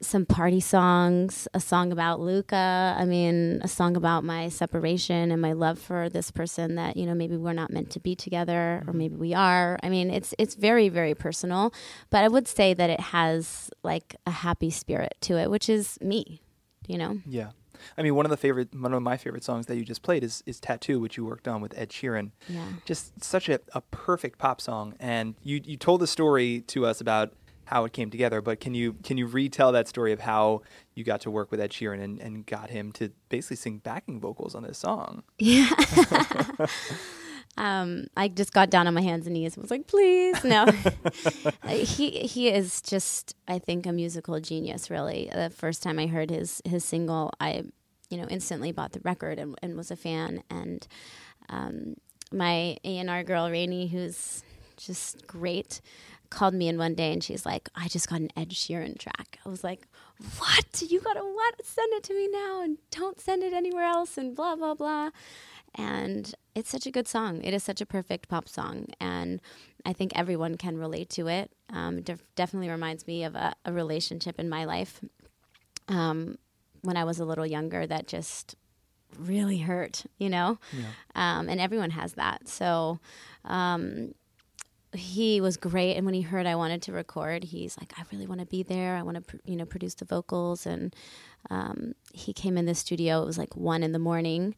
some 0.00 0.24
party 0.24 0.60
songs 0.60 1.48
a 1.54 1.60
song 1.60 1.90
about 1.90 2.20
luca 2.20 2.94
i 2.98 3.04
mean 3.04 3.60
a 3.62 3.68
song 3.68 3.96
about 3.96 4.22
my 4.22 4.48
separation 4.48 5.32
and 5.32 5.42
my 5.42 5.52
love 5.52 5.78
for 5.78 6.08
this 6.08 6.30
person 6.30 6.76
that 6.76 6.96
you 6.96 7.04
know 7.04 7.14
maybe 7.14 7.36
we're 7.36 7.52
not 7.52 7.70
meant 7.72 7.90
to 7.90 7.98
be 7.98 8.14
together 8.14 8.82
or 8.86 8.90
mm-hmm. 8.90 8.98
maybe 8.98 9.16
we 9.16 9.34
are 9.34 9.78
i 9.82 9.88
mean 9.88 10.10
it's 10.10 10.34
it's 10.38 10.54
very 10.54 10.88
very 10.88 11.14
personal 11.14 11.72
but 12.10 12.22
i 12.22 12.28
would 12.28 12.46
say 12.46 12.72
that 12.74 12.90
it 12.90 13.00
has 13.00 13.70
like 13.82 14.14
a 14.24 14.30
happy 14.30 14.70
spirit 14.70 15.16
to 15.20 15.36
it 15.36 15.50
which 15.50 15.68
is 15.68 15.98
me 16.00 16.40
you 16.86 16.96
know 16.98 17.18
Yeah. 17.26 17.50
I 17.96 18.02
mean, 18.02 18.16
one 18.16 18.26
of 18.26 18.30
the 18.30 18.36
favorite, 18.36 18.74
one 18.74 18.92
of 18.92 19.00
my 19.02 19.16
favorite 19.16 19.44
songs 19.44 19.66
that 19.66 19.76
you 19.76 19.84
just 19.84 20.02
played 20.02 20.24
is, 20.24 20.42
is 20.46 20.58
"Tattoo," 20.58 20.98
which 20.98 21.16
you 21.16 21.24
worked 21.24 21.46
on 21.46 21.60
with 21.60 21.78
Ed 21.78 21.90
Sheeran. 21.90 22.32
yeah 22.48 22.66
Just 22.84 23.22
such 23.22 23.48
a, 23.48 23.60
a 23.72 23.80
perfect 23.80 24.38
pop 24.38 24.60
song, 24.60 24.94
and 24.98 25.36
you 25.44 25.60
you 25.64 25.76
told 25.76 26.00
the 26.00 26.08
story 26.08 26.62
to 26.68 26.84
us 26.84 27.00
about 27.00 27.32
how 27.68 27.84
it 27.84 27.92
came 27.92 28.10
together. 28.10 28.40
But 28.40 28.60
can 28.60 28.74
you 28.74 28.94
can 29.02 29.18
you 29.18 29.26
retell 29.26 29.72
that 29.72 29.88
story 29.88 30.12
of 30.12 30.20
how 30.20 30.62
you 30.94 31.04
got 31.04 31.20
to 31.22 31.30
work 31.30 31.50
with 31.50 31.60
Ed 31.60 31.70
Sheeran 31.70 32.02
and, 32.02 32.18
and 32.18 32.46
got 32.46 32.70
him 32.70 32.92
to 32.92 33.10
basically 33.28 33.56
sing 33.56 33.78
backing 33.78 34.20
vocals 34.20 34.54
on 34.54 34.62
this 34.62 34.78
song? 34.78 35.22
Yeah. 35.38 35.70
um, 37.58 38.06
I 38.16 38.28
just 38.28 38.54
got 38.54 38.70
down 38.70 38.86
on 38.86 38.94
my 38.94 39.02
hands 39.02 39.26
and 39.26 39.34
knees 39.34 39.54
and 39.54 39.62
was 39.62 39.70
like, 39.70 39.86
please, 39.86 40.42
no. 40.44 40.66
he 41.68 42.10
he 42.20 42.48
is 42.48 42.80
just, 42.80 43.34
I 43.46 43.58
think, 43.58 43.84
a 43.84 43.92
musical 43.92 44.40
genius. 44.40 44.90
Really, 44.90 45.30
the 45.32 45.50
first 45.50 45.82
time 45.82 45.98
I 45.98 46.06
heard 46.06 46.30
his 46.30 46.62
his 46.64 46.84
single, 46.84 47.32
I, 47.38 47.64
you 48.08 48.16
know, 48.16 48.26
instantly 48.30 48.72
bought 48.72 48.92
the 48.92 49.00
record 49.00 49.38
and, 49.38 49.56
and 49.62 49.76
was 49.76 49.90
a 49.90 49.96
fan. 49.96 50.42
And 50.48 50.88
um, 51.50 51.96
my 52.32 52.78
A 52.82 52.98
and 52.98 53.10
R 53.10 53.22
girl 53.24 53.50
Rainey, 53.50 53.88
who's 53.88 54.42
just 54.78 55.26
great, 55.26 55.82
called 56.30 56.54
me 56.54 56.68
in 56.68 56.78
one 56.78 56.94
day 56.94 57.12
and 57.12 57.22
she's 57.22 57.46
like, 57.46 57.68
I 57.74 57.88
just 57.88 58.08
got 58.08 58.20
an 58.20 58.30
Ed 58.36 58.50
Sheeran 58.50 58.98
track. 58.98 59.38
I 59.44 59.48
was 59.48 59.64
like, 59.64 59.86
What? 60.38 60.82
You 60.82 61.00
gotta 61.00 61.20
what? 61.20 61.64
Send 61.64 61.92
it 61.94 62.02
to 62.04 62.14
me 62.14 62.28
now 62.30 62.62
and 62.62 62.78
don't 62.90 63.20
send 63.20 63.42
it 63.42 63.52
anywhere 63.52 63.84
else 63.84 64.18
and 64.18 64.34
blah 64.34 64.56
blah 64.56 64.74
blah. 64.74 65.10
And 65.74 66.34
it's 66.54 66.70
such 66.70 66.86
a 66.86 66.90
good 66.90 67.06
song. 67.06 67.42
It 67.42 67.52
is 67.54 67.62
such 67.62 67.80
a 67.80 67.86
perfect 67.86 68.28
pop 68.28 68.48
song, 68.48 68.86
and 69.00 69.40
I 69.84 69.92
think 69.92 70.12
everyone 70.14 70.56
can 70.56 70.78
relate 70.78 71.10
to 71.10 71.28
it. 71.28 71.52
Um, 71.70 71.98
it 71.98 72.04
def- 72.06 72.34
definitely 72.34 72.70
reminds 72.70 73.06
me 73.06 73.22
of 73.24 73.34
a, 73.36 73.54
a 73.64 73.72
relationship 73.72 74.40
in 74.40 74.48
my 74.48 74.64
life 74.64 75.00
um, 75.88 76.38
when 76.82 76.96
I 76.96 77.04
was 77.04 77.20
a 77.20 77.24
little 77.24 77.46
younger 77.46 77.86
that 77.86 78.08
just 78.08 78.56
really 79.18 79.58
hurt, 79.58 80.04
you 80.18 80.28
know. 80.28 80.58
Um, 81.14 81.48
and 81.48 81.60
everyone 81.60 81.90
has 81.90 82.14
that. 82.14 82.48
So 82.48 82.98
um, 83.44 84.14
he 84.92 85.40
was 85.40 85.56
great, 85.56 85.96
and 85.96 86.04
when 86.06 86.14
he 86.14 86.22
heard 86.22 86.46
I 86.46 86.54
wanted 86.54 86.82
to 86.82 86.92
record, 86.92 87.44
he's 87.44 87.76
like, 87.78 87.92
"I 87.98 88.02
really 88.12 88.26
want 88.26 88.40
to 88.40 88.46
be 88.46 88.62
there. 88.62 88.96
I 88.96 89.02
want 89.02 89.16
to, 89.16 89.20
pr- 89.20 89.36
you 89.44 89.56
know, 89.56 89.66
produce 89.66 89.94
the 89.94 90.04
vocals." 90.04 90.66
And 90.66 90.94
um, 91.50 91.94
he 92.12 92.32
came 92.32 92.56
in 92.56 92.66
the 92.66 92.74
studio. 92.74 93.22
It 93.22 93.26
was 93.26 93.38
like 93.38 93.56
one 93.56 93.82
in 93.82 93.92
the 93.92 93.98
morning, 93.98 94.54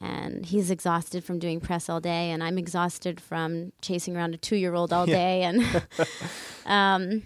and 0.00 0.46
he's 0.46 0.70
exhausted 0.70 1.24
from 1.24 1.38
doing 1.38 1.60
press 1.60 1.88
all 1.88 2.00
day, 2.00 2.30
and 2.30 2.42
I'm 2.42 2.58
exhausted 2.58 3.20
from 3.20 3.72
chasing 3.82 4.16
around 4.16 4.34
a 4.34 4.38
two 4.38 4.56
year 4.56 4.74
old 4.74 4.92
all 4.92 5.06
day. 5.20 5.42
And 5.42 5.62
um, 6.66 7.22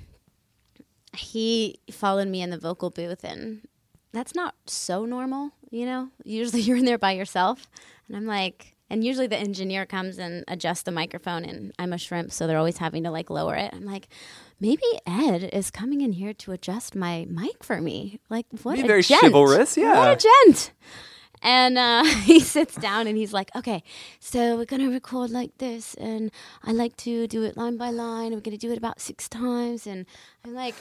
he 1.16 1.78
followed 1.90 2.28
me 2.28 2.42
in 2.42 2.50
the 2.50 2.58
vocal 2.58 2.90
booth, 2.90 3.24
and 3.24 3.66
that's 4.12 4.34
not 4.34 4.54
so 4.66 5.04
normal, 5.04 5.52
you 5.70 5.86
know. 5.86 6.10
Usually 6.24 6.60
you're 6.62 6.76
in 6.76 6.84
there 6.84 6.98
by 6.98 7.12
yourself, 7.12 7.68
and 8.08 8.16
I'm 8.16 8.26
like, 8.26 8.74
and 8.90 9.04
usually 9.04 9.28
the 9.28 9.36
engineer 9.38 9.86
comes 9.86 10.18
and 10.18 10.44
adjusts 10.48 10.82
the 10.82 10.90
microphone, 10.90 11.44
and 11.44 11.72
I'm 11.78 11.92
a 11.92 11.98
shrimp, 11.98 12.32
so 12.32 12.46
they're 12.46 12.58
always 12.58 12.78
having 12.78 13.04
to 13.04 13.10
like 13.10 13.30
lower 13.30 13.54
it. 13.54 13.72
I'm 13.72 13.86
like, 13.86 14.08
maybe 14.58 14.82
Ed 15.06 15.48
is 15.52 15.70
coming 15.70 16.00
in 16.00 16.12
here 16.12 16.34
to 16.34 16.52
adjust 16.52 16.96
my 16.96 17.26
mic 17.30 17.62
for 17.62 17.80
me. 17.80 18.18
Like, 18.28 18.46
what 18.62 18.74
Be 18.74 18.82
a 18.82 18.86
very 18.86 19.02
gent. 19.02 19.22
chivalrous, 19.22 19.76
yeah. 19.76 19.96
What 19.96 20.12
a 20.12 20.16
gent. 20.16 20.72
And 21.42 21.78
uh, 21.78 22.04
he 22.24 22.40
sits 22.40 22.74
down 22.74 23.06
and 23.06 23.16
he's 23.16 23.32
like, 23.32 23.50
okay, 23.56 23.82
so 24.18 24.56
we're 24.56 24.66
going 24.66 24.82
to 24.82 24.90
record 24.90 25.30
like 25.30 25.56
this. 25.58 25.94
And 25.94 26.30
I 26.64 26.72
like 26.72 26.96
to 26.98 27.26
do 27.26 27.44
it 27.44 27.56
line 27.56 27.76
by 27.76 27.90
line. 27.90 28.32
We're 28.32 28.40
going 28.40 28.58
to 28.58 28.66
do 28.66 28.72
it 28.72 28.78
about 28.78 29.00
six 29.00 29.28
times. 29.28 29.86
And 29.86 30.04
I'm 30.44 30.54
like, 30.54 30.74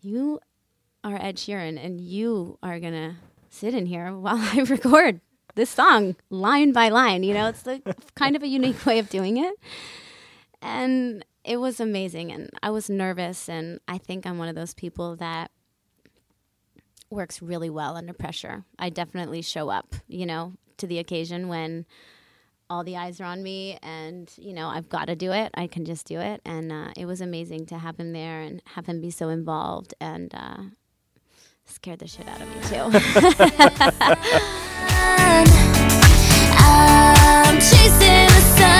you 0.00 0.40
are 1.04 1.16
Ed 1.16 1.36
Sheeran 1.36 1.84
and 1.84 2.00
you 2.00 2.58
are 2.62 2.80
going 2.80 2.92
to 2.92 3.16
sit 3.50 3.74
in 3.74 3.86
here 3.86 4.12
while 4.14 4.38
I 4.54 4.60
record 4.60 5.20
this 5.56 5.70
song 5.70 6.14
line 6.30 6.72
by 6.72 6.88
line. 6.88 7.24
You 7.24 7.34
know, 7.34 7.48
it's 7.48 7.66
like 7.66 7.82
kind 8.14 8.36
of 8.36 8.42
a 8.42 8.46
unique 8.46 8.86
way 8.86 9.00
of 9.00 9.08
doing 9.10 9.38
it. 9.38 9.54
And 10.62 11.24
it 11.44 11.56
was 11.58 11.80
amazing. 11.80 12.30
And 12.30 12.50
I 12.62 12.70
was 12.70 12.88
nervous. 12.88 13.48
And 13.48 13.80
I 13.88 13.98
think 13.98 14.26
I'm 14.26 14.38
one 14.38 14.48
of 14.48 14.54
those 14.54 14.74
people 14.74 15.16
that 15.16 15.50
works 17.10 17.42
really 17.42 17.70
well 17.70 17.96
under 17.96 18.12
pressure. 18.12 18.64
I 18.78 18.90
definitely 18.90 19.42
show 19.42 19.68
up, 19.68 19.94
you 20.06 20.26
know, 20.26 20.52
to 20.78 20.86
the 20.86 20.98
occasion 20.98 21.48
when 21.48 21.86
all 22.68 22.82
the 22.82 22.96
eyes 22.96 23.20
are 23.20 23.24
on 23.24 23.42
me 23.42 23.78
and, 23.82 24.30
you 24.36 24.52
know, 24.52 24.68
I've 24.68 24.88
got 24.88 25.06
to 25.06 25.14
do 25.14 25.32
it. 25.32 25.52
I 25.54 25.68
can 25.68 25.84
just 25.84 26.06
do 26.06 26.20
it. 26.20 26.40
And 26.44 26.72
uh, 26.72 26.88
it 26.96 27.06
was 27.06 27.20
amazing 27.20 27.66
to 27.66 27.78
have 27.78 27.98
him 27.98 28.12
there 28.12 28.40
and 28.40 28.60
have 28.74 28.86
him 28.86 29.00
be 29.00 29.10
so 29.10 29.28
involved 29.28 29.94
and 30.00 30.34
uh, 30.34 30.62
scared 31.66 31.98
the 31.98 32.06
shit 32.06 32.28
out 32.28 32.40
of 32.40 32.48
me, 32.48 32.54
too. 32.62 32.76
I'm 36.58 37.56
chasing 37.56 38.26
the 38.26 38.40
sun. 38.56 38.76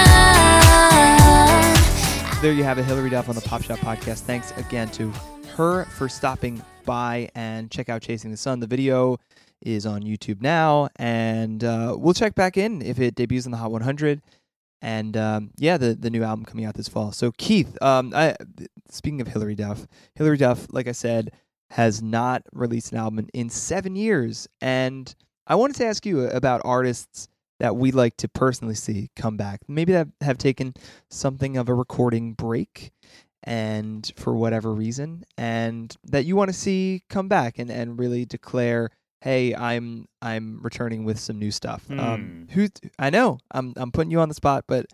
There 2.42 2.52
you 2.52 2.64
have 2.64 2.78
it, 2.78 2.84
Hilary 2.84 3.10
Duff 3.10 3.28
on 3.28 3.34
the 3.34 3.40
Pop 3.40 3.62
Shop 3.62 3.78
Podcast. 3.78 4.20
Thanks 4.20 4.52
again 4.56 4.88
to 4.90 5.10
her 5.56 5.84
for 5.86 6.08
stopping 6.08 6.62
by 6.84 7.28
and 7.34 7.70
check 7.70 7.88
out 7.88 8.02
Chasing 8.02 8.30
the 8.30 8.36
Sun. 8.36 8.60
The 8.60 8.66
video 8.66 9.18
is 9.62 9.86
on 9.86 10.02
YouTube 10.02 10.40
now, 10.40 10.88
and 10.96 11.62
uh, 11.64 11.96
we'll 11.98 12.14
check 12.14 12.34
back 12.34 12.56
in 12.56 12.82
if 12.82 13.00
it 13.00 13.14
debuts 13.14 13.46
in 13.46 13.52
the 13.52 13.58
Hot 13.58 13.70
100. 13.70 14.22
And 14.82 15.16
um, 15.16 15.50
yeah, 15.56 15.78
the 15.78 15.94
the 15.94 16.10
new 16.10 16.22
album 16.22 16.44
coming 16.44 16.66
out 16.66 16.74
this 16.74 16.88
fall. 16.88 17.10
So 17.10 17.32
Keith, 17.38 17.80
um, 17.82 18.12
I, 18.14 18.36
speaking 18.90 19.20
of 19.20 19.28
Hilary 19.28 19.54
Duff, 19.54 19.86
Hilary 20.14 20.36
Duff, 20.36 20.66
like 20.70 20.86
I 20.86 20.92
said, 20.92 21.32
has 21.70 22.02
not 22.02 22.42
released 22.52 22.92
an 22.92 22.98
album 22.98 23.28
in 23.34 23.48
seven 23.50 23.96
years, 23.96 24.48
and 24.60 25.14
I 25.46 25.54
wanted 25.54 25.76
to 25.76 25.86
ask 25.86 26.04
you 26.06 26.22
about 26.28 26.62
artists 26.64 27.28
that 27.58 27.76
we 27.76 27.90
like 27.90 28.16
to 28.18 28.28
personally 28.28 28.74
see 28.74 29.10
come 29.16 29.36
back. 29.36 29.60
Maybe 29.68 29.92
that 29.92 30.08
have 30.20 30.38
taken 30.38 30.74
something 31.10 31.56
of 31.56 31.68
a 31.68 31.74
recording 31.74 32.34
break 32.34 32.92
and 33.44 34.10
for 34.16 34.34
whatever 34.34 34.72
reason 34.74 35.24
and 35.38 35.94
that 36.04 36.24
you 36.24 36.34
want 36.34 36.48
to 36.48 36.52
see 36.52 37.02
come 37.08 37.28
back 37.28 37.58
and, 37.58 37.70
and 37.70 37.96
really 37.98 38.24
declare 38.24 38.90
hey 39.20 39.54
i'm 39.54 40.06
i'm 40.20 40.58
returning 40.62 41.04
with 41.04 41.16
some 41.18 41.38
new 41.38 41.52
stuff 41.52 41.88
um 41.92 42.48
who 42.50 42.66
i 42.98 43.08
know 43.08 43.38
i'm 43.52 43.72
i'm 43.76 43.92
putting 43.92 44.10
you 44.10 44.18
on 44.18 44.28
the 44.28 44.34
spot 44.34 44.64
but 44.66 44.86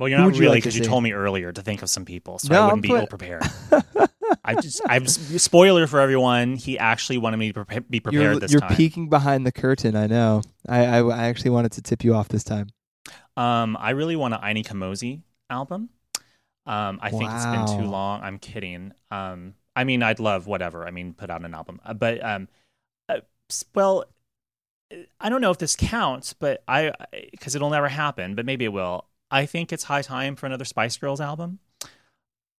Well, 0.00 0.08
you're 0.08 0.18
not 0.18 0.34
you 0.34 0.40
really 0.40 0.56
like 0.56 0.64
because 0.64 0.76
you 0.76 0.84
told 0.84 1.04
me 1.04 1.12
earlier 1.12 1.52
to 1.52 1.62
think 1.62 1.82
of 1.82 1.88
some 1.88 2.04
people, 2.04 2.38
so 2.40 2.52
No, 2.52 2.56
I 2.56 2.60
I'm 2.62 2.66
wouldn't 2.66 2.82
be 2.82 2.88
put- 2.88 3.00
ill 3.00 3.06
prepared. 3.06 3.42
I 4.46 4.60
just, 4.60 4.80
I'm 4.86 5.06
spoiler 5.06 5.86
for 5.86 6.00
everyone. 6.00 6.56
He 6.56 6.78
actually 6.78 7.18
wanted 7.18 7.36
me 7.38 7.52
to 7.52 7.64
prepa- 7.64 7.90
be 7.90 8.00
prepared 8.00 8.22
you're, 8.22 8.40
this 8.40 8.52
you're 8.52 8.60
time. 8.60 8.76
peeking 8.76 9.08
behind 9.08 9.44
the 9.46 9.52
curtain 9.52 9.96
i 9.96 10.06
know 10.06 10.42
I, 10.68 10.84
I 10.84 10.98
i 11.02 11.28
actually 11.28 11.50
wanted 11.50 11.72
to 11.72 11.82
tip 11.82 12.04
you 12.04 12.14
off 12.14 12.28
this 12.28 12.44
time 12.44 12.68
Um, 13.36 13.76
I 13.78 13.90
really 13.90 14.16
want 14.16 14.32
an 14.34 14.40
Ini 14.40 14.64
Kamoze 14.66 15.20
album. 15.50 15.90
Um, 16.64 16.98
I 17.02 17.10
think 17.10 17.30
it's 17.30 17.44
been 17.46 17.66
too 17.78 17.86
long. 17.88 18.22
I'm 18.22 18.38
kidding. 18.38 18.92
Um, 19.10 19.54
I 19.76 19.84
mean, 19.84 20.02
I'd 20.02 20.18
love 20.20 20.46
whatever. 20.46 20.86
I 20.86 20.90
mean, 20.90 21.12
put 21.12 21.28
out 21.30 21.44
an 21.44 21.54
album, 21.54 21.80
Uh, 21.84 21.94
but 21.94 22.24
um, 22.24 22.48
uh, 23.08 23.20
well, 23.74 24.04
uh, 24.92 24.96
I 25.20 25.28
don't 25.28 25.40
know 25.40 25.50
if 25.50 25.58
this 25.58 25.76
counts, 25.76 26.32
but 26.32 26.62
I 26.66 26.92
because 27.30 27.54
it'll 27.54 27.70
never 27.70 27.88
happen, 27.88 28.34
but 28.34 28.46
maybe 28.46 28.64
it 28.64 28.72
will. 28.72 29.04
I 29.30 29.44
think 29.46 29.72
it's 29.72 29.84
high 29.84 30.02
time 30.02 30.34
for 30.34 30.46
another 30.46 30.64
Spice 30.64 30.96
Girls 30.96 31.20
album. 31.20 31.58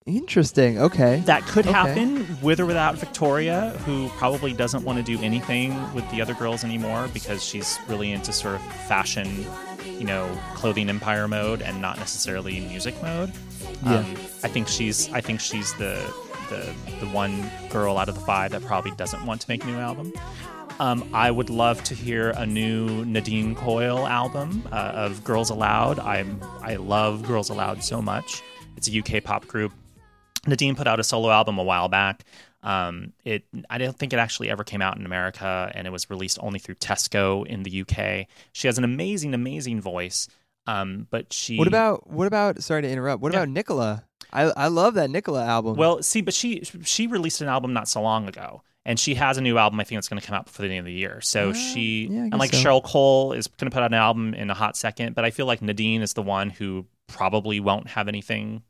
Interesting. 0.07 0.79
Okay. 0.79 1.21
That 1.25 1.43
could 1.45 1.65
Okay. 1.67 1.73
happen 1.73 2.37
with 2.41 2.59
or 2.61 2.65
without 2.65 2.95
Victoria, 2.97 3.71
who 3.85 4.07
probably 4.17 4.53
doesn't 4.53 4.83
want 4.83 4.97
to 4.97 5.03
do 5.03 5.21
anything 5.21 5.75
with 5.93 6.09
the 6.11 6.21
other 6.21 6.33
girls 6.33 6.63
anymore 6.63 7.09
because 7.13 7.43
she's 7.43 7.77
really 7.89 8.11
into 8.13 8.31
sort 8.31 8.55
of 8.55 8.61
fashion, 8.87 9.45
you 9.85 10.05
know, 10.05 10.29
clothing 10.55 10.89
empire 10.89 11.27
mode 11.27 11.61
and 11.61 11.81
not 11.81 11.97
necessarily 11.99 12.61
music 12.61 12.99
mode. 13.01 13.33
Yeah. 13.83 13.97
Um, 13.97 14.05
I 14.43 14.47
think 14.47 14.67
she's 14.69 15.11
I 15.13 15.19
think 15.21 15.41
she's 15.41 15.73
the 15.73 16.01
the 16.49 16.73
the 17.01 17.07
one 17.07 17.51
girl 17.69 17.97
out 17.97 18.07
of 18.07 18.15
the 18.15 18.21
five 18.21 18.51
that 18.51 18.63
probably 18.63 18.91
doesn't 18.91 19.25
want 19.25 19.41
to 19.41 19.49
make 19.49 19.63
a 19.63 19.67
new 19.67 19.75
album. 19.77 20.13
Um, 20.79 21.09
I 21.11 21.31
would 21.31 21.49
love 21.49 21.83
to 21.85 21.95
hear 21.95 22.29
a 22.29 22.45
new 22.45 23.03
Nadine 23.03 23.55
Coyle 23.55 24.05
album 24.07 24.63
uh, 24.71 24.75
of 24.75 25.23
Girls 25.25 25.49
Aloud. 25.49 25.99
I'm 25.99 26.39
I 26.61 26.75
love 26.77 27.27
Girls 27.27 27.49
Aloud 27.49 27.83
so 27.83 28.01
much. 28.01 28.41
It's 28.77 28.87
a 28.87 28.99
UK 28.99 29.21
pop 29.23 29.47
group. 29.47 29.73
Nadine 30.47 30.75
put 30.75 30.87
out 30.87 30.99
a 30.99 31.03
solo 31.03 31.29
album 31.29 31.57
a 31.57 31.63
while 31.63 31.87
back. 31.89 32.23
Um, 32.63 33.13
it 33.23 33.43
I 33.69 33.77
don't 33.77 33.97
think 33.97 34.13
it 34.13 34.19
actually 34.19 34.49
ever 34.49 34.63
came 34.63 34.81
out 34.81 34.97
in 34.97 35.05
America, 35.05 35.71
and 35.75 35.85
it 35.85 35.91
was 35.91 36.09
released 36.09 36.39
only 36.41 36.59
through 36.59 36.75
Tesco 36.75 37.45
in 37.45 37.63
the 37.63 37.81
UK. 37.81 38.27
She 38.53 38.67
has 38.67 38.77
an 38.77 38.83
amazing, 38.83 39.33
amazing 39.33 39.79
voice. 39.81 40.27
Um, 40.65 41.07
but 41.11 41.31
she 41.31 41.57
What 41.57 41.67
about 41.67 42.09
what 42.09 42.27
about? 42.27 42.61
Sorry 42.63 42.81
to 42.81 42.89
interrupt. 42.89 43.21
What 43.21 43.31
Yeah. 43.31 43.39
about 43.39 43.49
Nicola? 43.49 44.03
I 44.33 44.43
I 44.43 44.67
love 44.67 44.95
that 44.95 45.09
Nicola 45.09 45.45
album. 45.45 45.77
Well, 45.77 46.01
see, 46.01 46.21
but 46.21 46.33
she 46.33 46.63
she 46.83 47.07
released 47.07 47.41
an 47.41 47.47
album 47.47 47.71
not 47.73 47.87
so 47.87 48.01
long 48.01 48.27
ago, 48.27 48.63
and 48.85 48.99
she 48.99 49.15
has 49.15 49.37
a 49.37 49.41
new 49.41 49.57
album. 49.57 49.79
I 49.79 49.85
think 49.85 49.99
it's 49.99 50.09
going 50.09 50.19
to 50.19 50.27
come 50.27 50.35
out 50.35 50.45
before 50.47 50.65
the 50.67 50.71
end 50.73 50.79
of 50.79 50.85
the 50.85 50.91
year. 50.91 51.21
So 51.21 51.51
Uh, 51.51 51.53
she 51.53 52.07
yeah, 52.11 52.19
and 52.23 52.37
like 52.37 52.51
so. 52.53 52.57
Cheryl 52.61 52.83
Cole 52.83 53.31
is 53.31 53.47
going 53.47 53.69
to 53.71 53.73
put 53.73 53.81
out 53.83 53.91
an 53.91 53.99
album 53.99 54.33
in 54.33 54.49
a 54.49 54.53
hot 54.53 54.75
second. 54.75 55.15
But 55.15 55.23
I 55.23 55.29
feel 55.31 55.45
like 55.45 55.61
Nadine 55.61 56.01
is 56.01 56.13
the 56.13 56.23
one 56.23 56.49
who 56.49 56.85
probably 57.07 57.61
won't 57.61 57.87
have 57.89 58.09
anything 58.09 58.63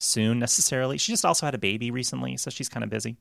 soon 0.00 0.38
necessarily. 0.38 0.98
She 0.98 1.12
just 1.12 1.24
also 1.24 1.46
had 1.46 1.54
a 1.54 1.58
baby 1.58 1.90
recently, 1.90 2.36
so 2.36 2.50
she's 2.50 2.68
kind 2.68 2.84
of 2.84 2.90
busy. 2.90 3.16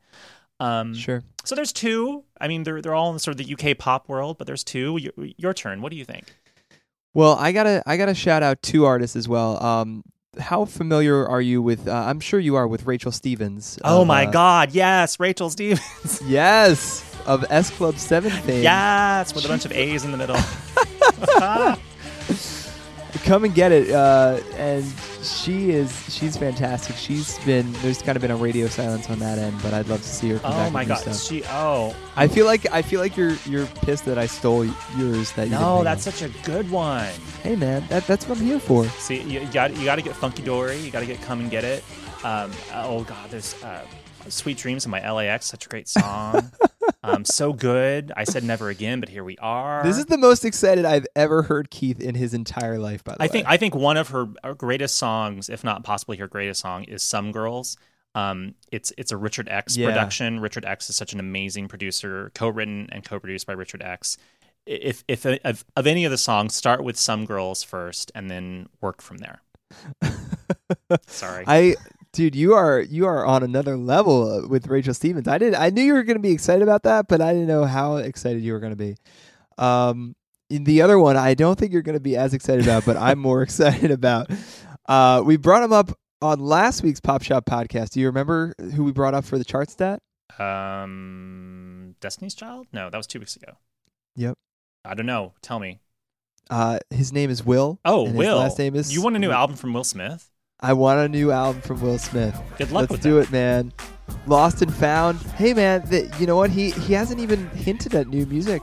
Um, 0.59 0.93
sure. 0.93 1.23
So 1.45 1.55
there's 1.55 1.73
two. 1.73 2.23
I 2.39 2.47
mean, 2.47 2.63
they're 2.63 2.81
they're 2.81 2.95
all 2.95 3.11
in 3.11 3.19
sort 3.19 3.39
of 3.39 3.45
the 3.45 3.53
UK 3.53 3.77
pop 3.77 4.07
world, 4.07 4.37
but 4.37 4.47
there's 4.47 4.63
two. 4.63 4.97
Your, 4.97 5.13
your 5.37 5.53
turn. 5.53 5.81
What 5.81 5.91
do 5.91 5.97
you 5.97 6.05
think? 6.05 6.33
Well, 7.13 7.35
I 7.39 7.51
gotta 7.51 7.83
I 7.85 7.97
gotta 7.97 8.15
shout 8.15 8.43
out 8.43 8.61
two 8.61 8.85
artists 8.85 9.15
as 9.15 9.27
well. 9.27 9.63
Um, 9.63 10.03
how 10.39 10.65
familiar 10.65 11.27
are 11.27 11.41
you 11.41 11.61
with? 11.61 11.87
Uh, 11.87 11.93
I'm 11.93 12.19
sure 12.19 12.39
you 12.39 12.55
are 12.55 12.67
with 12.67 12.85
Rachel 12.85 13.11
Stevens. 13.11 13.77
Oh 13.83 14.01
of, 14.01 14.07
my 14.07 14.25
uh, 14.25 14.31
God! 14.31 14.71
Yes, 14.71 15.19
Rachel 15.19 15.49
Stevens. 15.49 16.21
Yes, 16.25 17.03
of 17.25 17.45
S 17.49 17.69
Club 17.69 17.97
Seven 17.97 18.31
fame. 18.31 18.63
yes, 18.63 19.35
with 19.35 19.45
a 19.45 19.47
bunch 19.47 19.65
of 19.65 19.71
A's 19.71 20.05
in 20.05 20.11
the 20.11 20.17
middle. 20.17 20.35
come 23.25 23.43
and 23.43 23.53
get 23.53 23.71
it. 23.71 23.91
Uh, 23.91 24.39
and 24.55 24.83
she 25.23 25.71
is 25.71 25.91
she's 26.13 26.37
fantastic. 26.37 26.95
She's 26.95 27.37
been 27.45 27.71
there's 27.81 28.01
kind 28.01 28.15
of 28.15 28.21
been 28.21 28.31
a 28.31 28.35
radio 28.35 28.67
silence 28.67 29.09
on 29.09 29.19
that 29.19 29.37
end, 29.37 29.57
but 29.61 29.73
I'd 29.73 29.87
love 29.87 30.01
to 30.01 30.07
see 30.07 30.29
her 30.29 30.39
come 30.39 30.51
oh 30.51 30.55
back. 30.55 30.73
my 30.73 30.85
God! 30.85 30.97
stuff. 30.97 31.21
She. 31.21 31.43
Oh 31.45 31.95
I 32.15 32.27
feel 32.27 32.45
like 32.45 32.71
I 32.71 32.81
feel 32.81 32.99
like 32.99 33.17
you're 33.17 33.35
you're 33.45 33.65
pissed 33.67 34.05
that 34.05 34.17
I 34.17 34.25
stole 34.25 34.65
yours. 34.97 35.31
That 35.33 35.49
no, 35.49 35.83
that's 35.83 36.05
on. 36.07 36.13
such 36.13 36.29
a 36.29 36.43
good 36.45 36.69
one. 36.69 37.09
hey 37.41 37.55
man, 37.55 37.85
that 37.89 38.05
that's 38.07 38.27
what 38.27 38.37
I'm 38.37 38.45
here 38.45 38.59
for. 38.59 38.85
See, 38.85 39.21
you, 39.21 39.41
you 39.41 39.51
got 39.51 39.75
you 39.75 39.85
got 39.85 39.95
to 39.95 40.01
get 40.01 40.15
Funky 40.15 40.43
Dory. 40.43 40.77
You 40.77 40.91
got 40.91 40.99
to 40.99 41.05
get 41.05 41.21
Come 41.21 41.39
and 41.39 41.49
Get 41.51 41.63
It. 41.63 41.83
Um, 42.23 42.51
oh 42.73 43.03
God, 43.03 43.29
there's 43.29 43.61
uh, 43.63 43.85
Sweet 44.29 44.57
Dreams 44.57 44.85
in 44.85 44.91
my 44.91 45.07
LA 45.07 45.19
Ex. 45.21 45.45
Such 45.45 45.65
a 45.65 45.69
great 45.69 45.87
song. 45.87 46.51
um, 47.03 47.25
so 47.25 47.53
good. 47.53 48.11
I 48.15 48.23
said 48.23 48.43
never 48.43 48.69
again, 48.69 48.99
but 48.99 49.09
here 49.09 49.23
we 49.23 49.37
are. 49.37 49.83
This 49.83 49.97
is 49.97 50.05
the 50.05 50.17
most 50.17 50.45
excited 50.45 50.85
I've 50.85 51.07
ever 51.15 51.43
heard 51.43 51.69
Keith 51.69 51.99
in 51.99 52.15
his 52.15 52.33
entire 52.33 52.79
life. 52.79 53.03
By 53.03 53.13
the 53.13 53.21
I 53.21 53.25
way, 53.25 53.29
think 53.29 53.47
I 53.47 53.57
think 53.57 53.75
one 53.75 53.97
of 53.97 54.09
her 54.09 54.27
uh, 54.43 54.53
greatest 54.53 54.95
songs, 54.95 55.49
if 55.49 55.63
not 55.63 55.83
possibly 55.83 56.17
her 56.17 56.27
greatest 56.27 56.61
song, 56.61 56.83
is 56.85 57.03
"Some 57.03 57.31
Girls." 57.31 57.77
Um, 58.15 58.55
it's 58.71 58.93
it's 58.97 59.11
a 59.11 59.17
Richard 59.17 59.49
X 59.49 59.75
Yeah. 59.75 59.87
production. 59.87 60.39
Richard 60.39 60.65
X 60.65 60.89
is 60.89 60.95
such 60.95 61.13
an 61.13 61.19
amazing 61.19 61.67
producer, 61.67 62.31
co-written 62.35 62.87
and 62.91 63.03
co-produced 63.03 63.47
by 63.47 63.53
Richard 63.53 63.81
X. 63.81 64.17
If 64.65 65.03
if 65.07 65.25
of, 65.25 65.65
of 65.75 65.87
any 65.87 66.05
of 66.05 66.11
the 66.11 66.17
songs, 66.17 66.55
start 66.55 66.83
with 66.83 66.97
"Some 66.97 67.25
Girls" 67.25 67.63
first, 67.63 68.11
and 68.15 68.29
then 68.31 68.69
work 68.81 69.01
from 69.01 69.17
there. 69.17 69.41
Sorry. 71.07 71.43
I, 71.47 71.75
dude, 72.13 72.35
you 72.35 72.53
are 72.53 72.79
you 72.79 73.05
are 73.05 73.25
on 73.25 73.43
another 73.43 73.75
level 73.75 74.31
uh, 74.31 74.47
with 74.47 74.67
Rachel 74.67 74.93
Stevens. 74.93 75.27
I 75.27 75.37
did 75.37 75.53
I 75.53 75.69
knew 75.69 75.81
you 75.81 75.93
were 75.93 76.03
going 76.03 76.17
to 76.17 76.21
be 76.21 76.31
excited 76.31 76.63
about 76.63 76.83
that, 76.83 77.07
but 77.07 77.19
I 77.19 77.33
didn't 77.33 77.47
know 77.47 77.65
how 77.65 77.97
excited 77.97 78.41
you 78.41 78.53
were 78.53 78.59
going 78.59 78.71
to 78.71 78.77
be. 78.77 78.95
Um, 79.57 80.15
in 80.49 80.63
the 80.63 80.81
other 80.81 80.99
one, 80.99 81.17
I 81.17 81.33
don't 81.33 81.57
think 81.57 81.73
you're 81.73 81.81
going 81.81 81.97
to 81.97 81.99
be 81.99 82.15
as 82.15 82.33
excited 82.33 82.63
about, 82.63 82.85
but 82.85 82.95
I'm 82.95 83.19
more 83.19 83.41
excited 83.43 83.91
about. 83.91 84.29
Uh, 84.87 85.21
we 85.25 85.37
brought 85.37 85.63
him 85.63 85.73
up 85.73 85.97
on 86.21 86.39
last 86.39 86.83
week's 86.83 86.99
Pop 86.99 87.23
Shop 87.23 87.45
podcast. 87.45 87.91
Do 87.91 87.99
you 87.99 88.07
remember 88.07 88.53
who 88.75 88.83
we 88.83 88.91
brought 88.91 89.13
up 89.13 89.25
for 89.25 89.37
the 89.37 89.43
chart 89.43 89.69
stat? 89.69 90.01
Um, 90.39 91.95
Destiny's 91.99 92.35
Child? 92.35 92.67
No, 92.71 92.89
that 92.89 92.97
was 92.97 93.07
two 93.07 93.19
weeks 93.19 93.35
ago. 93.35 93.57
Yep. 94.15 94.37
I 94.85 94.93
don't 94.93 95.05
know. 95.05 95.33
Tell 95.41 95.59
me. 95.59 95.79
Uh, 96.49 96.79
his 96.89 97.13
name 97.13 97.29
is 97.29 97.43
Will. 97.43 97.79
Oh, 97.85 98.03
Will. 98.03 98.35
His 98.35 98.43
last 98.43 98.59
name 98.59 98.75
is. 98.75 98.93
You 98.93 99.01
want 99.01 99.15
a 99.15 99.19
new 99.19 99.31
album 99.31 99.55
from 99.55 99.73
Will 99.73 99.83
Smith? 99.83 100.29
I 100.63 100.73
want 100.73 100.99
a 100.99 101.07
new 101.09 101.31
album 101.31 101.61
from 101.61 101.81
Will 101.81 101.97
Smith. 101.97 102.39
Good 102.57 102.71
luck 102.71 102.89
Let's 102.89 102.91
with 102.93 103.01
do 103.01 103.15
that. 103.15 103.27
it, 103.27 103.31
man. 103.31 103.73
Lost 104.27 104.61
and 104.61 104.73
Found. 104.75 105.19
Hey, 105.35 105.53
man. 105.53 105.83
The, 105.89 106.09
you 106.19 106.25
know 106.25 106.35
what? 106.37 106.49
He 106.49 106.71
he 106.71 106.93
hasn't 106.93 107.19
even 107.19 107.47
hinted 107.49 107.93
at 107.95 108.07
new 108.07 108.25
music. 108.25 108.61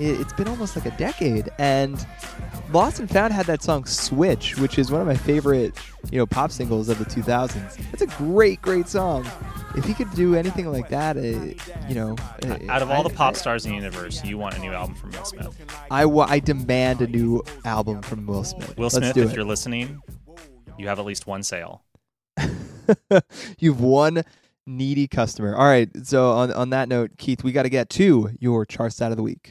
It, 0.00 0.20
it's 0.20 0.32
been 0.32 0.48
almost 0.48 0.76
like 0.76 0.86
a 0.86 0.96
decade, 0.98 1.48
and 1.58 2.04
Lost 2.72 2.98
and 3.00 3.08
Found 3.10 3.32
had 3.32 3.46
that 3.46 3.62
song 3.62 3.86
"Switch," 3.86 4.58
which 4.58 4.78
is 4.78 4.90
one 4.90 5.00
of 5.00 5.06
my 5.06 5.16
favorite, 5.16 5.74
you 6.10 6.18
know, 6.18 6.26
pop 6.26 6.50
singles 6.50 6.88
of 6.88 6.98
the 6.98 7.04
2000s. 7.04 7.78
It's 7.92 8.02
a 8.02 8.06
great, 8.06 8.60
great 8.60 8.88
song. 8.88 9.24
If 9.76 9.84
he 9.84 9.94
could 9.94 10.10
do 10.14 10.34
anything 10.34 10.70
like 10.72 10.88
that, 10.88 11.16
uh, 11.16 11.20
you 11.88 11.94
know, 11.94 12.16
uh, 12.46 12.58
Out 12.68 12.82
of 12.82 12.90
all 12.90 13.00
I- 13.00 13.08
the 13.08 13.14
pop 13.14 13.36
stars 13.36 13.64
in 13.66 13.70
the 13.72 13.76
universe, 13.76 14.24
you 14.24 14.36
want 14.38 14.56
a 14.56 14.58
new 14.58 14.72
album 14.72 14.94
from 14.96 15.10
Will 15.12 15.24
Smith. 15.24 15.56
I, 15.90 16.06
wa- 16.06 16.26
I 16.28 16.38
demand 16.40 17.02
a 17.02 17.06
new 17.06 17.42
album 17.64 18.00
from 18.02 18.26
Will 18.26 18.42
Smith. 18.44 18.74
Will 18.78 18.84
Let's 18.84 18.96
Smith, 18.96 19.16
if 19.18 19.30
it. 19.30 19.36
you're 19.36 19.44
listening, 19.44 20.00
you 20.78 20.88
have 20.88 20.98
at 20.98 21.04
least 21.04 21.26
one 21.26 21.42
sale. 21.42 21.82
You've 23.58 23.80
one 23.80 24.22
needy 24.66 25.06
customer. 25.08 25.54
All 25.54 25.66
right. 25.66 25.88
So 26.04 26.32
on 26.32 26.52
on 26.52 26.70
that 26.70 26.88
note, 26.88 27.12
Keith, 27.18 27.44
we 27.44 27.52
got 27.52 27.62
to 27.62 27.68
get 27.68 27.88
to 27.90 28.30
your 28.38 28.66
chart 28.66 28.92
stat 28.92 29.10
of 29.10 29.16
the 29.16 29.22
week. 29.22 29.50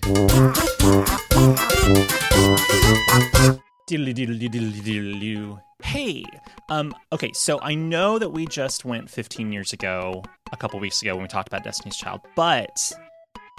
Diddly 3.87 4.13
diddly 4.13 4.49
diddly 4.49 4.81
diddly. 4.81 5.61
Hey, 5.83 6.23
um, 6.69 6.95
okay, 7.11 7.31
so 7.33 7.59
I 7.61 7.75
know 7.75 8.17
that 8.17 8.29
we 8.29 8.47
just 8.47 8.85
went 8.85 9.09
15 9.09 9.51
years 9.51 9.71
ago, 9.73 10.23
a 10.51 10.57
couple 10.57 10.79
weeks 10.79 11.01
ago 11.01 11.13
when 11.13 11.23
we 11.23 11.27
talked 11.27 11.47
about 11.47 11.63
Destiny's 11.63 11.95
Child, 11.95 12.21
but, 12.35 12.91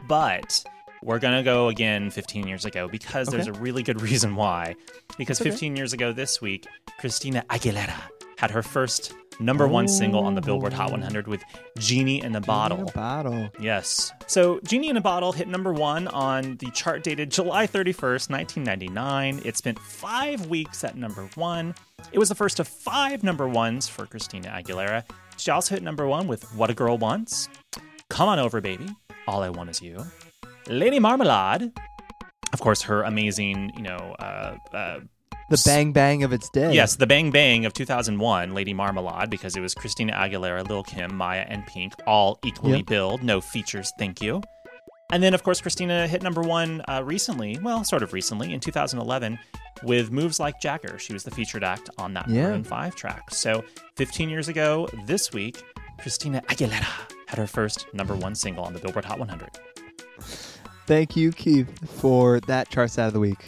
but 0.09 0.65
we're 1.07 1.21
gonna 1.21 1.43
go 1.43 1.69
again 1.69 2.11
15 2.11 2.47
years 2.49 2.65
ago 2.65 2.89
because 2.89 3.29
there's 3.29 3.47
a 3.47 3.53
really 3.53 3.83
good 3.83 4.03
reason 4.03 4.35
why. 4.35 4.75
Because 5.17 5.41
Okay. 5.41 5.51
15 5.51 5.77
years 5.77 5.93
ago 5.93 6.13
this 6.13 6.41
week, 6.41 6.67
Christina 6.99 7.45
Aguilera 7.49 8.01
had 8.39 8.51
her 8.51 8.63
first 8.63 9.15
number 9.39 9.69
one 9.69 9.87
single 9.87 10.25
on 10.25 10.35
the 10.35 10.41
Billboard 10.41 10.73
Hot 10.73 10.91
100 10.91 11.29
with 11.29 11.45
"Genie 11.79 12.23
in 12.23 12.35
a 12.35 12.41
Bottle." 12.41 12.79
In 12.81 12.89
a 12.89 12.93
bottle. 12.93 13.49
Yes. 13.61 14.13
So, 14.27 14.59
Genie 14.65 14.89
in 14.89 14.97
a 14.97 15.01
Bottle 15.01 15.31
hit 15.33 15.47
number 15.47 15.73
one 15.73 16.09
on 16.09 16.57
the 16.57 16.71
chart 16.73 17.05
dated 17.05 17.31
July 17.31 17.67
31st, 17.69 18.29
1999. 18.31 19.41
It 19.45 19.57
spent 19.57 19.79
five 19.79 20.47
weeks 20.47 20.83
at 20.85 20.97
number 20.97 21.29
one. 21.37 21.75
It 22.13 22.19
was 22.19 22.29
the 22.29 22.35
first 22.35 22.59
of 22.61 22.67
five 22.67 23.23
number 23.23 23.47
ones 23.47 23.87
for 23.89 24.07
Christina 24.07 24.49
Aguilera. 24.49 25.05
She 25.37 25.51
also 25.51 25.75
hit 25.75 25.83
number 25.85 26.07
one 26.07 26.27
with 26.27 26.53
What 26.55 26.71
a 26.71 26.75
Girl 26.75 26.99
Wants, 26.99 27.49
Come 28.11 28.29
On 28.29 28.39
Over 28.39 28.61
Baby, 28.61 28.89
All 29.29 29.43
I 29.43 29.51
Want 29.51 29.69
Is 29.71 29.83
You, 29.83 30.05
Lady 30.69 30.99
Marmalade, 30.99 31.73
of 32.53 32.61
course, 32.61 32.83
her 32.83 33.03
amazing, 33.03 33.73
you 33.77 33.83
know, 33.83 34.15
uh, 34.19 34.57
uh, 34.75 35.01
The 35.51 35.63
bang 35.65 35.93
bang 35.93 36.25
of 36.25 36.33
its 36.33 36.49
day. 36.51 36.73
Yes, 36.75 36.97
the 36.97 37.07
Bang 37.07 37.31
Bang 37.31 37.65
of 37.67 37.73
2001, 37.73 38.53
Lady 38.55 38.75
Marmalade, 38.75 39.31
because 39.31 39.55
it 39.57 39.61
was 39.61 39.75
Christina 39.75 40.13
Aguilera, 40.13 40.69
Lil 40.69 40.83
Kim, 40.83 41.17
Mya, 41.17 41.47
and 41.49 41.65
Pink, 41.67 41.93
all 42.07 42.39
equally 42.45 42.79
Yep. 42.79 42.87
billed, 42.87 43.23
no 43.23 43.41
features, 43.41 43.93
thank 43.99 44.21
you. 44.21 44.43
And 45.13 45.23
then, 45.23 45.35
of 45.35 45.45
course, 45.45 45.61
Christina 45.61 46.09
hit 46.09 46.25
number 46.25 46.41
one 46.43 46.83
uh, 46.89 47.01
recently, 47.05 47.57
well, 47.63 47.85
sort 47.85 48.03
of 48.03 48.13
recently, 48.13 48.53
in 48.53 48.59
2011, 48.59 49.39
with 49.85 50.11
Moves 50.11 50.41
Like 50.41 50.61
Jagger. 50.61 50.99
She 50.99 51.13
was 51.13 51.23
the 51.23 51.31
featured 51.31 51.63
act 51.63 51.91
on 51.97 52.13
that 52.15 52.29
Yeah. 52.29 52.49
Maroon 52.49 52.65
5 52.65 52.97
track. 52.97 53.31
So, 53.31 53.63
15 53.97 54.29
years 54.29 54.49
ago 54.49 54.89
this 55.05 55.33
week, 55.33 55.63
Christina 56.01 56.43
Aguilera 56.49 56.89
had 57.29 57.39
her 57.39 57.47
first 57.47 57.87
number 57.95 58.17
one 58.17 58.35
single 58.35 58.65
on 58.65 58.73
the 58.73 58.81
Billboard 58.81 59.05
Hot 59.05 59.21
100. 59.21 59.49
Thank 60.87 61.17
you, 61.17 61.33
Keith, 61.33 61.69
for 62.01 62.39
that 62.41 62.69
chart 62.69 62.91
stat 62.91 63.09
of 63.09 63.13
the 63.13 63.19
week. 63.19 63.43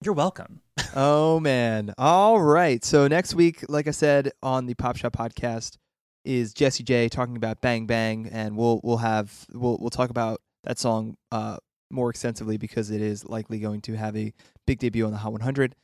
You're 0.00 0.14
welcome. 0.14 0.60
oh 0.94 1.40
man. 1.40 1.92
All 1.98 2.40
right. 2.40 2.84
So 2.84 3.08
next 3.08 3.34
week, 3.34 3.64
like 3.68 3.88
I 3.88 3.90
said 3.90 4.30
on 4.44 4.66
the 4.66 4.74
Pop 4.74 4.96
Shop 4.96 5.12
podcast, 5.12 5.76
is 6.24 6.54
Jessie 6.54 6.84
J 6.84 7.08
talking 7.08 7.36
about 7.36 7.60
Bang 7.60 7.86
Bang, 7.86 8.28
and 8.30 8.56
we'll 8.56 8.80
we'll 8.84 8.98
have 8.98 9.44
we'll 9.52 9.76
we'll 9.80 9.90
talk 9.90 10.10
about 10.10 10.40
that 10.62 10.78
song 10.78 11.16
uh 11.32 11.56
more 11.90 12.10
extensively 12.10 12.56
because 12.56 12.92
it 12.92 13.00
is 13.00 13.24
likely 13.24 13.58
going 13.58 13.80
to 13.82 13.94
have 13.94 14.16
a 14.16 14.32
big 14.68 14.78
debut 14.78 15.04
on 15.04 15.10
the 15.10 15.18
Hot 15.18 15.32
100. 15.32 15.74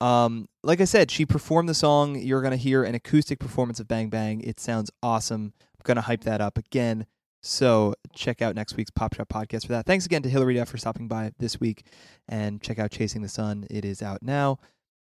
Um, 0.00 0.48
like 0.62 0.80
I 0.80 0.84
said, 0.84 1.10
she 1.10 1.26
performed 1.26 1.68
the 1.68 1.74
song. 1.74 2.20
You're 2.20 2.42
gonna 2.42 2.56
hear 2.56 2.84
an 2.84 2.94
acoustic 2.94 3.40
performance 3.40 3.80
of 3.80 3.88
Bang 3.88 4.10
Bang. 4.10 4.42
It 4.42 4.60
sounds 4.60 4.92
awesome. 5.02 5.54
I'm 5.60 5.80
gonna 5.82 6.02
hype 6.02 6.22
that 6.22 6.40
up 6.40 6.56
again. 6.56 7.06
So 7.42 7.94
check 8.14 8.40
out 8.40 8.54
next 8.54 8.76
week's 8.76 8.90
Pop 8.90 9.14
Shop 9.14 9.28
podcast 9.28 9.66
for 9.66 9.72
that. 9.72 9.84
Thanks 9.84 10.06
again 10.06 10.22
to 10.22 10.28
Hilary 10.28 10.54
Duff 10.54 10.68
for 10.68 10.78
stopping 10.78 11.08
by 11.08 11.32
this 11.38 11.58
week, 11.58 11.84
and 12.28 12.62
check 12.62 12.78
out 12.78 12.92
Chasing 12.92 13.20
the 13.20 13.28
Sun. 13.28 13.66
It 13.68 13.84
is 13.84 14.00
out 14.00 14.22
now. 14.22 14.60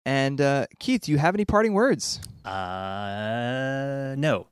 And 0.05 0.41
uh, 0.41 0.66
Keith, 0.80 1.03
do 1.03 1.12
you 1.12 1.18
have 1.18 1.35
any 1.35 1.45
parting 1.45 1.72
words? 1.72 2.20
Uh, 2.45 4.14
no. 4.18 4.49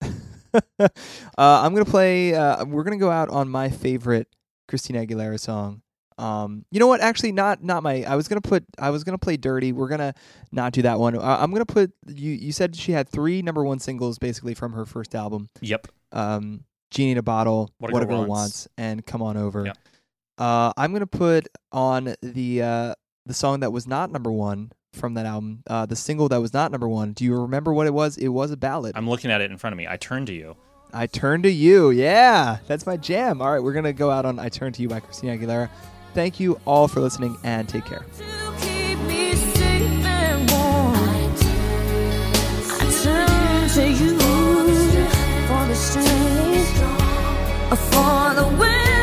uh, 0.02 0.88
I'm 1.36 1.74
gonna 1.74 1.84
play. 1.84 2.34
Uh, 2.34 2.64
we're 2.64 2.84
gonna 2.84 2.96
go 2.96 3.10
out 3.10 3.28
on 3.28 3.48
my 3.48 3.68
favorite 3.68 4.28
Christina 4.68 5.04
Aguilera 5.04 5.38
song. 5.38 5.82
Um, 6.16 6.64
you 6.70 6.80
know 6.80 6.86
what? 6.86 7.00
Actually, 7.00 7.32
not 7.32 7.62
not 7.62 7.82
my. 7.82 8.04
I 8.04 8.16
was 8.16 8.28
gonna 8.28 8.40
put. 8.40 8.64
I 8.78 8.90
was 8.90 9.04
gonna 9.04 9.18
play 9.18 9.36
"Dirty." 9.36 9.72
We're 9.72 9.88
gonna 9.88 10.14
not 10.52 10.72
do 10.72 10.82
that 10.82 10.98
one. 10.98 11.16
Uh, 11.16 11.38
I'm 11.40 11.52
gonna 11.52 11.66
put. 11.66 11.92
You 12.06 12.32
you 12.32 12.52
said 12.52 12.76
she 12.76 12.92
had 12.92 13.08
three 13.08 13.42
number 13.42 13.64
one 13.64 13.80
singles 13.80 14.18
basically 14.18 14.54
from 14.54 14.72
her 14.72 14.86
first 14.86 15.14
album. 15.14 15.50
Yep. 15.60 15.88
Um, 16.12 16.64
"Genie 16.90 17.12
in 17.12 17.18
a 17.18 17.22
Bottle," 17.22 17.70
What 17.78 18.02
a 18.02 18.06
Girl 18.06 18.18
Wants. 18.18 18.28
Wants. 18.28 18.68
and 18.76 19.04
"Come 19.06 19.22
On 19.22 19.36
Over." 19.36 19.66
Yep. 19.66 19.78
Uh, 20.38 20.72
I'm 20.76 20.92
gonna 20.92 21.06
put 21.06 21.48
on 21.72 22.14
the 22.22 22.62
uh 22.62 22.94
the 23.26 23.34
song 23.34 23.60
that 23.60 23.72
was 23.72 23.86
not 23.86 24.10
number 24.10 24.30
one 24.32 24.72
from 24.94 25.14
that 25.14 25.26
album. 25.26 25.62
Uh, 25.68 25.84
the 25.86 25.96
single 25.96 26.28
that 26.30 26.40
was 26.40 26.52
not 26.54 26.70
number 26.70 26.88
one. 26.88 27.12
Do 27.12 27.24
you 27.24 27.34
remember 27.40 27.72
what 27.74 27.86
it 27.86 27.92
was? 27.92 28.16
It 28.16 28.28
was 28.28 28.50
a 28.50 28.56
ballad. 28.56 28.92
I'm 28.96 29.08
looking 29.08 29.30
at 29.30 29.40
it 29.40 29.50
in 29.50 29.58
front 29.58 29.72
of 29.72 29.76
me. 29.78 29.86
I 29.86 29.96
turn 29.96 30.24
to 30.26 30.32
you. 30.32 30.56
I 30.90 31.06
Turn 31.06 31.42
to 31.42 31.50
You. 31.50 31.90
Yeah, 31.90 32.58
that's 32.66 32.86
my 32.86 32.96
jam. 32.96 33.42
All 33.42 33.52
right, 33.52 33.62
we're 33.62 33.74
going 33.74 33.84
to 33.84 33.92
go 33.92 34.10
out 34.10 34.24
on 34.24 34.38
I 34.38 34.48
Turn 34.48 34.72
to 34.72 34.80
You 34.80 34.88
by 34.88 35.00
Christina 35.00 35.36
Aguilera. 35.36 35.68
Thank 36.14 36.40
you 36.40 36.58
all 36.64 36.88
for 36.88 37.00
listening 37.00 37.36
and 37.44 37.68
take 37.68 37.84
care. 37.84 38.06
To 38.16 38.54
keep 38.58 38.98
me 39.00 39.34
safe 39.34 40.06
and 40.06 40.50
warm, 40.50 40.94
I 42.80 43.00
turn 43.02 43.68
to 43.68 43.90
you 44.02 44.17
for 47.76 48.34
the 48.34 48.46
wind. 48.58 48.97